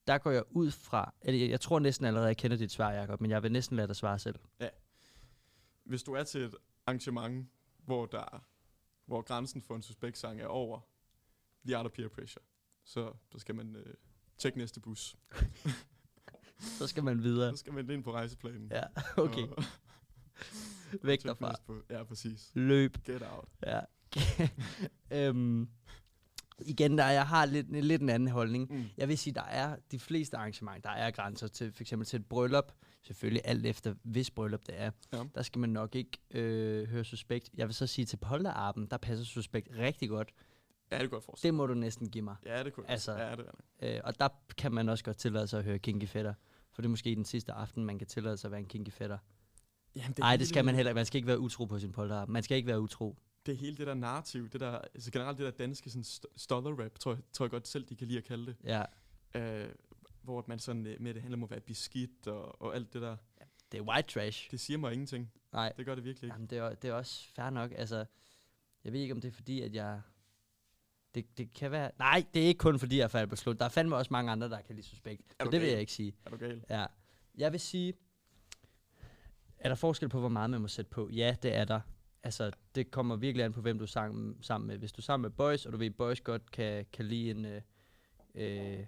Der 0.08 0.18
går 0.18 0.32
jeg 0.32 0.44
ud 0.50 0.72
fra, 0.72 1.14
eller 1.22 1.40
jeg, 1.40 1.50
jeg 1.50 1.62
tror 1.62 1.80
næsten 1.80 2.06
allerede, 2.06 2.28
jeg 2.28 2.38
kender 2.38 2.58
dit 2.58 2.72
svar, 2.72 2.92
Jacob, 2.92 3.22
men 3.22 3.32
jeg 3.32 3.44
vil 3.44 3.52
næsten 3.52 3.78
lade 3.78 3.88
dig 3.88 3.96
svare 3.96 4.20
selv. 4.20 4.40
Hvis 5.84 6.04
du 6.04 6.14
er 6.14 6.24
til 6.24 6.42
et 6.42 6.56
arrangement, 6.86 7.50
hvor, 7.78 8.06
der, 8.06 8.46
hvor 9.06 9.22
grænsen 9.22 9.62
for 9.62 9.76
en 9.76 9.82
suspekt 9.82 10.18
sang 10.18 10.42
er 10.42 10.48
over 10.48 10.80
The 11.66 11.78
Art 11.78 11.86
of 11.86 11.92
Peer 11.92 12.08
Pressure, 12.08 12.44
så, 12.86 13.12
så 13.32 13.40
skal 13.40 13.56
man 13.56 13.76
øh, 13.76 13.94
tjekke 14.38 14.58
næste 14.58 14.80
bus. 14.80 15.16
Så 16.78 16.88
skal 16.88 17.04
man 17.04 17.24
videre. 17.24 17.52
Så 17.52 17.58
skal 17.58 17.74
man 17.74 17.90
ind 17.90 18.04
på 18.04 18.14
rejseplanen. 18.14 18.68
Ja, 18.72 18.84
okay. 19.24 19.42
Og 19.48 19.64
Væk 21.04 21.24
derfra. 21.24 21.56
bu- 21.70 21.86
Ja, 21.90 22.04
præcis. 22.04 22.52
Løb. 22.54 22.98
Get 23.06 23.22
out. 23.22 23.50
Ja. 23.66 23.80
øhm, 25.12 25.70
igen, 26.66 26.98
der 26.98 27.06
jeg 27.06 27.28
har 27.28 27.46
lidt, 27.46 27.84
lidt 27.86 28.02
en 28.02 28.10
anden 28.10 28.30
holdning. 28.30 28.74
Mm. 28.74 28.86
Jeg 28.98 29.08
vil 29.08 29.18
sige, 29.18 29.34
der 29.34 29.44
er 29.44 29.76
de 29.92 30.00
fleste 30.00 30.38
arrangementer, 30.38 30.90
der 30.90 30.98
er 30.98 31.12
grænser 31.12 31.48
til, 31.48 31.72
for 31.72 31.84
eksempel 31.84 32.06
til 32.06 32.20
et 32.20 32.26
bryllup. 32.26 32.72
Selvfølgelig 33.02 33.42
alt 33.46 33.66
efter, 33.66 33.94
hvis 34.04 34.32
bryllup 34.32 34.62
det 34.68 34.82
er. 34.82 34.92
Ja. 35.14 35.24
Der 35.36 35.42
skal 35.42 35.60
man 35.60 35.70
nok 35.70 35.96
ikke 35.96 36.18
øh, 36.32 36.88
høre 36.88 37.04
suspekt. 37.04 37.50
Jeg 37.54 37.68
vil 37.68 37.76
så 37.76 37.88
sige, 37.88 38.06
til 38.06 38.18
polterarben, 38.18 38.86
der 38.88 38.98
passer 38.98 39.26
suspekt 39.26 39.68
rigtig 39.78 40.10
godt. 40.10 40.34
Ja, 40.92 41.00
det 41.00 41.10
kan 41.10 41.16
jeg 41.18 41.24
forestille 41.24 41.48
Det 41.52 41.54
må 41.56 41.66
du 41.68 41.74
næsten 41.74 42.10
give 42.10 42.22
mig. 42.24 42.36
Ja, 42.46 42.64
det 42.64 42.74
kunne 42.74 42.90
Altså- 42.90 43.12
Ja, 43.12 43.32
det 43.36 43.46
er 43.48 43.52
det. 43.80 43.96
Øh, 43.98 44.02
og 44.04 44.20
der 44.20 44.28
kan 44.58 44.72
man 44.72 44.90
også 44.90 45.04
godt 45.04 45.18
tillade 45.18 45.48
sig 45.48 45.60
at 45.60 45.66
høre 45.66 45.80
Kinky 45.80 46.06
Fætter. 46.08 46.34
For 46.72 46.82
det 46.82 46.88
er 46.88 46.90
måske 46.90 47.16
den 47.16 47.26
sidste 47.26 47.52
aften, 47.54 47.86
man 47.86 47.98
kan 48.00 48.08
tillade 48.08 48.38
sig 48.38 48.48
at 48.48 48.52
være 48.52 48.60
en 48.60 48.68
Kinky 48.68 48.90
Fætter. 48.90 49.18
Jamen, 49.96 50.16
Nej, 50.20 50.38
det 50.38 50.48
skal 50.48 50.66
man 50.66 50.76
heller 50.76 50.90
ikke. 50.92 50.96
Man 50.96 51.06
skal 51.06 51.18
ikke 51.18 51.28
være 51.28 51.40
utro 51.40 51.66
på 51.66 51.80
sin 51.80 51.92
polterarben. 51.92 52.34
Man 52.34 52.44
skal 52.44 52.58
ikke 52.58 52.68
være 52.68 52.82
utro. 52.82 53.18
Det 53.46 53.58
hele 53.58 53.78
det 53.78 53.88
der 53.88 53.94
narrativ, 53.94 54.50
det 54.50 54.60
der, 54.62 54.72
altså 54.78 55.12
generelt 55.12 55.38
det 55.38 55.46
der 55.46 55.52
danske 55.52 55.90
sådan 55.90 56.04
st- 56.04 56.34
stodder-rap, 56.38 57.00
tror 57.00 57.12
jeg, 57.14 57.22
tror 57.34 57.46
jeg 57.46 57.52
godt 57.52 57.68
selv, 57.68 57.86
de 57.86 57.96
kan 57.96 58.08
lide 58.08 58.18
at 58.18 58.24
kalde 58.24 58.46
det. 58.46 58.56
Ja, 58.64 58.84
Øh, 59.36 59.70
hvor 60.22 60.46
man 60.48 60.60
sådan 60.60 60.88
øh, 60.88 61.02
med 61.02 61.14
det 61.14 61.22
handler 61.22 61.38
om 61.38 61.44
at 61.44 61.50
være 61.50 61.60
beskidt 61.60 62.28
og, 62.28 62.62
og 62.62 62.76
alt 62.76 62.94
det 62.94 63.02
der. 63.02 63.18
det 63.72 63.78
er 63.78 63.82
white 63.82 64.10
trash. 64.14 64.52
Det 64.52 64.60
siger 64.60 64.78
mig 64.78 64.94
ingenting. 64.94 65.32
Nej, 65.54 65.74
Det 65.78 65.86
gør 65.86 65.96
det 65.96 66.04
virkelig 66.04 66.28
ikke. 66.28 66.34
Jamen, 66.34 66.48
det, 66.48 66.58
er, 66.58 66.76
det 66.76 66.90
er 66.90 66.94
også 66.94 67.28
fair 67.36 67.50
nok. 67.50 67.72
Altså, 67.76 68.06
jeg 68.84 68.94
ved 68.94 69.00
ikke, 69.00 69.14
om 69.14 69.22
det 69.22 69.28
er 69.28 69.32
fordi, 69.32 69.62
at 69.62 69.76
jeg... 69.76 70.02
Det, 71.16 71.38
det 71.38 71.54
kan 71.54 71.72
være... 71.72 71.92
Nej, 72.00 72.26
det 72.34 72.44
er 72.44 72.48
ikke 72.48 72.58
kun 72.58 72.80
fordi, 72.80 72.98
jeg 72.98 73.04
er 73.04 73.08
faldet 73.08 73.30
på 73.30 73.36
slut. 73.36 73.60
Der 73.60 73.66
er 73.66 73.70
fandme 73.70 73.96
også 73.96 74.10
mange 74.12 74.32
andre, 74.32 74.50
der 74.50 74.62
kan 74.62 74.76
lide 74.76 74.88
suspekt. 74.88 75.22
Så 75.42 75.50
det 75.52 75.52
vil 75.52 75.62
gal? 75.62 75.70
jeg 75.70 75.80
ikke 75.80 75.92
sige. 75.92 76.16
Er 76.26 76.30
du 76.30 76.38
gal? 76.38 76.64
Ja. 76.70 76.86
Jeg 77.36 77.52
vil 77.52 77.60
sige... 77.60 77.94
Er 79.60 79.68
der 79.68 79.76
forskel 79.76 80.10
på, 80.10 80.20
hvor 80.20 80.30
meget 80.30 80.50
man 80.50 80.62
må 80.62 80.68
sætte 80.68 80.92
på? 80.92 81.10
Ja, 81.10 81.36
det 81.44 81.56
er 81.56 81.66
der. 81.66 81.80
Altså, 82.24 82.52
det 82.76 82.92
kommer 82.92 83.16
virkelig 83.16 83.46
an 83.46 83.54
på, 83.54 83.62
hvem 83.62 83.78
du 83.78 83.84
er 83.84 83.88
sammen, 83.88 84.44
sammen 84.44 84.68
med. 84.68 84.78
Hvis 84.78 84.92
du 84.92 85.00
er 85.00 85.04
sammen 85.04 85.22
med 85.22 85.30
boys, 85.30 85.66
og 85.66 85.72
du 85.72 85.78
ved, 85.78 85.92
boys 85.92 86.22
godt 86.22 86.52
kan, 86.52 86.86
kan 86.94 87.06
lide 87.06 87.30
en, 87.32 87.46
øh, 87.46 87.62
øh, 88.36 88.86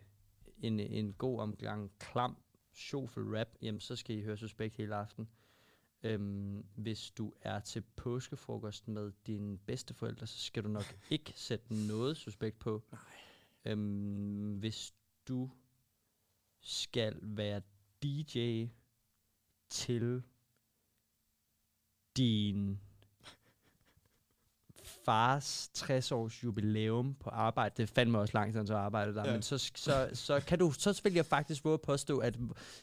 en, 0.58 0.80
en 0.80 1.14
god 1.14 1.40
omgang 1.40 1.92
klam, 2.00 2.38
sjofel 2.74 3.24
rap, 3.24 3.48
jamen 3.62 3.80
så 3.80 3.96
skal 3.96 4.16
I 4.16 4.22
høre 4.22 4.38
Suspekt 4.38 4.76
hele 4.76 4.96
aften. 4.96 5.30
Øhm, 6.06 6.66
hvis 6.76 7.12
du 7.12 7.34
er 7.42 7.60
til 7.60 7.82
påskefrokost 7.82 8.88
med 8.88 9.12
dine 9.28 9.58
bedsteforældre, 9.58 10.28
så 10.28 10.40
skal 10.40 10.64
du 10.64 10.70
nok 10.70 10.98
ikke 11.10 11.34
sætte 11.36 11.88
noget 11.88 12.18
suspekt 12.18 12.60
på. 12.60 12.84
Nej. 12.92 13.02
Øhm, 13.66 14.58
hvis 14.60 14.94
du 15.28 15.50
skal 16.62 17.20
være 17.22 17.62
DJ 18.04 18.66
til 19.70 20.24
din 22.18 22.80
fars 25.06 25.72
60-års 25.78 26.44
jubilæum 26.44 27.14
på 27.20 27.30
arbejde. 27.30 27.74
Det 27.78 27.84
er 27.90 27.94
fandme 27.96 28.20
også 28.20 28.32
langt, 28.38 28.56
han 28.56 28.68
så 28.68 28.76
arbejder 28.76 29.14
der. 29.14 29.26
Ja. 29.26 29.32
Men 29.34 29.42
så, 29.42 29.58
så, 29.76 30.10
så 30.14 30.40
kan 30.48 30.60
du, 30.60 30.72
så 30.72 31.02
vil 31.04 31.14
jeg 31.14 31.26
faktisk 31.26 31.64
våge 31.66 31.74
at 31.74 31.82
påstå, 31.82 32.18
at 32.18 32.38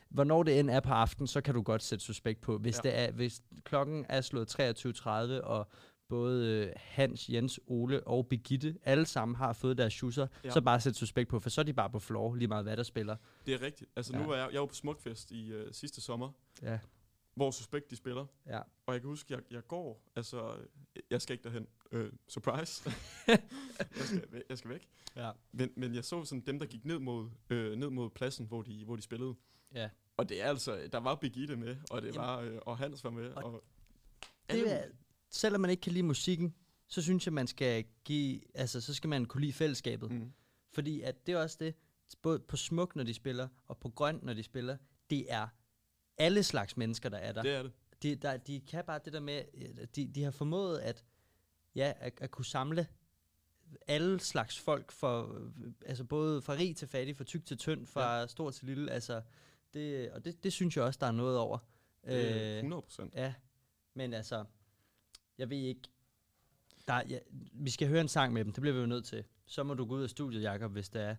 hvornår 0.09 0.43
det 0.43 0.59
end 0.61 0.71
er 0.71 0.81
på 0.81 0.93
aften, 0.93 1.27
så 1.27 1.41
kan 1.41 1.55
du 1.55 1.63
godt 1.63 1.83
sætte 1.83 2.05
suspekt 2.05 2.41
på. 2.41 2.59
Hvis, 2.59 2.77
Ja. 2.85 2.91
det 2.91 2.99
er, 2.99 3.11
hvis 3.13 3.43
klokken 3.65 4.07
er 4.09 4.21
slået 4.21 4.61
23.30, 4.61 5.11
og 5.43 5.69
både 6.09 6.49
øh, 6.49 6.73
Hans, 6.77 7.29
Jens, 7.29 7.61
Ole 7.67 8.07
og 8.07 8.27
Begitte 8.29 8.79
alle 8.85 9.07
sammen 9.07 9.35
har 9.37 9.53
fået 9.53 9.79
deres 9.79 9.93
schusser, 9.93 10.27
ja. 10.45 10.49
Ja. 10.49 10.53
så 10.55 10.61
bare 10.61 10.81
sæt 10.81 10.97
suspekt 10.97 11.29
på, 11.31 11.41
for 11.41 11.51
så 11.51 11.61
er 11.61 11.65
de 11.65 11.73
bare 11.73 11.91
på 11.91 11.99
floor, 11.99 12.35
lige 12.35 12.49
meget 12.49 12.65
hvad 12.65 12.77
der 12.77 12.83
spiller. 12.83 13.17
Det 13.47 13.55
er 13.55 13.63
rigtigt. 13.63 13.91
Altså 13.97 14.13
Ja. 14.13 14.19
nu 14.23 14.27
var 14.29 14.37
jeg, 14.37 14.49
jeg 14.53 14.61
var 14.61 14.67
på 14.67 14.75
Smukfest 14.75 15.31
i 15.31 15.51
øh, 15.53 15.73
sidste 15.73 16.01
sommer, 16.01 16.31
Ja, 16.63 16.79
hvor 17.35 17.51
Suspekt 17.51 17.91
de 17.91 17.97
spiller. 17.97 18.27
ja. 18.47 18.59
Og 18.87 18.95
jeg 18.95 19.01
kan 19.01 19.09
huske, 19.09 19.35
jeg, 19.35 19.41
jeg 19.51 19.67
går, 19.69 20.03
altså, 20.17 20.55
øh, 20.57 21.03
jeg 21.11 21.23
skal 21.23 21.35
ikke 21.35 21.45
derhen. 21.45 21.67
Øh, 21.93 22.13
surprise. 22.29 22.91
jeg, 23.29 23.39
skal, 24.05 24.43
jeg 24.49 24.59
skal 24.59 24.71
væk. 24.71 24.89
ja. 25.17 25.31
Men, 25.53 25.71
men 25.77 25.95
jeg 25.95 26.05
så 26.05 26.25
sådan 26.25 26.41
dem, 26.41 26.59
der 26.59 26.67
gik 26.67 26.85
ned 26.85 26.99
mod, 26.99 27.31
øh, 27.51 27.77
ned 27.77 27.91
mod 27.91 28.11
pladsen, 28.11 28.47
hvor 28.47 28.63
de, 28.63 28.85
hvor 28.85 28.97
de 28.97 29.03
spillede. 29.03 29.35
ja. 29.75 29.91
Og 30.17 30.29
det 30.29 30.43
er 30.43 30.47
altså, 30.47 30.89
der 30.93 30.99
var 30.99 31.15
Birgitte 31.15 31.57
med, 31.57 31.77
og 31.91 32.03
det 32.03 32.09
Jamen. 32.09 32.21
var, 32.21 32.41
øh, 32.41 32.59
og 32.63 32.79
Hans 32.79 33.05
var 33.05 33.11
med. 33.11 33.31
Og 33.31 33.45
Og, 33.45 33.65
Det 34.51 34.73
er, 34.73 34.85
selvom 35.31 35.61
man 35.61 35.71
ikke 35.71 35.81
kan 35.81 35.93
lide 35.93 36.03
musikken, 36.03 36.55
så 36.89 37.03
synes 37.03 37.27
jeg, 37.27 37.33
man 37.33 37.47
skal 37.47 37.85
give, 38.05 38.41
altså, 38.55 38.81
så 38.81 38.95
skal 38.95 39.09
man 39.11 39.25
kunne 39.25 39.41
lide 39.41 39.53
fællesskabet. 39.53 40.11
Mm. 40.11 40.17
Mm. 40.19 40.33
Fordi 40.73 41.01
at 41.01 41.27
det 41.27 41.35
er 41.35 41.39
også 41.39 41.57
det, 41.61 41.75
både 42.23 42.39
på 42.39 42.57
smuk, 42.57 42.97
når 42.97 43.05
de 43.05 43.15
spiller, 43.15 43.49
og 43.67 43.79
på 43.79 43.89
grøn, 43.89 44.21
når 44.23 44.35
de 44.35 44.43
spiller, 44.43 44.77
det 45.11 45.33
er 45.33 45.49
alle 46.19 46.43
slags 46.43 46.77
mennesker, 46.77 47.09
der 47.09 47.19
er 47.19 47.33
der. 47.33 47.43
Det 47.43 47.53
er 47.55 47.63
det. 47.63 47.73
De, 48.03 48.15
der, 48.17 48.37
de 48.37 48.61
kan 48.61 48.85
bare 48.85 49.01
det 49.05 49.13
der 49.13 49.21
med, 49.21 49.43
øh, 49.55 49.87
de, 49.97 50.07
de 50.07 50.23
har 50.23 50.31
formået 50.31 50.79
at, 50.79 51.05
ja, 51.75 51.93
at, 52.01 52.19
at 52.21 52.31
kunne 52.31 52.45
samle 52.45 52.87
alle 53.87 54.21
slags 54.21 54.59
folk, 54.59 54.93
for, 54.93 55.35
øh, 55.39 55.73
altså 55.87 56.05
både 56.05 56.43
fra 56.43 56.53
rig 56.53 56.77
til 56.77 56.89
fattig, 56.89 57.17
fra 57.17 57.25
tyk 57.25 57.45
til 57.47 57.57
tynd, 57.59 57.87
fra 57.87 58.19
ja. 58.19 58.27
stor 58.27 58.51
til 58.51 58.67
lille, 58.67 58.91
altså, 58.91 59.23
det, 59.75 60.11
og 60.11 60.25
det, 60.25 60.45
det 60.45 60.53
synes 60.53 60.77
jeg 60.77 60.85
også, 60.85 60.99
der 61.01 61.07
er 61.07 61.13
noget 61.13 61.39
over. 61.39 61.59
er 62.03 62.57
100 62.57 62.83
procent. 62.83 63.15
Ja, 63.15 63.35
men 63.95 64.15
altså, 64.15 64.45
jeg 65.39 65.51
ved 65.51 65.57
ikke, 65.57 65.81
der, 66.89 66.95
er- 66.95 67.07
ja, 67.09 67.19
vi 67.53 67.71
skal 67.71 67.89
høre 67.89 68.01
en 68.01 68.09
sang 68.09 68.33
med 68.33 68.45
dem, 68.45 68.53
det 68.53 68.61
bliver 68.61 68.75
vi 68.75 68.81
jo 68.81 68.87
nødt 68.87 69.05
til. 69.05 69.25
Så 69.47 69.63
må 69.63 69.75
du 69.75 69.85
gå 69.87 69.95
ud 69.95 70.03
af 70.03 70.11
studiet, 70.11 70.43
Jacob, 70.43 70.73
hvis 70.73 70.89
det 70.89 71.03
er. 71.03 71.17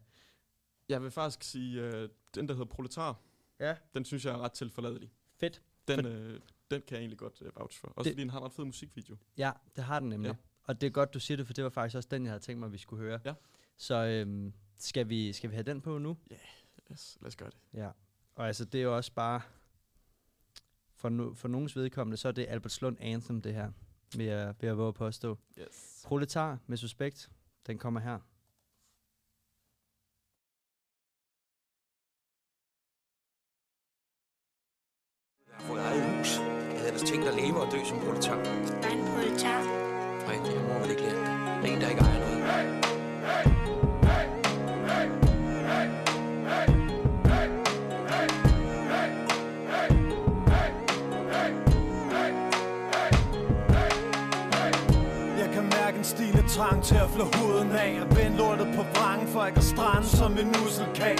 Jeg 0.89 1.04
vil 1.04 1.12
faktisk 1.12 1.43
sige, 1.43 1.82
øh, 1.82 2.10
den 2.36 2.47
der 2.47 2.54
hedder 2.54 2.66
Proletar, 2.70 3.20
Ja. 3.60 3.76
den 3.93 4.06
synes 4.06 4.26
jeg 4.26 4.34
er 4.34 4.38
ret 4.38 4.51
tilforladelig. 4.51 5.12
Fedt. 5.36 5.62
Den, 5.88 6.01
For- 6.01 6.10
øh, 6.12 6.39
den 6.74 6.82
kan 6.82 6.95
jeg 6.95 6.99
egentlig 7.01 7.17
godt 7.17 7.41
øh, 7.41 7.51
vouch 7.59 7.80
for. 7.80 7.88
Også 7.88 8.03
Det- 8.03 8.13
fordi 8.13 8.21
den 8.21 8.30
har 8.30 8.39
en 8.39 8.45
ret 8.45 8.51
fed 8.51 8.65
musikvideo. 8.65 9.15
Ja, 9.38 9.51
det 9.76 9.84
har 9.84 9.99
den 9.99 10.09
nemlig. 10.09 10.28
Ja. 10.28 10.34
Ja. 10.34 10.63
Og 10.63 10.82
det 10.82 10.88
er 10.88 10.91
godt, 10.91 11.13
du 11.13 11.19
siger 11.19 11.38
det, 11.38 11.45
for 11.45 11.53
det 11.53 11.63
var 11.63 11.69
faktisk 11.69 11.95
også 11.97 12.09
den, 12.11 12.24
jeg 12.24 12.32
havde 12.32 12.43
tænkt 12.43 12.59
mig, 12.59 12.71
vi 12.71 12.78
skulle 12.78 13.03
høre. 13.03 13.19
Ja. 13.26 13.34
Så 13.78 14.05
øhm, 14.05 14.53
skal, 14.78 15.09
vi, 15.09 15.34
skal 15.34 15.49
vi 15.49 15.55
have 15.55 15.63
den 15.63 15.82
på 15.82 15.97
nu? 15.97 16.17
Yes, 16.91 17.17
lad 17.21 17.28
os 17.28 17.36
gøre 17.36 17.49
det. 17.49 17.57
Ja. 17.74 17.89
Og 18.36 18.47
altså, 18.47 18.65
det 18.65 18.80
er 18.80 18.84
jo 18.84 18.95
også 18.95 19.11
bare, 19.13 19.41
for, 20.95 21.09
no, 21.09 21.34
for 21.34 21.47
nogens 21.47 21.76
vedkommende, 21.76 22.17
så 22.17 22.28
er 22.28 22.32
det 22.32 22.45
Albertslund 22.49 22.97
Anthem, 22.99 23.41
det 23.41 23.53
her, 23.53 23.71
vil 24.15 24.26
jeg, 24.26 24.55
vil 24.59 24.67
jeg 24.67 24.78
våge 24.78 24.88
at 24.88 24.93
påstå. 24.95 25.38
Yes. 25.59 26.01
Proletar 26.05 26.59
med 26.67 26.78
Suspekt, 26.78 27.32
den 27.67 27.78
kommer 27.78 27.99
her. 27.99 28.19
Trang 56.56 56.84
til 56.84 56.95
at 56.95 57.10
flå 57.16 57.26
huden 57.38 57.72
af. 57.72 58.01
Og 58.01 58.18
vende 58.18 58.38
lortet 58.38 58.68
på 58.76 58.84
vrangen 58.93 59.28
for 59.28 59.45
ikke 59.45 59.58
at 59.58 59.64
strande 59.64 60.08
som 60.08 60.32
en 60.32 60.49
usselkag 60.66 61.18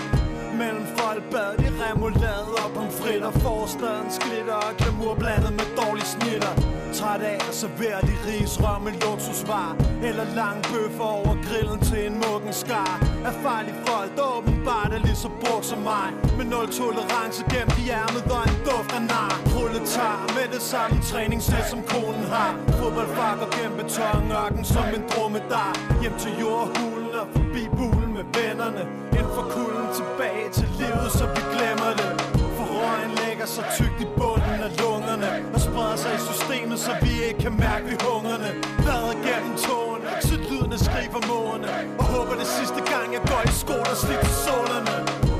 Mellem 0.58 0.86
folk 0.97 1.24
bad 1.32 1.58
de 1.62 1.68
remoulade 1.84 2.51
og 2.64 2.70
pomfritter. 2.76 3.32
Forstadens 3.32 4.20
glitter 4.24 4.54
og 4.54 4.72
glamour 4.78 5.16
blandet 5.16 5.51
med 5.60 5.68
dårlige 5.82 6.06
snitter. 6.06 6.54
Træt 6.93 7.22
af 7.22 7.38
at 7.49 7.56
servere 7.62 8.01
de 8.10 8.16
rigs 8.28 8.54
rør 8.64 8.80
med 8.86 8.93
luksusvar 9.04 9.70
Eller 10.08 10.26
lang 10.36 10.58
bøffer 10.72 11.10
over 11.20 11.36
grillen 11.45 11.80
til 11.89 12.01
en 12.08 12.16
muggen 12.24 12.54
skar. 12.54 12.93
Er 13.28 13.34
farlige 13.45 13.80
folk, 13.88 14.10
der 14.18 14.26
åbenbart 14.38 14.91
er 14.97 15.01
lige 15.08 15.20
så 15.26 15.30
brugt 15.41 15.66
som 15.66 15.80
mig. 15.91 16.08
Med 16.38 16.45
nul 16.54 16.68
tolerance 16.82 17.41
gennem 17.54 17.76
i 17.84 17.86
ærmet 18.01 18.24
og 18.36 18.41
en 18.49 18.58
duft 18.68 18.91
af 18.97 19.04
nar. 19.14 19.34
Proletar 19.54 20.18
med 20.38 20.47
det 20.56 20.64
samme 20.72 20.95
træningssæt 21.10 21.66
som 21.74 21.82
konen 21.93 22.26
har. 22.36 22.51
Fodboldfakker 22.80 23.47
gennem 23.56 23.76
betonørken 23.82 24.64
som 24.74 24.86
en 24.97 25.04
dromedar. 25.12 25.74
Hjem 26.01 26.16
til 26.24 26.34
jordhulen 26.41 27.12
og 27.22 27.28
forbi 27.36 27.64
bulen 27.78 28.12
med 28.18 28.26
vennerne. 28.38 28.84
Ind 29.20 29.30
for 29.36 29.45
kulden 29.54 29.83
tilbage 30.02 30.48
til 30.58 30.68
livet, 30.82 31.10
så 31.20 31.26
vi 31.36 31.41
glemmer 31.56 31.91
det. 32.00 32.10
For 32.56 32.66
røgen 32.76 33.12
lægger 33.24 33.48
sig 33.56 33.66
tykt 33.78 34.00
i 34.06 34.08
bunden 34.20 34.60
af 34.68 34.72
lungerne 34.82 35.30
Og 35.54 35.60
spreder 35.68 35.98
sig 36.04 36.12
i 36.20 36.22
systemet, 36.30 36.80
så 36.80 36.91
vi 37.04 37.14
ikke 37.28 37.39
kan 37.46 37.56
mærke 37.68 37.86
vi 37.89 37.96
hungerne 38.08 38.50
Vader 38.86 39.16
gennem 39.28 39.54
tågen, 39.66 40.02
så 40.28 40.36
lyden 40.50 40.72
af 40.78 40.82
skrig 40.88 41.10
mågerne 41.32 41.68
Og 42.00 42.06
håber 42.14 42.36
det 42.41 42.50
sidste 42.58 42.82
gang 42.91 43.08
jeg 43.18 43.24
går 43.32 43.41
i 43.52 43.54
sko, 43.62 43.76
der 43.89 43.98
slipper 44.04 44.32
solerne 44.48 44.96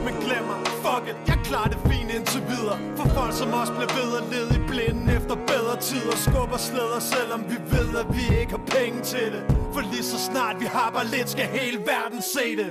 Men 0.06 0.14
glemmer, 0.26 0.58
fuck 0.84 1.04
it, 1.12 1.18
jeg 1.32 1.38
klarer 1.48 1.70
det 1.74 1.80
fint 1.90 2.10
indtil 2.18 2.44
videre. 2.54 2.78
For 2.98 3.08
folk 3.18 3.34
som 3.42 3.50
os 3.62 3.70
bliver 3.76 3.94
ved 4.00 4.10
at 4.20 4.26
lede 4.34 4.52
i 4.60 4.62
blinden 4.72 5.08
efter 5.18 5.36
bedre 5.52 5.76
tider 5.88 6.16
Skubber 6.26 6.62
slæder, 6.68 7.02
selvom 7.14 7.42
vi 7.52 7.58
ved, 7.74 7.90
at 8.02 8.08
vi 8.18 8.24
ikke 8.42 8.54
har 8.58 8.66
penge 8.78 9.00
til 9.14 9.28
det. 9.34 9.44
For 9.74 9.82
lige 9.92 10.08
så 10.14 10.18
snart 10.30 10.56
vi 10.64 10.68
har 10.78 10.90
bare 10.96 11.08
lidt, 11.16 11.30
skal 11.30 11.48
hele 11.60 11.78
verden 11.92 12.22
se 12.36 12.46
det. 12.60 12.70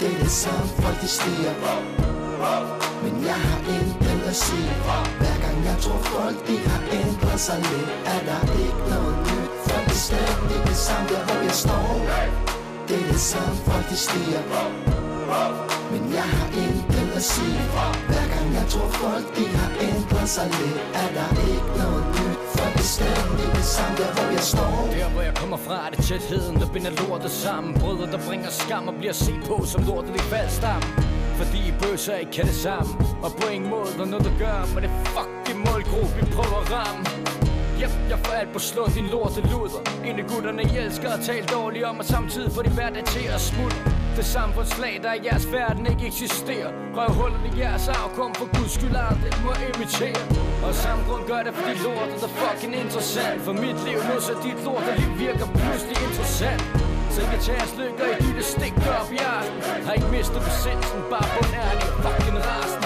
Det 0.00 0.14
er 0.14 0.18
det 0.18 0.30
samme 0.30 0.68
folk 0.80 1.00
de 1.00 1.08
stiger 1.08 1.54
Men 3.02 3.24
jeg 3.24 3.38
har 3.46 3.58
intet 3.76 4.22
at 4.28 4.36
sige. 4.36 4.70
Hver 5.20 5.36
gang 5.44 5.56
jeg 5.64 5.76
tror 5.80 5.98
folk 5.98 6.46
de 6.48 6.56
har 6.68 6.82
ændret 7.00 7.40
sig 7.40 7.58
lidt 7.58 7.90
Er 8.14 8.20
der 8.28 8.40
ikke 8.64 8.82
noget 8.92 9.16
nyt. 9.28 9.50
For 9.64 9.78
det 9.86 9.98
er 9.98 10.04
stadig 10.08 10.60
det 10.66 10.76
samme 10.86 11.08
der 11.08 11.22
hvor 11.26 11.40
jeg 11.48 11.56
står. 11.64 11.88
Det 12.88 12.96
er 13.02 13.06
det 13.12 13.20
samme 13.20 13.56
folk 13.66 13.88
de 13.90 13.96
stiger 13.96 14.42
Men 15.92 16.02
jeg 16.12 16.26
har 16.34 16.48
intet 16.64 17.10
at 17.16 17.22
sige. 17.22 17.60
Hver 18.08 18.26
gang 18.34 18.46
jeg 18.58 18.66
tror 18.72 18.88
folk 19.02 19.26
de 19.36 19.46
har 19.58 19.70
ændret 19.88 20.28
sig 20.28 20.48
lidt 20.58 20.82
Er 21.02 21.08
der 21.16 21.28
ikke 21.52 21.70
noget 21.80 22.04
nyt 22.14 22.27
bestemt 22.78 23.30
det 23.40 23.50
det 23.58 23.64
samme 23.64 23.96
der 24.00 24.10
hvor 24.14 24.28
jeg 24.36 24.44
står 24.54 24.88
Der 24.92 25.08
hvor 25.14 25.22
jeg 25.28 25.34
kommer 25.34 25.56
fra 25.56 25.86
er 25.86 25.90
det 25.90 26.00
tætheden, 26.04 26.56
der 26.60 26.68
binder 26.74 26.92
lortet 27.00 27.30
sammen. 27.30 27.70
Brødre 27.80 28.06
der 28.12 28.20
bringer 28.28 28.50
skam 28.50 28.88
og 28.88 28.94
bliver 28.94 29.12
set 29.12 29.42
på 29.46 29.56
som 29.72 29.80
lortet 29.88 30.14
i 30.16 30.24
faldstam 30.32 30.82
Fordi 31.40 31.62
bøsser 31.82 32.14
ikke 32.22 32.32
kan 32.32 32.44
det 32.44 32.54
samme 32.54 32.90
Og 33.22 33.30
på 33.40 33.48
ingen 33.48 33.70
måde 33.70 33.90
der 33.98 34.04
noget 34.04 34.24
der 34.24 34.34
gør 34.38 34.58
Men 34.74 34.82
det 34.84 34.92
fucking 35.14 35.58
målgruppe 35.66 36.12
vi 36.18 36.24
prøver 36.36 36.58
at 36.62 36.72
ramme. 36.72 37.47
Yep, 37.82 37.92
jeg 38.12 38.18
får 38.24 38.32
alt 38.40 38.52
på 38.52 38.58
slå 38.58 38.82
din 38.96 39.06
lorte 39.14 39.40
luder. 39.50 39.82
En 40.08 40.18
af 40.22 40.26
gutterne 40.32 40.62
I 40.62 40.72
elsker 40.84 41.08
at 41.16 41.20
tale 41.28 41.46
dårligt 41.56 41.84
om 41.84 41.98
Og 41.98 42.04
samtidig 42.04 42.50
får 42.52 42.62
de 42.62 42.70
hverdag 42.78 43.04
til 43.04 43.26
at 43.36 43.40
smutte. 43.40 43.78
Det 44.16 44.26
samfundslag 44.36 44.94
der 45.04 45.12
i 45.18 45.20
jeres 45.26 45.46
verden 45.52 45.84
ikke 45.92 46.06
eksisterer. 46.12 46.70
Røvhullet 46.96 47.40
i 47.48 47.50
jeres 47.62 47.88
afkom 47.88 48.32
for 48.38 48.46
guds 48.56 48.72
skyld 48.76 48.96
aldrig 49.08 49.32
må 49.46 49.52
imitere. 49.68 50.22
Og 50.64 50.74
samme 50.84 51.02
grund 51.08 51.24
gør 51.30 51.42
det 51.46 51.52
fordi 51.58 51.74
lort 51.86 52.10
er 52.26 52.32
fucking 52.42 52.74
interessant. 52.84 53.38
For 53.46 53.54
mit 53.64 53.78
liv 53.86 53.98
nu 54.08 54.14
så 54.28 54.34
dit 54.44 54.58
lorteliv 54.66 55.10
virker 55.24 55.46
pludselig 55.58 55.98
interessant. 56.08 56.64
Så 57.12 57.16
jeg 57.22 57.28
kan 57.32 57.40
tage 57.46 57.58
jeres 57.58 57.74
lykker 57.80 58.06
i 58.14 58.16
dytte 58.24 58.44
stik 58.52 58.74
op 58.98 59.10
i 59.16 59.20
aften 59.36 59.58
Har 59.86 59.92
ikke 59.98 60.10
mistet 60.16 60.40
besindelsen, 60.48 61.00
bare 61.12 61.28
på 61.34 61.42
ærlig 61.66 61.88
fucking 62.04 62.38
rasen 62.46 62.82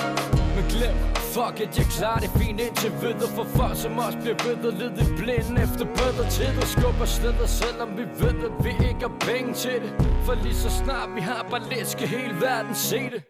Men 0.55 0.65
glem, 0.73 0.97
fuck 1.35 1.57
it, 1.65 1.79
jeg 1.79 1.87
klarer 1.97 2.21
det 2.25 2.31
fint 2.41 2.61
indtil 2.67 2.93
videre 3.03 3.31
For 3.37 3.47
folk 3.59 3.77
som 3.85 3.99
os 4.07 4.17
bliver 4.23 4.37
at 4.71 4.75
lede 4.81 5.01
i 5.05 5.09
blinden 5.21 5.57
efter 5.65 5.85
bedre 6.01 6.25
tider 6.35 6.67
Skubber 6.75 7.09
steder, 7.17 7.47
selvom 7.61 7.91
vi 7.99 8.05
ved, 8.23 8.39
at 8.49 8.55
vi 8.65 8.73
ikke 8.89 9.03
har 9.09 9.17
penge 9.29 9.53
til 9.65 9.77
det. 9.83 9.93
For 10.27 10.35
lige 10.45 10.59
så 10.65 10.71
snart 10.83 11.09
vi 11.17 11.21
har 11.31 11.47
bare 11.51 11.63
lidt, 11.73 11.89
skal 11.95 12.09
hele 12.17 12.35
verden 12.47 12.75
se 12.75 13.01
det. 13.15 13.23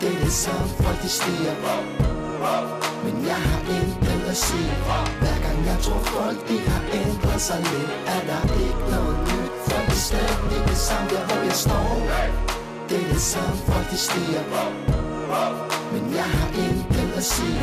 Det 0.00 0.10
er 0.14 0.20
det 0.26 0.34
samme 0.44 0.68
folk 0.82 1.00
de 1.04 1.10
stiger 1.18 1.56
Men 3.04 3.14
jeg 3.30 3.40
har 3.48 3.60
intet 3.78 4.20
at 4.32 4.36
sige. 4.46 4.72
Hver 5.22 5.38
gang 5.44 5.58
jeg 5.70 5.78
tror 5.84 6.02
folk 6.14 6.40
de 6.48 6.58
har 6.70 6.82
ændret 7.02 7.40
sig 7.48 7.60
lidt 7.70 7.92
Er 8.14 8.22
der 8.30 8.42
ikke 8.66 8.84
noget 8.94 9.16
nyt. 9.28 9.52
For 9.66 9.80
det 9.86 9.98
er 9.98 10.04
stadig 10.08 10.60
det 10.70 10.80
samme 10.88 11.06
der 11.10 11.22
hvor 11.28 11.40
jeg 11.48 11.56
står. 11.64 11.90
Det 12.88 12.98
er 13.04 13.08
det 13.12 13.22
samme 13.32 13.56
folk 13.68 13.86
de 13.90 13.98
stiger 14.06 14.44
Men 15.92 16.02
jeg 16.18 16.28
har 16.38 16.48
intet 16.64 17.16
at 17.16 17.22
sige 17.22 17.58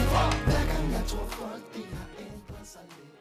Hver 0.48 0.64
gang 0.72 0.86
jeg 0.92 1.04
tror 1.08 1.26
folk 1.26 1.64
de 1.76 1.84
har 1.96 2.08
ændret 2.20 2.68
sig 2.68 2.82
lidt 2.90 3.16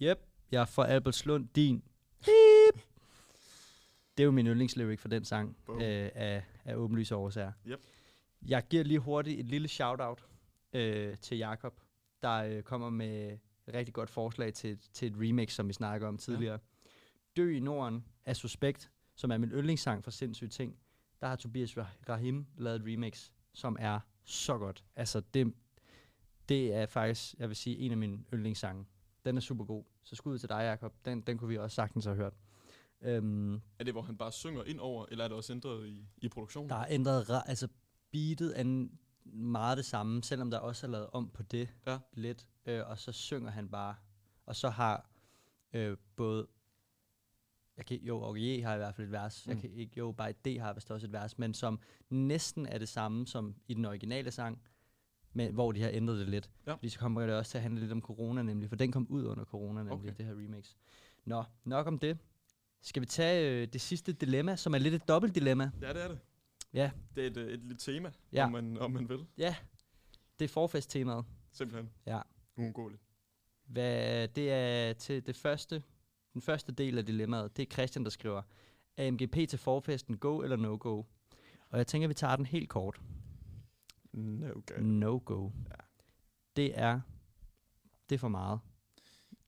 Er 0.00 0.10
Yep, 0.10 0.18
jeg 0.50 0.60
er 0.60 0.64
for 0.64 0.82
Albertslund, 0.82 1.48
din. 1.54 1.82
Beep. 2.24 2.82
Det 4.16 4.22
er 4.22 4.24
jo 4.24 4.30
min 4.30 4.46
yndlingslyrik 4.46 5.00
for 5.00 5.08
den 5.08 5.24
sang, 5.24 5.56
øh, 5.68 6.10
af, 6.14 6.44
af 6.64 6.74
åbenlyse 6.74 7.16
årsager. 7.16 7.52
Yep. 7.66 7.80
Jeg 8.42 8.62
giver 8.70 8.84
lige 8.84 8.98
hurtigt 8.98 9.40
et 9.40 9.46
lille 9.46 9.68
shout-out 9.68 10.24
øh, 10.72 11.16
til 11.16 11.38
Jakob, 11.38 11.80
der 12.22 12.32
øh, 12.32 12.62
kommer 12.62 12.90
med 12.90 13.38
et 13.68 13.74
rigtig 13.74 13.94
godt 13.94 14.10
forslag 14.10 14.54
til, 14.54 14.78
til 14.92 15.12
et 15.12 15.14
remix, 15.18 15.52
som 15.52 15.68
vi 15.68 15.72
snakker 15.72 16.08
om 16.08 16.18
tidligere. 16.18 16.58
Ja. 16.84 16.90
Dø 17.36 17.56
i 17.56 17.60
Norden 17.60 18.04
af 18.24 18.36
Suspekt, 18.36 18.90
som 19.14 19.30
er 19.30 19.38
min 19.38 19.50
yndlingssang 19.50 20.04
for 20.04 20.10
sindssyge 20.10 20.50
ting. 20.50 20.76
Der 21.20 21.26
har 21.26 21.36
Tobias 21.36 21.76
Rah- 21.78 22.08
Rahim 22.08 22.46
lavet 22.56 22.76
et 22.80 22.92
remix, 22.92 23.30
som 23.52 23.76
er 23.80 24.00
så 24.24 24.58
godt. 24.58 24.84
Altså, 24.96 25.20
det, 25.34 25.54
det 26.48 26.74
er 26.74 26.86
faktisk, 26.86 27.34
jeg 27.38 27.48
vil 27.48 27.56
sige, 27.56 27.78
en 27.78 27.90
af 27.90 27.96
mine 27.96 28.24
yndlingssange. 28.34 28.86
Den 29.24 29.36
er 29.36 29.40
super 29.40 29.64
god. 29.64 29.84
Så 30.02 30.16
skud 30.16 30.38
til 30.38 30.48
dig, 30.48 30.56
Jakob. 30.56 30.94
Den, 31.04 31.20
den 31.20 31.38
kunne 31.38 31.48
vi 31.48 31.58
også 31.58 31.74
sagtens 31.74 32.04
have 32.04 32.16
hørt. 32.16 32.34
Øhm, 33.00 33.54
Er 33.54 33.84
det, 33.84 33.94
hvor 33.94 34.02
han 34.02 34.16
bare 34.16 34.32
synger 34.32 34.64
ind 34.64 34.80
over, 34.80 35.06
eller 35.10 35.24
er 35.24 35.28
det 35.28 35.36
også 35.36 35.52
ændret 35.52 35.88
i, 35.88 36.06
i 36.18 36.28
produktionen? 36.28 36.70
der 36.70 36.76
er 36.76 36.86
ændret, 36.90 37.42
altså 37.46 37.68
beatet 38.10 38.60
er 38.60 38.88
meget 39.24 39.76
det 39.76 39.84
samme, 39.84 40.22
selvom 40.22 40.50
der 40.50 40.58
også 40.58 40.86
er 40.86 40.90
lavet 40.90 41.06
om 41.12 41.30
på 41.30 41.42
det 41.42 41.68
Ja. 41.86 41.98
lidt. 42.12 42.48
Øh, 42.66 42.82
og 42.88 42.98
så 42.98 43.12
synger 43.12 43.50
han 43.50 43.68
bare. 43.68 43.94
Og 44.46 44.56
så 44.56 44.68
har 44.68 45.10
øh, 45.72 45.96
både, 46.16 46.46
jeg 47.76 47.86
kan, 47.86 47.98
jo, 48.02 48.20
og 48.20 48.34
har 48.34 48.74
i 48.74 48.76
hvert 48.76 48.94
fald 48.94 49.06
et 49.06 49.12
vers. 49.12 49.46
Mm. 49.46 49.50
Jeg 49.50 49.56
Mm. 49.56 49.60
kan 49.60 49.70
ikke, 49.70 49.92
jo, 49.98 50.12
bare 50.12 50.32
D 50.32 50.58
har 50.60 50.72
vist 50.72 50.90
også 50.90 51.06
et 51.06 51.12
vers, 51.12 51.38
men 51.38 51.54
som 51.54 51.80
næsten 52.10 52.66
er 52.66 52.78
det 52.78 52.88
samme 52.88 53.26
som 53.26 53.54
i 53.68 53.74
den 53.74 53.84
originale 53.84 54.30
sang, 54.30 54.62
men 55.32 55.52
hvor 55.54 55.72
de 55.72 55.82
har 55.82 55.90
ændret 55.92 56.18
det 56.18 56.28
lidt. 56.28 56.50
Ja. 56.66 56.72
Fordi 56.74 56.88
så 56.88 56.98
kommer 56.98 57.26
det 57.26 57.34
også 57.34 57.50
til 57.50 57.58
at 57.58 57.62
handle 57.62 57.80
lidt 57.80 57.92
om 57.92 58.00
corona 58.02 58.42
nemlig, 58.42 58.68
for 58.68 58.76
den 58.76 58.92
kom 58.92 59.06
ud 59.10 59.24
under 59.24 59.44
corona 59.44 59.78
nemlig, 59.82 59.92
Okay. 59.94 60.14
det 60.16 60.26
her 60.26 60.32
remix. 60.32 60.74
Nå, 61.24 61.44
nok 61.64 61.86
om 61.86 61.98
det. 61.98 62.18
Skal 62.80 63.00
vi 63.02 63.06
tage 63.06 63.50
øh, 63.62 63.68
det 63.72 63.80
sidste 63.80 64.12
dilemma, 64.12 64.56
som 64.56 64.74
er 64.74 64.78
lidt 64.78 64.94
et 64.94 65.08
dobbelt 65.08 65.34
dilemma? 65.34 65.70
Ja, 65.82 65.92
det 65.92 66.04
er 66.04 66.08
det. 66.08 66.18
Ja. 66.72 66.90
Det 67.16 67.22
er 67.22 67.26
et, 67.30 67.36
øh, 67.36 67.52
et 67.52 67.60
lille 67.60 67.76
tema, 67.76 68.10
Ja. 68.32 68.44
om, 68.44 68.52
man, 68.52 68.78
om 68.78 68.90
man 68.90 69.08
vil. 69.08 69.26
Ja, 69.38 69.56
det 70.38 70.44
er 70.44 70.48
forfest-temaet. 70.48 71.24
Simpelthen. 71.52 71.90
Ja. 72.06 72.20
Uundgåeligt. 72.56 73.02
Hvad, 73.66 74.28
det 74.28 74.52
er 74.52 74.92
til 74.92 75.26
det 75.26 75.36
første, 75.36 75.82
den 76.36 76.42
første 76.42 76.72
del 76.72 76.98
af 76.98 77.06
dilemmaet. 77.06 77.56
Det 77.56 77.62
er 77.62 77.72
Christian, 77.74 78.04
der 78.04 78.10
skriver, 78.10 78.42
AMGP 78.96 79.34
til 79.48 79.58
forfesten, 79.58 80.16
go 80.18 80.40
eller 80.40 80.56
no 80.56 80.76
go? 80.80 81.02
Og 81.70 81.78
jeg 81.78 81.86
tænker, 81.86 82.08
vi 82.08 82.14
tager 82.14 82.36
den 82.36 82.46
helt 82.46 82.68
kort. 82.68 83.00
No 84.12 84.50
okay. 84.56 84.80
No 84.80 85.20
go. 85.24 85.50
Ja. 85.70 85.74
Det 86.56 86.78
er, 86.78 87.00
det 88.08 88.14
er 88.14 88.18
for 88.18 88.28
meget. 88.28 88.60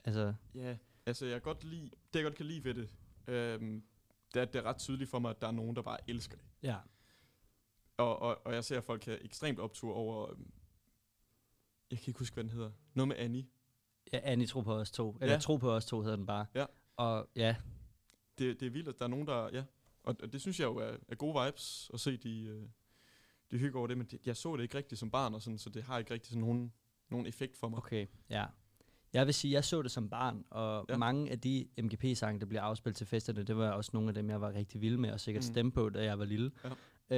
Altså, 0.04 0.34
Ja, 0.54 0.76
altså 1.06 1.26
jeg 1.26 1.32
kan 1.34 1.42
godt 1.42 1.64
lide, 1.64 1.84
det 1.84 2.14
jeg 2.14 2.22
godt 2.22 2.34
kan 2.34 2.46
lide 2.46 2.64
ved 2.64 2.74
det, 2.74 2.94
øhm, 3.28 3.82
det 4.34 4.40
er, 4.40 4.42
at 4.42 4.52
det 4.52 4.58
er 4.58 4.62
ret 4.62 4.76
tydeligt 4.76 5.10
for 5.10 5.18
mig, 5.18 5.30
at 5.30 5.40
der 5.40 5.46
er 5.48 5.52
nogen, 5.52 5.76
der 5.76 5.82
bare 5.82 5.98
elsker 6.10 6.36
det. 6.36 6.46
ja. 6.62 6.76
Og, 7.96 8.18
og, 8.22 8.38
og 8.46 8.54
jeg 8.54 8.64
ser, 8.64 8.78
at 8.78 8.84
folk 8.84 9.04
har 9.04 9.18
ekstremt 9.20 9.58
optur 9.58 9.94
over, 9.94 10.30
øhm, 10.30 10.50
jeg 11.90 11.98
kan 11.98 12.10
ikke 12.10 12.18
huske, 12.18 12.34
hvad 12.34 12.44
den 12.44 12.50
hedder. 12.52 12.70
Noget 12.94 13.08
med 13.08 13.16
Annie. 13.16 13.46
ja 14.12 14.20
Annie 14.22 14.46
tror 14.46 14.62
på 14.62 14.74
os 14.74 14.90
to. 14.90 15.16
Eller 15.20 15.34
Ja. 15.34 15.40
tro 15.40 15.56
på 15.56 15.72
os 15.72 15.86
to 15.86 16.00
hedder 16.02 16.16
den 16.16 16.26
bare. 16.26 16.46
Ja. 16.54 16.66
Og 16.98 17.28
ja, 17.36 17.56
Det, 18.38 18.60
det 18.60 18.66
er 18.66 18.70
vildt, 18.70 18.88
at 18.88 18.98
der 18.98 19.04
er 19.04 19.08
nogen, 19.08 19.26
der, 19.26 19.48
ja. 19.52 19.64
Og, 20.02 20.16
og 20.22 20.32
det 20.32 20.40
synes 20.40 20.60
jeg 20.60 20.66
jo 20.66 20.76
er, 20.76 20.96
er 21.08 21.14
gode 21.14 21.44
vibes 21.44 21.90
at 21.94 22.00
se, 22.00 22.16
de, 22.16 22.40
øh, 22.42 22.62
de 23.50 23.58
hygger 23.58 23.78
over 23.78 23.86
det, 23.86 23.98
men 23.98 24.06
det, 24.06 24.20
jeg 24.26 24.36
så 24.36 24.56
det 24.56 24.62
ikke 24.62 24.78
rigtigt 24.78 24.98
som 24.98 25.10
barn, 25.10 25.34
og 25.34 25.42
sådan, 25.42 25.58
så 25.58 25.70
det 25.70 25.82
har 25.82 25.98
ikke 25.98 26.14
rigtig 26.14 26.28
sådan 26.28 26.40
nogen 26.40 26.72
nogen 27.10 27.26
effekt 27.26 27.56
for 27.56 27.68
mig. 27.68 27.78
Okay, 27.78 28.06
ja. 28.30 28.46
Jeg 29.12 29.26
vil 29.26 29.34
sige, 29.34 29.52
jeg 29.52 29.64
så 29.64 29.82
det 29.82 29.90
som 29.90 30.08
barn, 30.08 30.44
og 30.50 30.86
Ja. 30.88 30.96
mange 30.96 31.30
af 31.30 31.40
de 31.40 31.68
MGP-sange, 31.82 32.40
der 32.40 32.46
bliver 32.46 32.62
afspillet 32.62 32.96
til 32.96 33.06
festerne, 33.06 33.42
det 33.42 33.56
var 33.56 33.70
også 33.70 33.90
nogle 33.94 34.08
af 34.08 34.14
dem, 34.14 34.30
jeg 34.30 34.40
var 34.40 34.52
rigtig 34.52 34.80
vild 34.80 34.96
med, 34.96 35.12
og 35.12 35.20
sikkert 35.20 35.44
mm. 35.44 35.52
stemme 35.52 35.72
på, 35.72 35.88
da 35.90 36.04
jeg 36.04 36.18
var 36.18 36.24
lille. 36.24 36.50
Ja. 36.64 36.70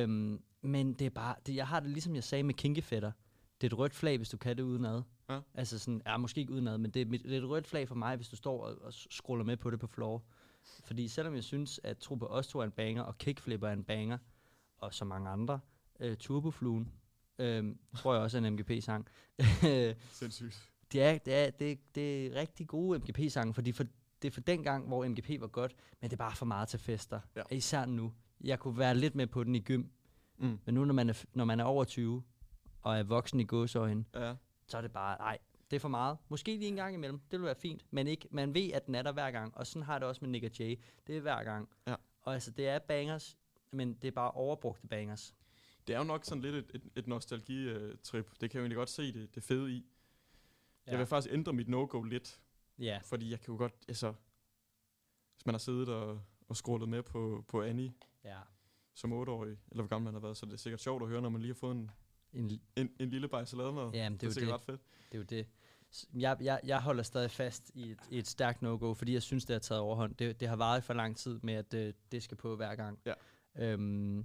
Øhm, 0.02 0.42
men 0.62 0.94
det 0.94 1.06
er 1.06 1.10
bare, 1.10 1.34
det, 1.46 1.56
jeg 1.56 1.68
har 1.68 1.80
det 1.80 1.90
ligesom 1.90 2.14
jeg 2.14 2.24
sagde 2.24 2.42
med 2.42 2.54
kinkefætter. 2.54 3.12
Det 3.60 3.66
er 3.66 3.70
et 3.74 3.78
rødt 3.78 3.94
flag, 3.94 4.16
hvis 4.16 4.28
du 4.28 4.36
kan 4.36 4.56
det 4.56 4.62
udenad. 4.62 5.02
Ja. 5.30 5.40
Altså 5.54 5.78
sådan, 5.78 6.02
ja, 6.06 6.16
måske 6.16 6.40
ikke 6.40 6.52
udenad, 6.52 6.78
men 6.78 6.90
det 6.90 7.02
er, 7.02 7.06
mit- 7.06 7.22
det 7.22 7.32
er 7.34 7.38
et 7.38 7.48
rødt 7.48 7.66
flag 7.66 7.88
for 7.88 7.94
mig, 7.94 8.16
hvis 8.16 8.28
du 8.28 8.36
står 8.36 8.64
og, 8.66 8.76
og 8.82 8.92
scroller 8.92 9.44
med 9.44 9.56
på 9.56 9.70
det 9.70 9.80
på 9.80 9.86
floor. 9.86 10.22
Fordi 10.84 11.08
selvom 11.08 11.34
jeg 11.34 11.44
synes, 11.44 11.80
at 11.84 11.98
Tro 11.98 12.14
på 12.14 12.26
os 12.26 12.48
to 12.48 12.58
er 12.58 12.64
en 12.64 12.70
banger, 12.70 13.02
og 13.02 13.18
Kickflipper 13.18 13.68
er 13.68 13.72
en 13.72 13.84
banger, 13.84 14.18
og 14.78 14.94
så 14.94 15.04
mange 15.04 15.30
andre, 15.30 15.60
øh, 16.00 16.16
Turbofluen, 16.16 16.88
øh, 17.38 17.74
tror 17.96 18.14
jeg 18.14 18.22
også 18.22 18.38
er 18.38 18.42
en 18.42 18.52
MGP-sang. 18.54 19.06
Sindssygt. 20.12 20.70
det 20.92 21.02
er, 21.02 21.18
det 21.18 21.34
er, 21.34 21.50
det, 21.50 21.78
det 21.94 22.26
er 22.26 22.40
rigtig 22.40 22.66
gode 22.68 22.98
MGP-sange, 22.98 23.54
fordi 23.54 23.72
for, 23.72 23.84
det 24.22 24.28
er 24.28 24.32
for 24.32 24.40
den 24.40 24.62
gang, 24.62 24.86
hvor 24.86 25.08
MGP 25.08 25.40
var 25.40 25.46
godt, 25.46 25.74
men 26.00 26.10
det 26.10 26.12
er 26.12 26.18
bare 26.18 26.36
for 26.36 26.46
meget 26.46 26.68
til 26.68 26.78
fester. 26.78 27.20
Ja. 27.36 27.42
Især 27.50 27.84
nu. 27.86 28.12
Jeg 28.40 28.58
kunne 28.58 28.78
være 28.78 28.94
lidt 28.94 29.14
med 29.14 29.26
på 29.26 29.44
den 29.44 29.54
i 29.54 29.60
gym, 29.60 29.84
Mm. 30.42 30.58
men 30.66 30.74
nu 30.74 30.84
når 30.84 30.94
man 30.94 31.08
er, 31.10 31.24
når 31.34 31.44
man 31.44 31.60
er 31.60 31.64
over 31.64 31.84
20, 31.84 32.22
og 32.82 32.98
er 32.98 33.02
voksen 33.02 33.40
i 33.40 33.44
gåsøjne, 33.44 34.04
Ja. 34.14 34.34
Så 34.70 34.76
er 34.76 34.80
det 34.82 34.92
bare, 34.92 35.18
nej, 35.18 35.38
det 35.70 35.76
er 35.76 35.80
for 35.80 35.88
meget. 35.88 36.18
Måske 36.28 36.56
lige 36.56 36.68
en 36.68 36.76
gang 36.76 36.94
imellem, 36.94 37.20
det 37.30 37.38
vil 37.38 37.46
være 37.46 37.54
fint, 37.54 37.84
men 37.90 38.06
ikke, 38.06 38.28
man 38.30 38.54
ved, 38.54 38.72
at 38.72 38.86
den 38.86 38.94
er 38.94 39.02
der 39.02 39.12
hver 39.12 39.30
gang, 39.30 39.56
og 39.56 39.66
sådan 39.66 39.82
har 39.82 39.92
jeg 39.94 40.00
det 40.00 40.08
også 40.08 40.24
med 40.24 40.30
Nick 40.30 40.44
og 40.44 40.58
Jay. 40.58 40.80
Det 41.06 41.16
er 41.16 41.20
hver 41.20 41.44
gang. 41.44 41.68
Ja. 41.86 41.94
Og 42.22 42.34
altså, 42.34 42.50
det 42.50 42.68
er 42.68 42.78
bangers, 42.78 43.38
men 43.72 43.94
det 43.94 44.08
er 44.08 44.12
bare 44.12 44.30
overbrugte 44.30 44.86
bangers. 44.86 45.34
Det 45.86 45.94
er 45.94 45.98
jo 45.98 46.04
nok 46.04 46.24
sådan 46.24 46.42
lidt 46.42 46.54
et, 46.54 46.70
et, 46.74 46.90
et 46.96 47.06
nostalgi-trip. 47.06 48.30
Det 48.30 48.38
kan 48.38 48.48
jeg 48.50 48.54
jo 48.54 48.60
egentlig 48.60 48.76
godt 48.76 48.90
se 48.90 49.12
det, 49.12 49.34
det 49.34 49.42
fede 49.42 49.72
i. 49.72 49.86
Ja. 50.86 50.90
Jeg 50.90 50.98
vil 50.98 51.06
faktisk 51.06 51.34
ændre 51.34 51.52
mit 51.52 51.68
no-go 51.68 52.02
lidt, 52.02 52.40
Ja, 52.80 52.98
fordi 53.02 53.30
jeg 53.30 53.40
kan 53.40 53.54
jo 53.54 53.58
godt, 53.58 53.72
altså, 53.88 54.14
hvis 55.34 55.46
man 55.46 55.54
har 55.54 55.58
siddet 55.58 55.88
og, 55.88 56.22
og 56.48 56.56
scrollet 56.56 56.88
med 56.88 57.02
på, 57.02 57.44
på 57.48 57.62
Annie 57.62 57.92
ja. 58.24 58.38
som 58.94 59.12
8-årig, 59.12 59.58
eller 59.70 59.82
hvor 59.82 59.88
gammel 59.88 60.04
man 60.04 60.14
har 60.14 60.20
været, 60.20 60.36
så 60.36 60.46
det 60.46 60.52
er 60.52 60.56
sikkert 60.56 60.80
sjovt 60.80 61.02
at 61.02 61.08
høre, 61.08 61.22
når 61.22 61.28
man 61.28 61.40
lige 61.40 61.52
har 61.52 61.58
fået 61.58 61.76
en, 61.76 61.90
En, 62.32 62.60
en, 62.76 62.90
en 63.00 63.10
lille 63.10 63.28
bajs 63.28 63.48
saladmad. 63.48 63.90
Jamen, 63.94 64.18
det 64.18 64.20
det 64.20 64.36
er 64.36 64.40
er 64.40 64.44
jo 64.44 64.46
det. 64.46 64.54
ret 64.54 64.64
fedt. 64.64 64.80
Det 65.12 65.14
er 65.14 65.18
jo 65.18 65.24
det. 65.24 65.46
Jeg, 66.14 66.36
jeg, 66.40 66.60
jeg 66.64 66.82
holder 66.82 67.02
stadig 67.02 67.30
fast 67.30 67.70
i 67.74 67.90
et, 67.90 67.98
i 68.10 68.18
et 68.18 68.26
stærkt 68.26 68.62
no-go, 68.62 68.94
fordi 68.94 69.12
jeg 69.12 69.22
synes, 69.22 69.44
det 69.44 69.54
har 69.54 69.60
taget 69.60 69.80
overhånd. 69.80 70.14
Det, 70.14 70.40
det 70.40 70.48
har 70.48 70.56
varet 70.56 70.84
for 70.84 70.94
lang 70.94 71.16
tid 71.16 71.40
med, 71.42 71.54
at 71.54 71.74
øh, 71.74 71.92
det 72.12 72.22
skal 72.22 72.36
på 72.36 72.56
hver 72.56 72.74
gang. 72.74 72.98
Ja. 73.06 73.12
Øhm, 73.56 74.24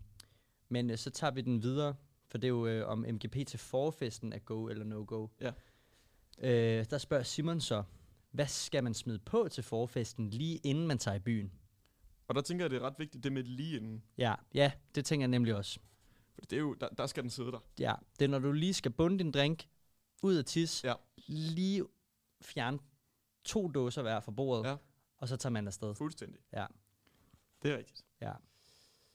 men 0.69 0.89
øh, 0.89 0.97
så 0.97 1.09
tager 1.09 1.31
vi 1.31 1.41
den 1.41 1.61
videre, 1.63 1.95
for 2.27 2.37
det 2.37 2.47
er 2.47 2.49
jo 2.49 2.67
øh, 2.67 2.87
om 2.87 3.05
MGP 3.09 3.47
til 3.47 3.59
forfesten 3.59 4.33
er 4.33 4.39
go 4.39 4.67
eller 4.67 4.85
no-go. 4.85 5.27
Ja. 5.41 5.51
Øh, 6.39 6.85
der 6.89 6.97
spørger 6.97 7.23
Simon 7.23 7.61
så, 7.61 7.83
hvad 8.31 8.47
skal 8.47 8.83
man 8.83 8.93
smide 8.93 9.19
på 9.19 9.47
til 9.51 9.63
forfesten, 9.63 10.29
lige 10.29 10.57
inden 10.63 10.87
man 10.87 10.97
tager 10.97 11.15
i 11.15 11.19
byen? 11.19 11.51
Og 12.27 12.35
der 12.35 12.41
tænker 12.41 12.65
jeg, 12.65 12.69
det 12.69 12.77
er 12.77 12.81
ret 12.81 12.95
vigtigt, 12.99 13.23
det 13.23 13.31
med 13.31 13.43
lige 13.43 13.77
inden. 13.77 14.03
Ja, 14.17 14.35
ja 14.53 14.71
det 14.95 15.05
tænker 15.05 15.21
jeg 15.23 15.27
nemlig 15.29 15.55
også. 15.55 15.79
Det 16.49 16.55
er 16.55 16.59
jo, 16.59 16.73
der, 16.73 16.89
der 16.89 17.07
skal 17.07 17.23
den 17.23 17.29
sidde 17.29 17.51
der. 17.51 17.59
Ja, 17.79 17.93
det 18.19 18.25
er 18.25 18.29
når 18.29 18.39
du 18.39 18.51
lige 18.51 18.73
skal 18.73 18.91
bunde 18.91 19.17
din 19.19 19.31
drink, 19.31 19.67
ud 20.21 20.35
af 20.35 20.45
tis, 20.45 20.83
Ja. 20.83 20.93
lige 21.27 21.85
fjerne 22.41 22.79
to 23.43 23.67
dåser 23.67 24.01
hver 24.01 24.19
fra 24.19 24.31
bordet, 24.31 24.69
Ja. 24.69 24.77
og 25.17 25.27
så 25.27 25.37
tager 25.37 25.51
man 25.51 25.67
afsted. 25.67 25.95
Fuldstændig. 25.95 26.39
Ja. 26.53 26.65
Det 27.63 27.71
er 27.71 27.77
rigtigt. 27.77 28.05
Ja. 28.21 28.33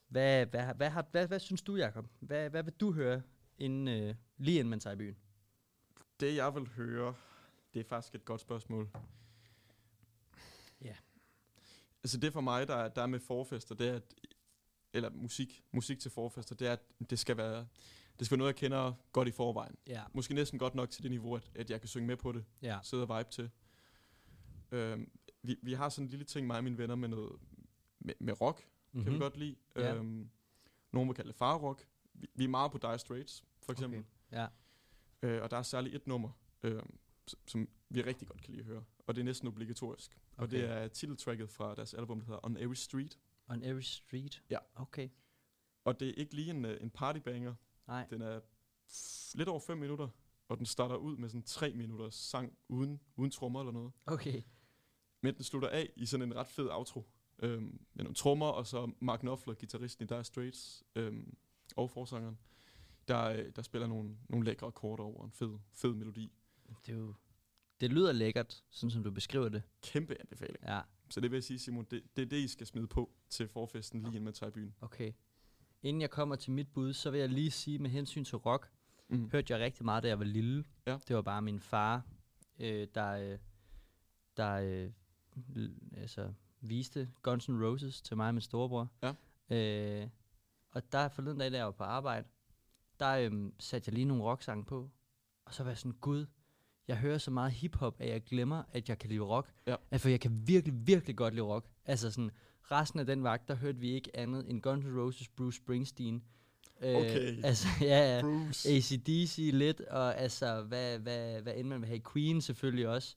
Hvad, 0.08 0.46
hvad, 0.46 0.74
hvad, 0.74 0.90
har, 0.90 1.06
hvad, 1.10 1.26
hvad 1.28 1.38
synes 1.40 1.62
du, 1.62 1.76
Jacob? 1.76 2.06
Hvad, 2.20 2.50
hvad 2.50 2.62
vil 2.62 2.72
du 2.72 2.92
høre 2.92 3.22
inden, 3.58 3.88
øh, 3.88 4.14
lige 4.36 4.58
inden 4.58 4.70
man 4.70 4.80
tager 4.80 4.94
i 4.94 4.96
byen? 4.96 5.16
Det 6.20 6.36
jeg 6.36 6.54
vil 6.54 6.68
høre, 6.68 7.14
det 7.74 7.80
er 7.80 7.84
faktisk 7.84 8.14
et 8.14 8.24
godt 8.24 8.40
spørgsmål. 8.40 8.90
Ja. 10.84 10.96
Altså 12.04 12.18
det 12.18 12.32
for 12.32 12.40
mig, 12.40 12.68
der, 12.68 12.74
er- 12.76 12.88
der 12.88 13.02
er 13.02 13.06
med 13.06 13.20
forfester, 13.20 13.74
det 13.74 13.88
er, 13.88 13.94
at, 13.94 14.14
eller 14.92 15.10
musik, 15.10 15.64
musik 15.72 15.98
til 15.98 16.10
forfester, 16.10 16.54
det 16.54 16.68
er, 16.68 16.72
at 16.72 16.80
det 17.10 17.18
skal 17.18 17.36
være, 17.36 17.66
det 18.18 18.26
skal 18.26 18.30
være 18.36 18.38
noget, 18.38 18.52
jeg 18.52 18.56
kender 18.56 18.92
godt 19.12 19.28
i 19.28 19.30
forvejen. 19.30 19.76
Ja. 19.86 20.02
Måske 20.14 20.34
næsten 20.34 20.58
godt 20.58 20.74
nok 20.74 20.90
til 20.90 21.02
det 21.02 21.10
niveau, 21.10 21.34
at, 21.36 21.50
at 21.54 21.70
jeg 21.70 21.80
kan 21.80 21.88
synge 21.88 22.06
med 22.06 22.16
på 22.16 22.32
det, 22.32 22.44
Ja. 22.62 22.78
sidde 22.82 23.02
og 23.06 23.18
vibe 23.18 23.30
til. 23.30 23.50
Øhm, 24.72 25.10
vi, 25.42 25.56
vi 25.62 25.72
har 25.72 25.88
sådan 25.88 26.04
en 26.06 26.10
lille 26.10 26.24
ting, 26.24 26.46
mig 26.46 26.56
og 26.56 26.64
mine 26.64 26.78
venner, 26.78 26.94
med 26.94 27.08
noget 27.08 27.32
med, 27.98 28.14
med 28.20 28.40
rock, 28.40 28.66
mm-hmm. 28.92 29.04
kan 29.04 29.12
vi 29.14 29.18
godt 29.18 29.36
lide. 29.36 29.56
Ja. 29.76 29.94
Øhm, 29.94 30.30
nogen 30.92 31.08
vil 31.08 31.14
kalde 31.16 31.28
det 31.28 31.36
farrock. 31.36 31.86
Vi, 32.14 32.26
vi 32.34 32.44
er 32.44 32.48
meget 32.48 32.72
på 32.72 32.78
Dire 32.78 32.98
Straits, 32.98 33.44
for 33.62 33.72
eksempel. 33.72 34.04
Ja. 34.32 34.46
Øh, 35.22 35.42
og 35.42 35.50
der 35.50 35.56
er 35.56 35.62
særligt 35.62 35.94
et 35.94 36.06
nummer, 36.06 36.30
øh, 36.62 36.82
som, 37.46 37.68
vi 37.88 38.02
rigtig 38.02 38.28
godt 38.28 38.42
kan 38.42 38.50
lide 38.54 38.60
at 38.60 38.66
høre. 38.66 38.84
Og 39.06 39.14
det 39.14 39.20
er 39.20 39.24
næsten 39.24 39.48
obligatorisk. 39.48 40.10
Okay. 40.12 40.36
Og 40.36 40.44
Okay. 40.44 40.56
det 40.56 40.70
er 40.70 40.88
titeltracket 40.88 41.50
fra 41.50 41.74
deres 41.74 41.94
album, 41.94 42.20
der 42.20 42.26
hedder 42.26 42.40
On 42.46 42.56
Every 42.56 42.74
Street. 42.74 43.18
On 43.50 43.62
every 43.62 43.80
street? 43.80 44.42
Ja. 44.50 44.58
Okay. 44.74 45.08
Og 45.84 46.00
det 46.00 46.08
er 46.08 46.14
ikke 46.14 46.34
lige 46.34 46.50
en, 46.50 46.64
øh, 46.64 46.82
en 46.82 46.90
partybanger. 46.90 47.54
Nej. 47.86 48.06
Den 48.10 48.22
er 48.22 48.40
lidt 49.34 49.48
over 49.48 49.60
5 49.60 49.78
minutter. 49.78 50.08
Og 50.48 50.58
den 50.58 50.66
starter 50.66 50.96
ud 50.96 51.16
med 51.16 51.28
sådan 51.28 51.42
3 51.42 51.72
minutters 51.72 52.14
sang 52.14 52.58
uden, 52.68 53.00
uden 53.16 53.30
trommer 53.30 53.60
eller 53.60 53.72
noget. 53.72 53.92
Okay. 54.06 54.42
Men 55.20 55.34
den 55.34 55.44
slutter 55.44 55.68
af 55.68 55.92
i 55.96 56.06
sådan 56.06 56.26
en 56.26 56.36
ret 56.36 56.46
fed 56.46 56.68
outro. 56.70 57.06
Øhm, 57.38 57.86
med 57.94 58.04
nogle 58.04 58.14
trommer, 58.14 58.46
og 58.46 58.66
så 58.66 58.92
Mark 59.00 59.20
Knopfler, 59.20 59.54
gitarristen 59.54 60.04
i 60.04 60.06
Dire 60.06 60.24
Straits, 60.24 60.84
øhm, 60.94 61.36
og 61.76 61.90
forsangeren, 61.90 62.38
der, 63.08 63.24
øh, 63.24 63.52
der 63.56 63.62
spiller 63.62 63.86
nogle, 63.86 64.16
nogle 64.28 64.46
lækre 64.46 64.66
akkorder 64.66 65.04
over 65.04 65.24
en 65.24 65.30
fed, 65.32 65.58
fed 65.72 65.94
melodi. 65.94 66.32
Det, 66.86 66.92
er 66.92 66.98
jo, 66.98 67.14
det 67.80 67.90
lyder 67.90 68.12
lækkert, 68.12 68.64
sådan 68.70 68.90
som 68.90 69.02
du 69.02 69.10
beskriver 69.10 69.48
det. 69.48 69.62
Kæmpe 69.82 70.20
anbefaling. 70.20 70.64
Ja, 70.64 70.80
Så 71.10 71.20
det 71.20 71.30
vil 71.30 71.36
jeg 71.36 71.44
sige, 71.44 71.58
Simon, 71.58 71.84
det, 71.90 72.02
det 72.16 72.22
er 72.22 72.26
det, 72.26 72.36
I 72.36 72.48
skal 72.48 72.66
smide 72.66 72.86
på 72.86 73.10
til 73.28 73.48
forfesten, 73.48 74.00
lige 74.00 74.08
inden 74.08 74.24
man 74.24 74.32
tager 74.34 74.50
i 74.50 74.52
byen. 74.52 74.74
okay. 74.80 75.12
Inden 75.82 76.00
jeg 76.00 76.10
kommer 76.10 76.36
til 76.36 76.52
mit 76.52 76.68
bud, 76.72 76.92
så 76.92 77.10
vil 77.10 77.20
jeg 77.20 77.28
lige 77.28 77.50
sige 77.50 77.78
med 77.78 77.90
hensyn 77.90 78.24
til 78.24 78.38
rock, 78.38 78.70
Mm. 79.08 79.30
hørte 79.30 79.52
jeg 79.52 79.60
rigtig 79.60 79.84
meget, 79.84 80.02
da 80.02 80.08
jeg 80.08 80.18
var 80.18 80.24
lille. 80.24 80.64
Ja. 80.86 80.98
Det 81.08 81.16
var 81.16 81.22
bare 81.22 81.42
min 81.42 81.60
far, 81.60 82.02
øh, 82.58 82.88
der, 82.94 83.10
øh, 83.12 83.38
der 84.36 84.52
øh, 85.56 85.70
altså, 85.96 86.32
viste 86.60 87.10
Guns 87.22 87.48
N' 87.48 87.52
Roses 87.64 88.02
til 88.02 88.16
mig 88.16 88.28
og 88.28 88.34
min 88.34 88.40
storebror. 88.40 88.88
Ja. 89.02 89.14
Øh, 90.02 90.08
og 90.70 90.92
der 90.92 91.08
forleden 91.08 91.38
dag, 91.38 91.52
da 91.52 91.56
jeg 91.56 91.64
var 91.66 91.72
på 91.72 91.84
arbejde, 91.84 92.28
der 93.00 93.10
øh, 93.16 93.52
satte 93.58 93.88
jeg 93.88 93.94
lige 93.94 94.04
nogle 94.04 94.22
rocksange 94.24 94.64
på. 94.64 94.90
Og 95.44 95.54
så 95.54 95.62
var 95.62 95.70
jeg 95.70 95.78
sådan, 95.78 95.92
gud, 96.00 96.26
jeg 96.90 96.98
hører 96.98 97.18
så 97.18 97.30
meget 97.30 97.52
hiphop, 97.52 97.96
at 97.98 98.08
jeg 98.08 98.22
glemmer, 98.22 98.62
at 98.72 98.88
jeg 98.88 98.98
kan 98.98 99.08
lide 99.10 99.20
rock. 99.20 99.50
Ja. 99.66 99.76
Altså, 99.90 100.08
jeg 100.08 100.20
kan 100.20 100.42
virkelig, 100.46 100.86
virkelig 100.86 101.16
godt 101.16 101.34
lide 101.34 101.46
rock. 101.46 101.66
Altså 101.86 102.10
sådan, 102.10 102.30
resten 102.70 103.00
af 103.00 103.06
den 103.06 103.22
vagt, 103.22 103.48
der 103.48 103.54
hørte 103.54 103.78
vi 103.78 103.90
ikke 103.90 104.16
andet 104.16 104.50
end 104.50 104.62
Guns 104.62 104.84
N' 104.84 104.98
Roses, 104.98 105.28
Bruce 105.28 105.56
Springsteen. 105.56 106.22
Øh, 106.82 106.96
Okay. 106.96 107.44
Altså, 107.44 107.68
ja, 107.80 108.16
ja. 108.16 108.22
Bruce. 108.22 108.68
ACDC 108.68 109.50
lidt, 109.52 109.80
og 109.80 110.18
altså, 110.18 110.62
hvad, 110.62 110.98
hvad, 110.98 111.42
hvad 111.42 111.54
end 111.56 111.68
man 111.68 111.80
vil 111.80 111.88
have, 111.88 112.00
Queen 112.12 112.40
selvfølgelig 112.40 112.88
også. 112.88 113.16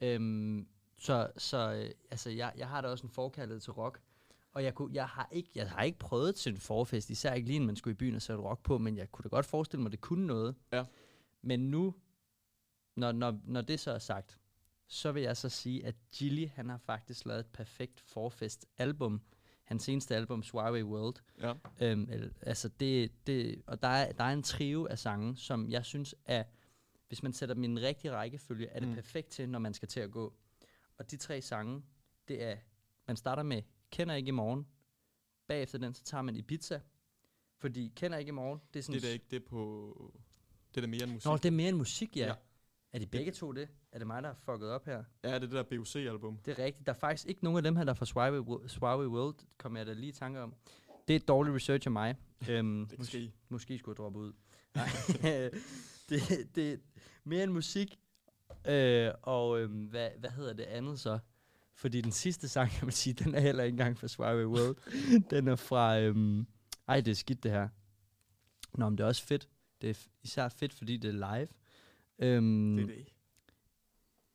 Øhm, 0.00 0.66
så 0.98 1.28
så 1.36 1.72
øh, 1.72 1.90
altså, 2.10 2.30
jeg, 2.30 2.52
jeg 2.56 2.68
har 2.68 2.80
da 2.80 2.88
også 2.88 3.06
en 3.06 3.10
forkærlighed 3.10 3.60
til 3.60 3.72
rock. 3.72 4.00
Og 4.54 4.64
jeg, 4.64 4.74
kunne, 4.74 4.94
jeg, 4.94 5.06
har 5.06 5.28
ikke, 5.32 5.50
jeg 5.54 5.70
har 5.70 5.82
ikke 5.82 5.98
prøvet 5.98 6.34
til 6.34 6.52
en 6.52 6.58
forfest, 6.58 7.10
især 7.10 7.32
ikke 7.32 7.48
lige, 7.48 7.58
når 7.58 7.66
man 7.66 7.76
skulle 7.76 7.92
i 7.92 7.96
byen 7.96 8.14
og 8.14 8.22
sætte 8.22 8.42
rock 8.42 8.62
på, 8.62 8.78
men 8.78 8.96
jeg 8.96 9.12
kunne 9.12 9.22
da 9.22 9.28
godt 9.28 9.46
forestille 9.46 9.82
mig, 9.82 9.88
at 9.88 9.92
det 9.92 10.00
kunne 10.00 10.26
noget. 10.26 10.54
Ja. 10.72 10.84
Men 11.42 11.60
nu, 11.60 11.94
når, 12.96 13.12
når, 13.12 13.40
når 13.44 13.60
det 13.60 13.80
så 13.80 13.90
er 13.90 13.98
sagt, 13.98 14.38
så 14.86 15.12
vil 15.12 15.22
jeg 15.22 15.36
så 15.36 15.48
sige, 15.48 15.86
at 15.86 15.94
Gilly, 16.16 16.48
han 16.48 16.68
har 16.68 16.78
faktisk 16.78 17.26
lavet 17.26 17.40
et 17.40 17.46
perfekt 17.46 18.00
forfest-album. 18.00 19.20
Hans 19.64 19.82
seneste 19.82 20.16
album, 20.16 20.42
Swireway 20.42 20.82
World. 20.82 21.14
Ja. 21.40 21.54
Øhm, 21.80 22.08
altså 22.42 22.68
det, 22.68 23.26
det, 23.26 23.62
og 23.66 23.82
der 23.82 23.88
er, 23.88 24.12
der 24.12 24.24
er 24.24 24.32
en 24.32 24.42
trio 24.42 24.86
af 24.86 24.98
sange, 24.98 25.36
som 25.36 25.70
jeg 25.70 25.84
synes 25.84 26.14
er, 26.24 26.44
hvis 27.08 27.22
man 27.22 27.32
sætter 27.32 27.54
dem 27.54 27.64
i 27.64 27.66
en 27.66 27.80
rigtig 27.82 28.12
rækkefølge, 28.12 28.66
er 28.66 28.80
det 28.80 28.88
Mm. 28.88 28.94
perfekt 28.94 29.28
til, 29.28 29.48
når 29.48 29.58
man 29.58 29.74
skal 29.74 29.88
til 29.88 30.00
at 30.00 30.10
gå. 30.10 30.34
Og 30.98 31.10
de 31.10 31.16
tre 31.16 31.40
sange, 31.42 31.82
det 32.28 32.42
er, 32.42 32.56
man 33.06 33.16
starter 33.16 33.42
med 33.42 33.62
Kender 33.90 34.14
ikke 34.14 34.28
i 34.28 34.32
morgen. 34.32 34.66
Bagefter 35.46 35.78
den, 35.78 35.94
så 35.94 36.04
tager 36.04 36.22
man 36.22 36.36
Ibiza. 36.36 36.80
Fordi 37.58 37.92
Kender 37.96 38.18
ikke 38.18 38.28
i 38.28 38.32
morgen, 38.32 38.60
det 38.74 38.78
er 38.78 38.82
sådan... 38.82 39.00
Det 39.00 39.04
er 39.04 39.08
da 39.08 39.12
ikke 39.12 39.26
det 39.30 39.44
på... 39.44 40.12
Det 40.70 40.76
er 40.76 40.80
da 40.80 40.86
mere 40.86 41.02
end 41.02 41.12
musik. 41.12 41.26
Nå, 41.26 41.36
det 41.36 41.44
er 41.44 41.50
mere 41.50 41.68
end 41.68 41.76
musik, 41.76 42.16
ja. 42.16 42.26
Ja. 42.26 42.34
Er 42.94 42.98
de 42.98 43.06
begge 43.06 43.32
to 43.32 43.52
det? 43.52 43.68
Er 43.92 43.98
det 43.98 44.06
mig, 44.06 44.22
der 44.22 44.28
har 44.28 44.36
fucket 44.44 44.68
op 44.70 44.84
her? 44.86 45.04
Ja, 45.24 45.28
det 45.28 45.34
er 45.34 45.38
det 45.38 45.50
der 45.50 45.62
BUC-album. 45.62 46.38
Det 46.44 46.58
er 46.58 46.64
rigtigt. 46.64 46.86
Der 46.86 46.92
er 46.92 46.96
faktisk 46.98 47.26
ikke 47.28 47.44
nogen 47.44 47.56
af 47.56 47.62
dem 47.62 47.76
her, 47.76 47.84
der 47.84 47.90
er 47.92 47.94
fra 47.94 48.04
Wo- 48.40 48.68
Swireway 48.68 49.06
World, 49.06 49.34
kommer 49.58 49.78
jeg 49.78 49.86
da 49.86 49.92
lige 49.92 50.08
i 50.08 50.12
tanke 50.12 50.40
om. 50.40 50.54
Det 51.08 51.14
er 51.14 51.18
et 51.20 51.28
dårligt 51.28 51.54
research 51.56 51.88
af 51.88 51.92
mig. 51.92 52.16
øhm, 52.50 52.86
Det 52.86 52.96
kan 52.98 53.04
ske. 53.06 53.32
Måske 53.48 53.78
skulle 53.78 53.92
jeg 53.92 53.96
droppe 54.04 54.18
ud. 54.18 54.32
Nej. 54.74 54.88
det, 56.08 56.20
det 56.54 56.72
er 56.72 56.76
mere 57.24 57.42
end 57.44 57.52
musik. 57.52 57.98
Øh, 58.68 59.10
og 59.22 59.60
øhm, 59.60 59.84
hvad, 59.84 60.10
hvad 60.18 60.30
hedder 60.30 60.52
det 60.52 60.64
andet 60.64 61.00
så? 61.00 61.18
Fordi 61.74 62.00
den 62.00 62.12
sidste 62.12 62.48
sang, 62.48 62.70
kan 62.70 62.86
man 62.86 62.92
sige, 62.92 63.14
den 63.14 63.34
er 63.34 63.40
heller 63.40 63.64
ikke 63.64 63.74
engang 63.74 63.98
fra 63.98 64.08
Swireway 64.08 64.44
World. 64.44 64.76
den 65.30 65.48
er 65.48 65.56
fra... 65.56 66.00
Øhm, 66.00 66.46
ej, 66.88 67.00
det 67.00 67.10
er 67.10 67.14
skidt 67.14 67.42
det 67.42 67.50
her. 67.50 67.68
Nå, 68.74 68.88
men 68.88 68.98
det 68.98 69.04
er 69.04 69.08
også 69.08 69.22
fedt. 69.26 69.48
Det 69.80 69.90
er 69.90 69.94
f- 69.94 70.08
især 70.22 70.48
fedt, 70.48 70.72
fordi 70.74 70.96
det 70.96 71.08
er 71.08 71.12
live. 71.36 71.48
Øhm, 72.18 72.76
Det 72.76 72.82
er 72.82 72.86
det. 72.86 73.06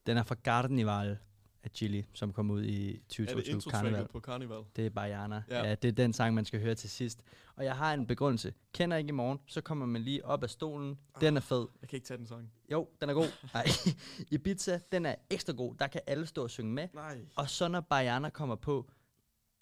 Den 0.06 0.18
er 0.18 0.24
fra 0.24 0.36
Garnival 0.44 1.18
af 1.64 1.70
Chili, 1.74 2.06
som 2.14 2.34
kom 2.34 2.52
ud 2.52 2.64
i 2.64 2.90
Er 2.90 2.94
det 2.94 3.02
2022 3.08 3.72
Carnival. 3.72 3.90
introtracket 3.94 4.10
på 4.12 4.20
Carnival? 4.20 4.64
Det 4.76 4.86
er 4.86 4.90
Bajana. 4.90 5.44
Ja. 5.50 5.64
Ja. 5.68 5.76
det 5.76 5.88
er 5.88 5.92
den 5.92 6.14
sang, 6.14 6.36
man 6.36 6.46
skal 6.46 6.62
høre 6.62 6.76
til 6.76 6.90
sidst. 6.90 7.24
Og 7.56 7.64
jeg 7.66 7.76
har 7.78 7.94
en 7.94 8.08
begrundelse. 8.08 8.54
Kender 8.74 8.98
ikke 8.98 9.08
i 9.08 9.12
morgen, 9.12 9.40
så 9.48 9.62
kommer 9.62 9.86
man 9.86 10.02
lige 10.02 10.26
op 10.26 10.44
af 10.44 10.50
stolen. 10.50 11.00
Den 11.22 11.38
er 11.38 11.42
fed. 11.42 11.68
Jeg 11.82 11.90
kan 11.90 11.98
ikke 11.98 12.08
tage 12.08 12.18
den 12.18 12.28
sang. 12.28 12.52
Jo, 12.72 12.90
den 13.02 13.10
er 13.10 13.14
god. 13.14 13.28
Nej. 13.54 13.66
Ibiza, 14.32 14.80
den 14.92 15.06
er 15.06 15.16
ekstra 15.30 15.54
god. 15.54 15.76
Der 15.76 15.88
kan 15.88 16.02
alle 16.08 16.26
stå 16.26 16.44
og 16.44 16.50
synge 16.50 16.74
med. 16.74 16.88
Nej. 16.94 17.22
Og 17.36 17.50
så 17.50 17.68
når 17.68 17.82
Bajana 17.82 18.30
kommer 18.30 18.56
på, 18.56 18.92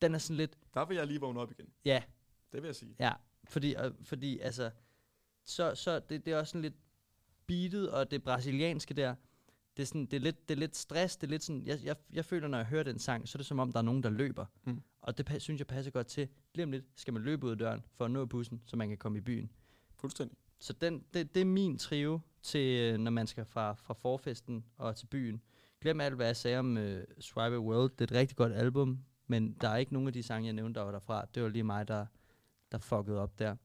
den 0.02 0.16
er 0.16 0.20
sådan 0.20 0.38
lidt, 0.38 0.58
Der 0.74 0.86
vil 0.86 0.98
jeg 0.98 1.08
lige 1.08 1.20
vågne 1.22 1.40
op 1.40 1.52
igen. 1.52 1.66
ja, 1.86 2.04
Det 2.52 2.62
vil 2.62 2.68
jeg 2.68 2.76
sige. 2.76 2.96
ja. 3.00 3.14
Fordi, 3.44 3.76
øh, 3.76 3.92
fordi 4.04 4.40
altså, 4.40 4.72
så, 5.46 5.76
så 5.76 6.00
det, 6.00 6.26
det 6.26 6.34
er 6.34 6.38
også 6.40 6.52
sådan 6.52 6.62
lidt 6.62 6.74
beatet, 7.48 7.92
og 7.92 8.12
det 8.12 8.24
brasilianske 8.24 8.94
der, 8.94 9.16
det 9.78 9.84
er, 9.84 9.88
sådan, 9.88 10.06
det, 10.06 10.14
er 10.14 10.20
lidt, 10.22 10.50
det 10.50 10.56
er 10.56 10.60
lidt 10.60 10.76
stress, 10.76 11.18
det 11.18 11.28
er 11.28 11.32
lidt 11.32 11.44
sådan, 11.44 11.66
jeg, 11.66 11.80
jeg, 11.84 11.96
jeg 12.14 12.26
føler, 12.26 12.48
når 12.48 12.58
jeg 12.58 12.68
hører 12.68 12.84
den 12.84 13.00
sang, 13.00 13.28
så 13.28 13.36
er 13.36 13.38
det 13.38 13.46
som 13.46 13.60
om, 13.60 13.72
der 13.72 13.80
er 13.80 13.84
nogen, 13.84 14.04
der 14.04 14.10
løber. 14.10 14.46
Mm. 14.64 14.82
Og 15.02 15.18
det 15.18 15.42
synes 15.42 15.60
jeg 15.60 15.68
passer 15.68 15.92
godt 15.92 16.08
til. 16.08 16.28
Lige 16.54 16.64
om 16.64 16.72
lidt 16.72 16.86
skal 16.96 17.14
man 17.14 17.24
løbe 17.24 17.46
ud 17.46 17.52
af 17.52 17.58
døren, 17.58 17.86
for 17.94 18.06
at 18.06 18.12
nå 18.12 18.26
bussen, 18.26 18.62
så 18.66 18.76
man 18.76 18.90
kan 18.90 18.98
komme 18.98 19.18
i 19.18 19.22
byen. 19.22 19.52
Fuldstændig. 19.96 20.38
Så 20.60 20.74
den, 20.74 21.04
det, 21.14 21.36
det 21.36 21.42
er 21.42 21.46
min 21.46 21.78
trio 21.78 22.20
til, 22.42 22.80
øh, 22.80 22.98
når 22.98 23.12
man 23.12 23.28
skal 23.28 23.46
fra, 23.46 23.74
fra 23.74 23.94
forfesten 23.94 24.66
og 24.78 24.96
til 24.96 25.06
byen. 25.06 25.42
Glem 25.82 26.02
alt, 26.02 26.16
hvad 26.16 26.26
jeg 26.26 26.36
sagde 26.36 26.60
om 26.60 26.78
uh, 26.78 26.84
Swipe 27.20 27.60
World. 27.60 27.92
Det 27.92 28.02
er 28.02 28.04
et 28.04 28.12
rigtig 28.12 28.38
godt 28.38 28.54
album, 28.54 29.00
men 29.28 29.58
der 29.62 29.70
er 29.70 29.78
ikke 29.78 29.94
nogen 29.94 30.08
af 30.08 30.14
de 30.14 30.24
sange, 30.24 30.46
jeg 30.46 30.54
nævnte, 30.54 30.80
der 30.80 30.86
var 30.86 30.92
derfra. 30.92 31.26
Det 31.36 31.44
var 31.44 31.50
lige 31.50 31.64
mig, 31.64 31.88
der, 31.88 32.06
der 32.72 32.78
fuckede 32.78 33.20
op 33.20 33.40
der. 33.40 33.56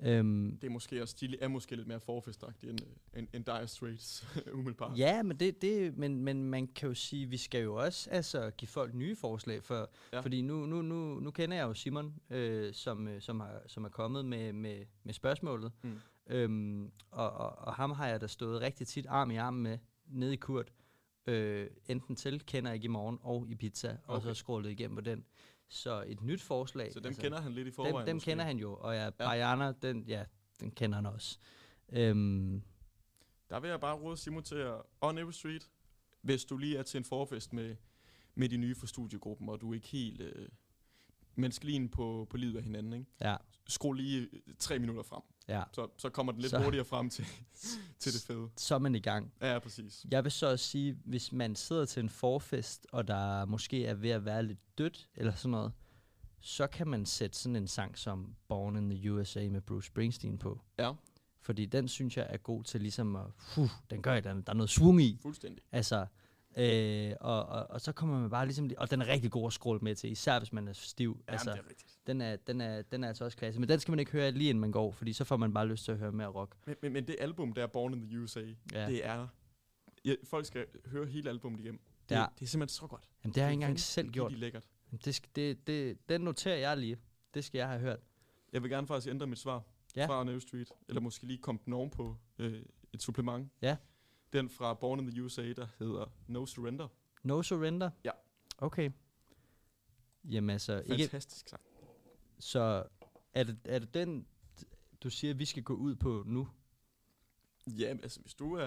Øhm, 0.00 0.58
Det 0.62 0.66
er 0.66 0.72
måske 0.72 1.02
også, 1.02 1.16
de 1.20 1.36
er 1.40 1.48
måske 1.48 1.76
lidt 1.76 1.88
mere 1.88 2.00
forfestagtige 2.00 2.70
end, 2.70 2.78
øh, 2.82 3.18
end, 3.18 3.28
end 3.32 3.44
Dire 3.44 3.68
Straits, 3.68 4.26
umiddelbart. 4.54 4.98
ja, 4.98 5.22
men, 5.22 5.36
det, 5.40 5.62
det, 5.62 5.96
men, 5.98 6.20
men 6.20 6.44
man 6.44 6.66
kan 6.66 6.88
jo 6.88 6.94
sige, 6.94 7.26
vi 7.26 7.36
skal 7.36 7.62
jo 7.62 7.74
også 7.74 8.10
altså, 8.10 8.50
give 8.50 8.68
folk 8.68 8.94
nye 8.94 9.16
forslag, 9.16 9.62
for, 9.64 9.90
Ja. 10.12 10.20
fordi 10.20 10.42
nu, 10.42 10.66
nu, 10.66 10.82
nu, 10.82 11.20
nu 11.20 11.30
kender 11.30 11.56
jeg 11.56 11.64
jo 11.64 11.74
Simon, 11.74 12.14
øh, 12.30 12.74
som, 12.74 13.08
øh, 13.08 13.20
som, 13.22 13.40
har, 13.40 13.62
som 13.66 13.84
er 13.84 13.88
kommet 13.88 14.24
med, 14.24 14.52
med, 14.52 14.84
med 15.04 15.14
spørgsmålet. 15.14 15.72
Mm. 15.82 15.98
Øhm, 16.26 16.90
og, 17.10 17.30
og, 17.30 17.58
og 17.58 17.74
ham 17.74 17.90
har 17.90 18.06
jeg 18.08 18.20
da 18.20 18.26
stået 18.26 18.60
rigtig 18.60 18.86
tit 18.86 19.06
arm 19.06 19.30
i 19.30 19.36
arm 19.36 19.54
med, 19.54 19.78
nede 20.06 20.32
i 20.32 20.36
Kurt. 20.36 20.72
Øh, 21.26 21.66
enten 21.88 22.16
til 22.16 22.40
Kender 22.46 22.72
ikke 22.72 22.84
i 22.84 22.88
morgen 22.88 23.18
og 23.22 23.46
i 23.48 23.54
Pizza, 23.54 23.88
okay. 23.88 24.00
og 24.06 24.22
så 24.22 24.34
scrollet 24.34 24.70
igennem 24.70 24.94
på 24.94 25.00
den. 25.00 25.24
Så 25.68 26.04
et 26.06 26.22
nyt 26.22 26.42
forslag. 26.42 26.92
Så 26.92 27.00
dem 27.00 27.06
altså, 27.06 27.22
kender 27.22 27.40
han 27.40 27.52
lidt 27.52 27.68
i 27.68 27.70
forvejen. 27.70 27.96
dem, 27.96 28.06
dem 28.06 28.16
måske. 28.16 28.30
kender 28.30 28.44
han 28.44 28.56
jo, 28.58 28.74
og 28.74 28.94
ja, 28.94 29.04
Ja. 29.04 29.10
Bajana, 29.10 29.72
den, 29.82 30.04
ja, 30.08 30.24
den 30.60 30.70
kender 30.70 30.96
han 30.96 31.06
også. 31.06 31.38
Øhm, 31.88 32.62
Der 33.50 33.60
vil 33.60 33.70
jeg 33.70 33.80
bare 33.80 33.96
råde 33.96 34.16
Simon 34.16 34.42
til 34.42 34.54
at 34.56 34.82
on 35.00 35.18
every 35.18 35.30
street, 35.32 35.70
hvis 36.22 36.44
du 36.44 36.56
lige 36.56 36.76
er 36.78 36.82
til 36.82 36.98
en 36.98 37.04
forfest 37.04 37.52
med, 37.52 37.76
med 38.34 38.48
de 38.48 38.56
nye 38.56 38.74
fra 38.74 38.86
studiegruppen, 38.86 39.48
og 39.48 39.60
du 39.60 39.70
er 39.70 39.74
ikke 39.74 39.88
helt... 39.88 40.20
Øh, 40.20 40.48
ind 41.68 41.88
på, 41.88 42.26
på 42.30 42.36
livet 42.36 42.56
af 42.56 42.62
hinanden, 42.62 42.92
ikke? 42.92 43.06
ja, 43.20 43.36
Skru 43.68 43.92
lige 43.92 44.20
øh, 44.32 44.40
tre 44.58 44.78
minutter 44.78 45.02
frem. 45.02 45.22
ja, 45.48 45.62
Så, 45.72 45.88
så 45.98 46.08
kommer 46.10 46.32
den 46.32 46.40
lidt 46.40 46.50
Så- 46.50 46.58
hurtigere 46.62 46.84
frem 46.84 47.10
til, 47.10 47.24
til 48.00 48.12
det 48.12 48.22
fede. 48.26 48.48
så 48.56 48.74
er 48.74 48.78
man 48.78 48.94
i 48.94 48.98
gang. 49.00 49.32
Ja, 49.40 49.58
præcis. 49.58 50.06
Jeg 50.10 50.24
vil 50.24 50.32
så 50.32 50.50
også 50.50 50.64
sige, 50.64 50.96
hvis 51.04 51.32
man 51.32 51.56
sidder 51.56 51.84
til 51.84 52.02
en 52.02 52.08
forfest, 52.10 52.86
og 52.92 53.08
der 53.08 53.44
måske 53.44 53.86
er 53.86 53.94
ved 53.94 54.10
at 54.10 54.24
være 54.24 54.42
lidt 54.42 54.78
dødt, 54.78 55.08
eller 55.14 55.32
sådan 55.34 55.50
noget, 55.50 55.72
så 56.40 56.66
kan 56.66 56.88
man 56.88 57.06
sætte 57.06 57.36
sådan 57.38 57.56
en 57.56 57.66
sang 57.68 57.98
som 57.98 58.34
Born 58.48 58.76
in 58.76 58.90
the 58.90 59.12
USA 59.12 59.48
med 59.50 59.60
Bruce 59.60 59.86
Springsteen 59.86 60.38
på. 60.38 60.60
Ja, 60.78 60.92
Fordi 61.40 61.66
den 61.66 61.88
synes 61.88 62.16
jeg 62.16 62.26
er 62.30 62.36
god 62.36 62.64
til 62.64 62.80
ligesom 62.80 63.16
at, 63.16 63.26
fuh, 63.38 63.68
den 63.90 64.02
gør 64.02 64.12
et 64.12 64.16
eller 64.16 64.30
andet, 64.30 64.46
der 64.46 64.52
er 64.52 64.56
noget 64.56 64.70
svung 64.70 65.02
i. 65.02 65.18
fuldstændig. 65.22 65.64
Altså, 65.72 66.06
øh, 66.56 67.12
og, 67.20 67.46
og, 67.46 67.66
og, 67.70 67.80
så 67.80 67.92
kommer 67.92 68.20
man 68.20 68.30
bare 68.30 68.46
ligesom, 68.46 68.70
og 68.78 68.90
den 68.90 69.00
er 69.02 69.06
rigtig 69.08 69.30
god 69.30 69.46
at 69.46 69.52
scrolle 69.52 69.80
med 69.82 69.94
til, 69.94 70.10
især 70.12 70.38
hvis 70.38 70.52
man 70.52 70.68
er 70.68 70.72
stiv. 70.72 71.22
Ja, 71.28 71.32
altså, 71.32 71.50
det 71.50 71.58
er 71.58 71.68
rigtigt. 71.70 71.98
den 72.06 72.20
er, 72.20 72.36
den, 72.36 72.60
er, 72.60 72.82
den 72.82 73.04
er 73.04 73.08
altså 73.08 73.24
også 73.24 73.36
klasse. 73.38 73.60
Men 73.60 73.68
den 73.68 73.80
skal 73.80 73.92
man 73.92 73.98
ikke 73.98 74.12
høre 74.12 74.30
lige 74.30 74.50
inden 74.50 74.60
man 74.60 74.72
går, 74.72 74.90
fordi 74.92 75.12
så 75.12 75.24
får 75.24 75.36
man 75.36 75.54
bare 75.54 75.66
lyst 75.66 75.84
til 75.84 75.92
at 75.92 75.98
høre 75.98 76.12
mere 76.12 76.26
rock. 76.28 76.56
Men, 76.66 76.76
men, 76.82 76.92
men 76.92 77.06
det 77.06 77.16
album, 77.18 77.52
der 77.52 77.62
er 77.62 77.66
Born 77.66 77.94
in 77.94 78.00
the 78.10 78.20
USA, 78.20 78.40
Ja. 78.72 78.86
det 78.86 79.06
er... 79.06 79.28
Ja, 80.04 80.14
folk 80.24 80.46
skal 80.46 80.66
høre 80.86 81.06
hele 81.06 81.30
albumet 81.30 81.60
igennem. 81.60 81.80
Det, 82.08 82.14
Ja. 82.14 82.26
det 82.38 82.42
er 82.44 82.46
simpelthen 82.48 82.74
så 82.74 82.86
godt. 82.86 83.04
Jamen, 83.24 83.34
det 83.34 83.42
har 83.42 83.48
jeg 83.48 83.52
ikke 83.52 83.62
engang 83.62 83.80
selv 83.80 84.10
gjort. 84.10 84.32
lækkert. 84.32 84.64
Jamen, 84.92 85.00
Det, 85.04 85.14
skal, 85.14 85.30
det, 85.36 85.66
det, 85.66 86.08
den 86.08 86.20
noterer 86.20 86.56
jeg 86.56 86.76
lige. 86.76 86.96
Det 87.34 87.44
skal 87.44 87.58
jeg 87.58 87.68
have 87.68 87.80
hørt. 87.80 87.98
Jeg 88.52 88.62
vil 88.62 88.70
gerne 88.70 88.86
faktisk 88.86 89.10
ændre 89.10 89.26
mit 89.26 89.38
svar 89.38 89.62
Ja. 89.96 90.06
fra 90.06 90.24
New 90.24 90.38
Street, 90.38 90.68
eller 90.88 91.00
måske 91.00 91.26
lige 91.26 91.38
komme 91.38 91.60
den 91.64 91.72
ovenpå 91.72 92.16
øh, 92.38 92.62
et 92.92 93.02
supplement. 93.02 93.50
Ja. 93.62 93.76
Den 94.32 94.48
fra 94.50 94.74
Born 94.74 95.00
in 95.00 95.10
the 95.10 95.22
USA, 95.22 95.52
der 95.52 95.66
hedder 95.78 96.12
No 96.26 96.46
Surrender. 96.46 96.88
No 97.22 97.42
Surrender? 97.42 97.90
Ja. 98.04 98.10
Okay. 98.58 98.90
Jamen 100.24 100.50
altså, 100.50 100.82
Fantastisk 100.88 101.48
sagt. 101.48 101.62
så 102.38 102.84
er 103.34 103.44
det, 103.44 103.58
er 103.64 103.78
det 103.78 103.94
den, 103.94 104.26
du 105.02 105.10
siger, 105.10 105.34
vi 105.34 105.44
skal 105.44 105.62
gå 105.62 105.74
ud 105.74 105.94
på 105.94 106.22
nu? 106.26 106.48
Ja, 107.66 107.94
men 107.94 108.02
altså 108.02 108.20
hvis 108.20 108.34
du 108.34 108.54
er, 108.54 108.64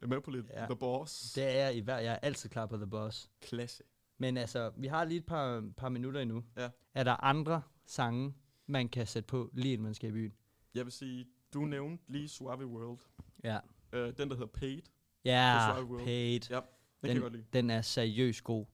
er 0.00 0.06
med 0.06 0.20
på 0.20 0.30
lidt 0.30 0.46
ja. 0.50 0.66
The 0.66 0.76
Boss, 0.76 1.32
Det 1.32 1.44
er 1.44 1.50
jeg 1.50 1.76
i 1.76 1.80
hver, 1.80 1.98
jeg 1.98 2.12
er 2.12 2.16
altid 2.18 2.48
klar 2.50 2.66
på 2.66 2.76
The 2.76 2.86
Boss. 2.86 3.30
klasse. 3.40 3.82
Men 4.18 4.36
altså, 4.36 4.72
vi 4.76 4.86
har 4.86 5.04
lige 5.04 5.18
et 5.18 5.26
par, 5.26 5.70
par 5.76 5.88
minutter 5.88 6.20
endnu. 6.20 6.44
Ja. 6.56 6.70
Er 6.94 7.04
der 7.04 7.24
andre 7.24 7.62
sange, 7.86 8.34
man 8.66 8.88
kan 8.88 9.06
sætte 9.06 9.26
på, 9.26 9.50
lige 9.52 9.72
inden 9.72 9.84
man 9.84 9.94
skal 9.94 10.08
i 10.08 10.12
byen? 10.12 10.34
Jeg 10.74 10.84
vil 10.84 10.92
sige, 10.92 11.26
du 11.54 11.64
nævnte 11.64 12.04
lige 12.08 12.28
Suave 12.28 12.66
World. 12.66 12.98
Ja. 13.44 13.58
Øh, 13.92 14.06
den, 14.16 14.28
der 14.30 14.34
hedder 14.34 14.46
Paid. 14.46 14.82
Ja, 15.24 15.82
paid. 16.04 16.40
Ja, 16.50 16.54
Den, 16.54 16.62
den 17.02 17.08
kan 17.08 17.10
jeg 17.14 17.20
godt 17.20 17.32
lide. 17.32 17.44
Den 17.52 17.70
er 17.70 17.82
seriøst 17.82 18.44
god. 18.44 18.66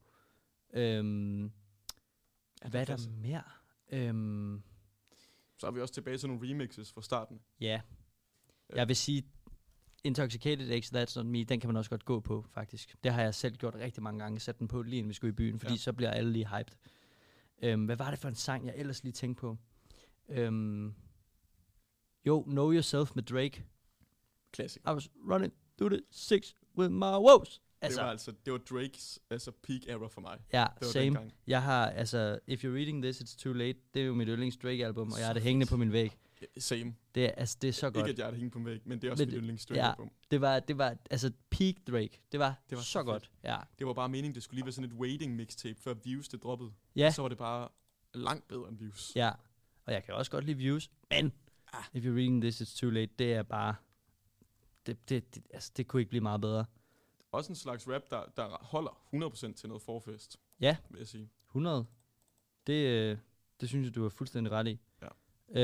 Øhm, 0.74 1.52
Ja, 2.64 2.68
hvad 2.68 2.80
er 2.80 2.84
der 2.84 3.08
mere? 3.10 3.42
Øhm, 3.88 4.62
Så 5.58 5.66
er 5.66 5.70
vi 5.70 5.80
også 5.80 5.94
tilbage 5.94 6.18
til 6.18 6.28
nogle 6.28 6.50
remixes 6.50 6.92
fra 6.92 7.02
starten. 7.02 7.40
ja. 7.60 7.80
Ja. 8.70 8.76
Jeg 8.76 8.88
vil 8.88 8.96
sige, 8.96 9.24
Intoxicated 10.04 10.82
X, 10.82 10.92
That's 10.94 11.16
Not 11.16 11.26
Me, 11.26 11.44
den 11.44 11.60
kan 11.60 11.68
man 11.68 11.76
også 11.76 11.90
godt 11.90 12.04
gå 12.04 12.20
på, 12.20 12.46
faktisk. 12.50 12.96
Det 13.04 13.12
har 13.12 13.22
jeg 13.22 13.34
selv 13.34 13.56
gjort 13.56 13.74
rigtig 13.74 14.02
mange 14.02 14.20
gange, 14.20 14.40
sat 14.40 14.58
den 14.58 14.68
på 14.68 14.82
lige 14.82 14.98
inden 14.98 15.08
vi 15.08 15.14
skulle 15.14 15.28
i 15.28 15.34
byen, 15.34 15.58
fordi 15.60 15.72
ja. 15.72 15.78
så 15.78 15.92
bliver 15.92 16.10
alle 16.10 16.32
lige 16.32 16.48
hyped. 16.48 16.74
Øhm, 17.62 17.84
hvad 17.84 17.96
var 17.96 18.10
det 18.10 18.18
for 18.18 18.28
en 18.28 18.34
sang, 18.34 18.66
jeg 18.66 18.74
ellers 18.76 19.02
lige 19.02 19.12
tænkte 19.12 19.40
på? 19.40 19.56
Øhm, 20.28 20.94
jo, 22.26 22.42
Know 22.42 22.72
Yourself 22.72 23.10
med 23.14 23.22
Drake. 23.22 23.64
Classic. 24.54 24.82
I 24.86 24.90
was 24.90 25.08
running 25.30 25.52
through 25.78 25.92
the 25.96 26.02
six 26.10 26.54
with 26.78 26.90
my 26.90 27.04
woes. 27.28 27.62
Altså, 27.80 27.98
det 28.00 28.04
var 28.04 28.10
altså, 28.10 28.32
det 28.44 28.52
var 28.52 28.58
Drakes 28.58 29.18
altså 29.30 29.50
peak 29.62 29.80
era 29.88 30.06
for 30.08 30.20
mig. 30.20 30.38
ja, 30.52 30.66
Det 30.74 30.86
var 30.86 30.92
same. 30.92 31.04
dengang. 31.04 31.32
Jeg 31.46 31.62
har, 31.62 31.86
altså, 31.90 32.38
If 32.46 32.64
You're 32.64 32.68
Reading 32.68 33.02
This, 33.02 33.20
It's 33.20 33.36
Too 33.42 33.52
Late, 33.52 33.78
det 33.94 34.02
er 34.02 34.06
jo 34.06 34.14
mit 34.14 34.28
yndlings 34.28 34.56
Drake-album, 34.56 35.12
og 35.12 35.18
jeg 35.18 35.26
har 35.26 35.32
det 35.32 35.42
hængende 35.42 35.66
på 35.66 35.76
min 35.76 35.92
væg. 35.92 36.18
Ja, 36.42 36.46
Same. 36.60 36.94
Det 37.14 37.24
er, 37.24 37.30
altså, 37.30 37.56
det 37.62 37.68
er 37.68 37.72
så 37.72 37.86
Ikke 37.86 37.98
godt. 38.00 38.10
at 38.10 38.18
jeg 38.18 38.26
har 38.26 38.30
det 38.30 38.40
hængt 38.40 38.52
på 38.52 38.58
en 38.58 38.64
væg, 38.66 38.80
men 38.84 39.00
det 39.00 39.06
er 39.08 39.10
også 39.10 39.24
Men 39.24 39.28
mit 39.34 39.38
yndlings 39.38 39.66
ja. 39.70 39.74
Drake 39.74 39.88
album. 39.90 40.10
Det 40.30 40.40
var, 40.40 40.60
det 40.60 40.78
var, 40.78 40.96
altså, 41.10 41.32
peak 41.50 41.74
Drake. 41.90 42.20
Det 42.32 42.40
var, 42.40 42.54
Det 42.70 42.76
var 42.76 42.82
så 42.82 42.90
så, 42.90 42.98
fedt. 42.98 43.06
godt. 43.06 43.30
Ja. 43.44 43.56
Det 43.78 43.86
var 43.86 43.92
bare 43.92 44.08
meningen, 44.08 44.34
det 44.34 44.42
skulle 44.42 44.56
lige 44.58 44.64
være 44.64 44.72
sådan 44.72 44.90
et 44.90 44.96
waiting 44.96 45.36
mixtape, 45.36 45.80
før 45.80 45.94
Views 45.94 46.28
det 46.28 46.42
droppede. 46.42 46.70
Ja, 46.96 47.10
Så 47.10 47.22
var 47.22 47.28
det 47.28 47.38
bare 47.38 47.68
langt 48.14 48.48
bedre 48.48 48.68
end 48.68 48.78
Views. 48.78 49.12
ja. 49.16 49.30
Og 49.86 49.92
jeg 49.92 50.04
kan 50.04 50.14
også 50.14 50.30
godt 50.30 50.44
lide 50.44 50.56
views, 50.56 50.90
men 51.10 51.32
Ah. 51.72 51.84
If 51.94 52.04
You're 52.04 52.08
Reading 52.08 52.42
This, 52.42 52.62
It's 52.62 52.78
Too 52.80 52.90
Late, 52.90 53.10
det 53.18 53.34
er 53.34 53.42
bare, 53.42 53.74
det, 54.86 55.08
det, 55.08 55.34
det, 55.34 55.42
altså, 55.54 55.72
det 55.76 55.86
kunne 55.86 56.00
ikke 56.00 56.10
blive 56.10 56.22
meget 56.22 56.40
bedre. 56.40 56.64
Også 57.32 57.52
en 57.52 57.56
slags 57.56 57.88
rap, 57.88 58.02
der, 58.10 58.24
der 58.36 58.48
holder 58.60 58.90
100% 59.50 59.52
til 59.54 59.68
noget 59.68 59.82
forfest. 59.82 60.36
Ja. 60.60 60.76
Vil 60.90 60.98
jeg 60.98 61.06
sige. 61.08 61.30
100. 61.48 61.86
Det, 62.66 62.72
øh, 62.86 63.18
det 63.60 63.68
synes 63.68 63.84
jeg, 63.86 63.94
du 63.94 64.02
har 64.02 64.08
fuldstændig 64.08 64.52
ret 64.52 64.66
i. 64.68 64.80
Ja. 65.02 65.08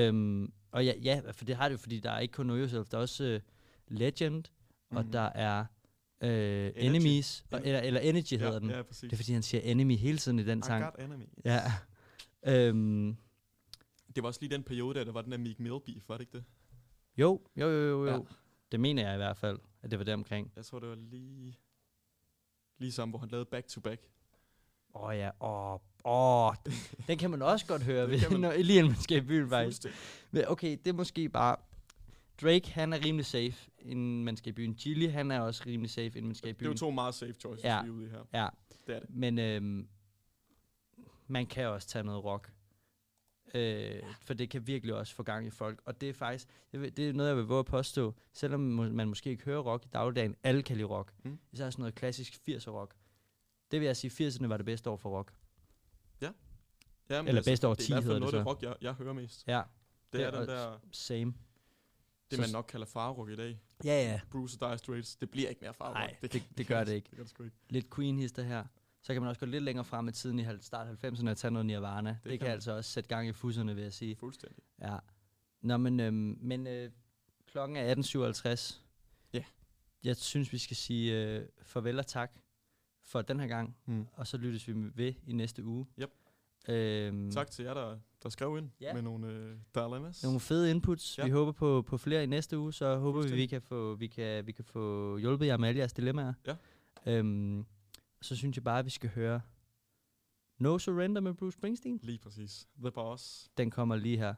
Øhm, 0.08 0.52
og 0.70 0.84
ja, 0.86 0.92
ja, 1.02 1.20
for 1.32 1.44
det 1.44 1.56
har 1.56 1.68
det 1.68 1.72
jo, 1.72 1.78
fordi 1.78 2.00
der 2.00 2.10
er 2.10 2.18
ikke 2.18 2.32
kun 2.32 2.44
Know 2.46 2.56
Yourself, 2.58 2.88
der 2.88 2.96
er 2.98 3.02
også 3.02 3.24
øh, 3.24 3.40
Legend, 3.88 4.34
mm-hmm. 4.36 4.96
og 4.96 5.02
Mhm. 5.04 5.12
der 5.12 5.20
er 5.34 5.64
øh, 6.20 6.28
Energy. 6.30 6.72
Enemies, 6.84 7.44
og, 7.52 7.60
eller, 7.64 7.80
eller 7.80 8.00
Energy 8.00 8.32
hedder 8.34 8.52
ja, 8.52 8.58
den. 8.58 8.70
Ja, 8.70 8.82
præcis. 8.82 9.00
Det 9.00 9.12
er 9.12 9.16
fordi, 9.16 9.32
han 9.32 9.42
siger 9.42 9.60
enemy 9.60 9.96
hele 9.96 10.18
tiden 10.18 10.38
i 10.38 10.44
den 10.44 10.58
I 10.58 10.62
sang. 10.62 10.84
got 10.84 11.04
enemy. 11.04 11.24
Ja. 11.44 11.60
øhm, 12.46 13.16
Det 14.14 14.22
var 14.22 14.28
også 14.28 14.40
lige 14.40 14.50
den 14.54 14.62
periode, 14.62 14.98
der, 14.98 15.04
der 15.04 15.12
var 15.12 15.22
den 15.22 15.32
der 15.32 15.38
Meek 15.38 15.60
Mill 15.60 15.80
beef, 15.86 16.08
var 16.08 16.16
det 16.16 16.22
ikke 16.22 16.36
det? 16.38 16.44
jo, 17.18 17.40
jo, 17.56 17.68
jo, 17.68 17.88
jo, 17.88 18.04
jo. 18.06 18.10
Ja. 18.12 18.18
Det 18.72 18.80
mener 18.80 19.02
jeg 19.04 19.14
i 19.14 19.16
hvert 19.16 19.36
fald, 19.36 19.58
at 19.82 19.90
det 19.90 19.98
var 19.98 20.04
det 20.04 20.14
omkring. 20.14 20.52
Jeg 20.56 20.64
tror, 20.64 20.78
det 20.78 20.88
var 20.88 20.94
lige... 20.94 21.58
Lige 22.78 22.92
sammen, 22.92 23.10
hvor 23.12 23.18
han 23.18 23.28
lavede 23.28 23.44
back 23.50 23.66
to 23.66 23.80
back. 23.80 24.00
Åh 24.94 25.02
oh, 25.02 25.16
ja, 25.16 25.30
åh, 25.40 25.72
oh, 25.72 25.78
oh, 26.04 26.54
den 27.08 27.18
kan 27.18 27.30
man 27.30 27.42
også 27.42 27.66
godt 27.66 27.82
høre, 27.82 28.08
ved, 28.10 28.30
man- 28.30 28.40
når, 28.40 28.52
lige 28.52 28.78
inden 28.78 28.92
man 28.92 29.00
skal 29.00 29.16
i 29.16 29.20
byen 29.20 29.48
faktisk. 29.48 29.86
Men 30.30 30.44
okay, 30.48 30.70
det 30.84 30.86
er 30.88 30.92
måske 30.92 31.28
bare... 31.28 31.56
Drake, 32.42 32.70
han 32.72 32.92
er 32.92 33.04
rimelig 33.04 33.26
safe, 33.26 33.70
inden 33.78 34.24
man 34.24 34.36
skal 34.36 34.48
i 34.48 34.52
byen. 34.52 34.78
Chili, 34.78 35.06
han 35.06 35.30
er 35.30 35.40
også 35.40 35.62
rimelig 35.66 35.90
safe, 35.90 36.06
inden 36.06 36.24
man 36.26 36.34
skal 36.34 36.48
i 36.50 36.52
Det 36.52 36.62
er 36.62 36.66
jo 36.66 36.70
byen. 36.70 36.78
to 36.78 36.90
meget 36.90 37.14
safe 37.14 37.32
choices, 37.32 37.64
Ja. 37.64 37.82
vi 37.82 37.88
er 37.88 37.92
ude 37.92 38.06
i 38.06 38.08
her. 38.08 38.24
Ja, 38.32 38.48
Det 38.86 38.96
er 38.96 39.00
det. 39.00 39.10
men 39.10 39.38
øhm, 39.38 39.88
man 41.26 41.46
kan 41.46 41.66
også 41.66 41.88
tage 41.88 42.04
noget 42.04 42.24
rock. 42.24 42.52
Øh, 43.54 44.02
for 44.20 44.34
det 44.34 44.50
kan 44.50 44.66
virkelig 44.66 44.94
også 44.94 45.14
få 45.14 45.22
gang 45.22 45.46
i 45.46 45.50
folk. 45.50 45.82
Og 45.84 46.00
det 46.00 46.08
er 46.08 46.12
faktisk, 46.12 46.48
det 46.72 46.98
er 46.98 47.12
noget, 47.12 47.28
jeg 47.28 47.36
vil 47.36 47.44
våge 47.44 47.58
at 47.58 47.66
påstå, 47.66 48.14
selvom 48.32 48.60
man 48.60 49.08
måske 49.08 49.30
ikke 49.30 49.44
hører 49.44 49.60
rock 49.60 49.84
i 49.84 49.88
dagligdagen, 49.92 50.36
alle 50.42 50.62
kan 50.62 50.76
lide 50.76 50.88
rock. 50.88 51.12
Mm. 51.24 51.38
Især 51.52 51.70
sådan 51.70 51.82
noget 51.82 51.94
klassisk 51.94 52.32
80'er 52.48 52.70
rock. 52.70 52.94
Det 53.70 53.80
vil 53.80 53.86
jeg 53.86 53.96
sige, 53.96 54.28
80'erne 54.28 54.46
var 54.46 54.56
det 54.56 54.66
bedste 54.66 54.90
år 54.90 54.96
for 54.96 55.10
rock. 55.18 55.32
Ja, 57.10 57.22
men 57.22 57.28
Eller 57.28 57.42
bedste 57.42 57.68
år 57.68 57.74
det 57.74 57.84
10 57.84 57.92
er 57.92 57.96
i 57.96 58.02
hvert 58.02 58.04
hedder 58.04 58.14
det 58.14 58.20
noget 58.20 58.34
af 58.34 58.38
så. 58.38 58.38
det 58.38 58.46
rock, 58.46 58.62
jeg, 58.62 58.74
jeg 58.80 58.92
hører 58.94 59.12
mest. 59.12 59.44
Ja, 59.48 59.56
Det 59.56 59.64
Det 60.12 60.22
er 60.22 60.26
er 60.26 60.38
den 60.38 60.48
der, 60.48 60.78
same. 60.92 61.34
det 62.30 62.38
man 62.38 62.48
nok 62.50 62.64
kalder 62.68 62.86
farrock 62.86 63.30
i 63.30 63.36
dag. 63.36 63.58
Ja, 63.84 64.02
ja. 64.10 64.20
Bruce 64.30 64.56
og 64.56 64.68
Dire 64.68 64.78
Straits, 64.78 65.16
det 65.16 65.30
bliver 65.30 65.48
ikke 65.48 65.60
mere 65.60 65.74
farrock. 65.74 65.94
Nej, 65.94 66.16
det- 66.22 66.42
det 66.58 66.66
gør 66.66 66.84
det 66.88 66.92
ikke. 66.92 67.06
Det 67.10 67.16
gør 67.16 67.22
det 67.22 67.30
sgu 67.30 67.42
ikke. 67.44 67.56
Lidt 67.68 67.86
Queen-hister 67.94 68.42
her. 68.42 68.64
Så 69.02 69.12
kan 69.12 69.22
man 69.22 69.28
også 69.28 69.40
gå 69.40 69.46
lidt 69.46 69.62
længere 69.64 69.84
frem 69.84 70.08
i 70.08 70.12
tiden 70.12 70.38
i 70.38 70.44
start 70.60 71.04
90'erne 71.04 71.30
og 71.30 71.36
tage 71.36 71.50
noget 71.50 71.66
Nirvana. 71.66 72.10
Det, 72.10 72.18
det 72.24 72.30
kan 72.30 72.38
kan 72.38 72.46
man. 72.46 72.52
altså 72.52 72.72
også 72.72 72.90
sætte 72.90 73.08
gang 73.08 73.28
i 73.28 73.32
fusserne, 73.32 73.74
vil 73.74 73.82
jeg 73.82 73.92
sige. 73.92 74.16
Fuldstændig. 74.16 74.64
Ja. 74.80 74.96
Nå, 75.60 75.76
men, 75.76 76.00
øhm, 76.00 76.38
men 76.40 76.66
øh, 76.66 76.90
klokken 77.46 77.76
er 77.76 77.94
18.57. 77.94 78.78
Ja. 79.32 79.44
Jeg 80.04 80.16
synes, 80.16 80.52
vi 80.52 80.58
skal 80.58 80.76
sige 80.76 81.22
øh, 81.26 81.46
farvel 81.62 81.98
og 81.98 82.06
tak 82.06 82.32
for 83.02 83.22
den 83.22 83.40
her 83.40 83.46
gang. 83.46 83.76
Mm. 83.86 84.06
Og 84.12 84.26
så 84.26 84.36
lyttes 84.36 84.68
vi 84.68 84.74
ved 84.94 85.14
i 85.26 85.32
næste 85.32 85.64
uge. 85.64 85.86
Yep. 86.02 86.10
Øhm, 86.68 87.30
Tak 87.30 87.50
til 87.50 87.64
jer, 87.64 87.74
der, 87.74 87.98
der 88.22 88.28
skrev 88.28 88.58
ind 88.58 88.70
Ja. 88.80 88.94
med 88.94 89.02
nogle 89.02 89.26
øh, 89.28 89.56
dilemmas. 89.74 90.22
Nogle 90.22 90.40
fede 90.40 90.70
inputs. 90.70 91.18
Ja. 91.18 91.24
Vi 91.24 91.30
håber 91.30 91.52
på, 91.52 91.82
på 91.82 91.96
flere 91.98 92.22
i 92.22 92.26
næste 92.26 92.58
uge, 92.58 92.72
så 92.72 92.96
håber 92.96 93.22
vi, 93.22 93.34
vi 93.34 93.46
kan 93.46 93.62
få, 93.62 93.94
vi 93.94 94.06
kan, 94.06 94.46
vi 94.46 94.52
kan 94.52 94.64
få 94.64 95.16
hjulpet 95.18 95.46
jer 95.46 95.56
med 95.56 95.68
alle 95.68 95.78
jeres 95.78 95.92
dilemmaer. 95.92 96.32
Ja. 96.46 96.56
Øhm, 97.06 97.66
så 98.22 98.36
synes 98.36 98.56
jeg 98.56 98.64
bare, 98.64 98.78
at 98.78 98.84
vi 98.84 98.90
skal 98.90 99.10
høre 99.10 99.40
No 100.58 100.78
Surrender 100.78 101.20
med 101.20 101.34
Bruce 101.34 101.54
Springsteen. 101.54 102.00
Lige 102.02 102.18
præcis. 102.18 102.68
The 102.80 102.90
Boss. 102.90 103.50
Den 103.56 103.70
kommer 103.70 103.96
lige 103.96 104.18
her. 104.18 104.34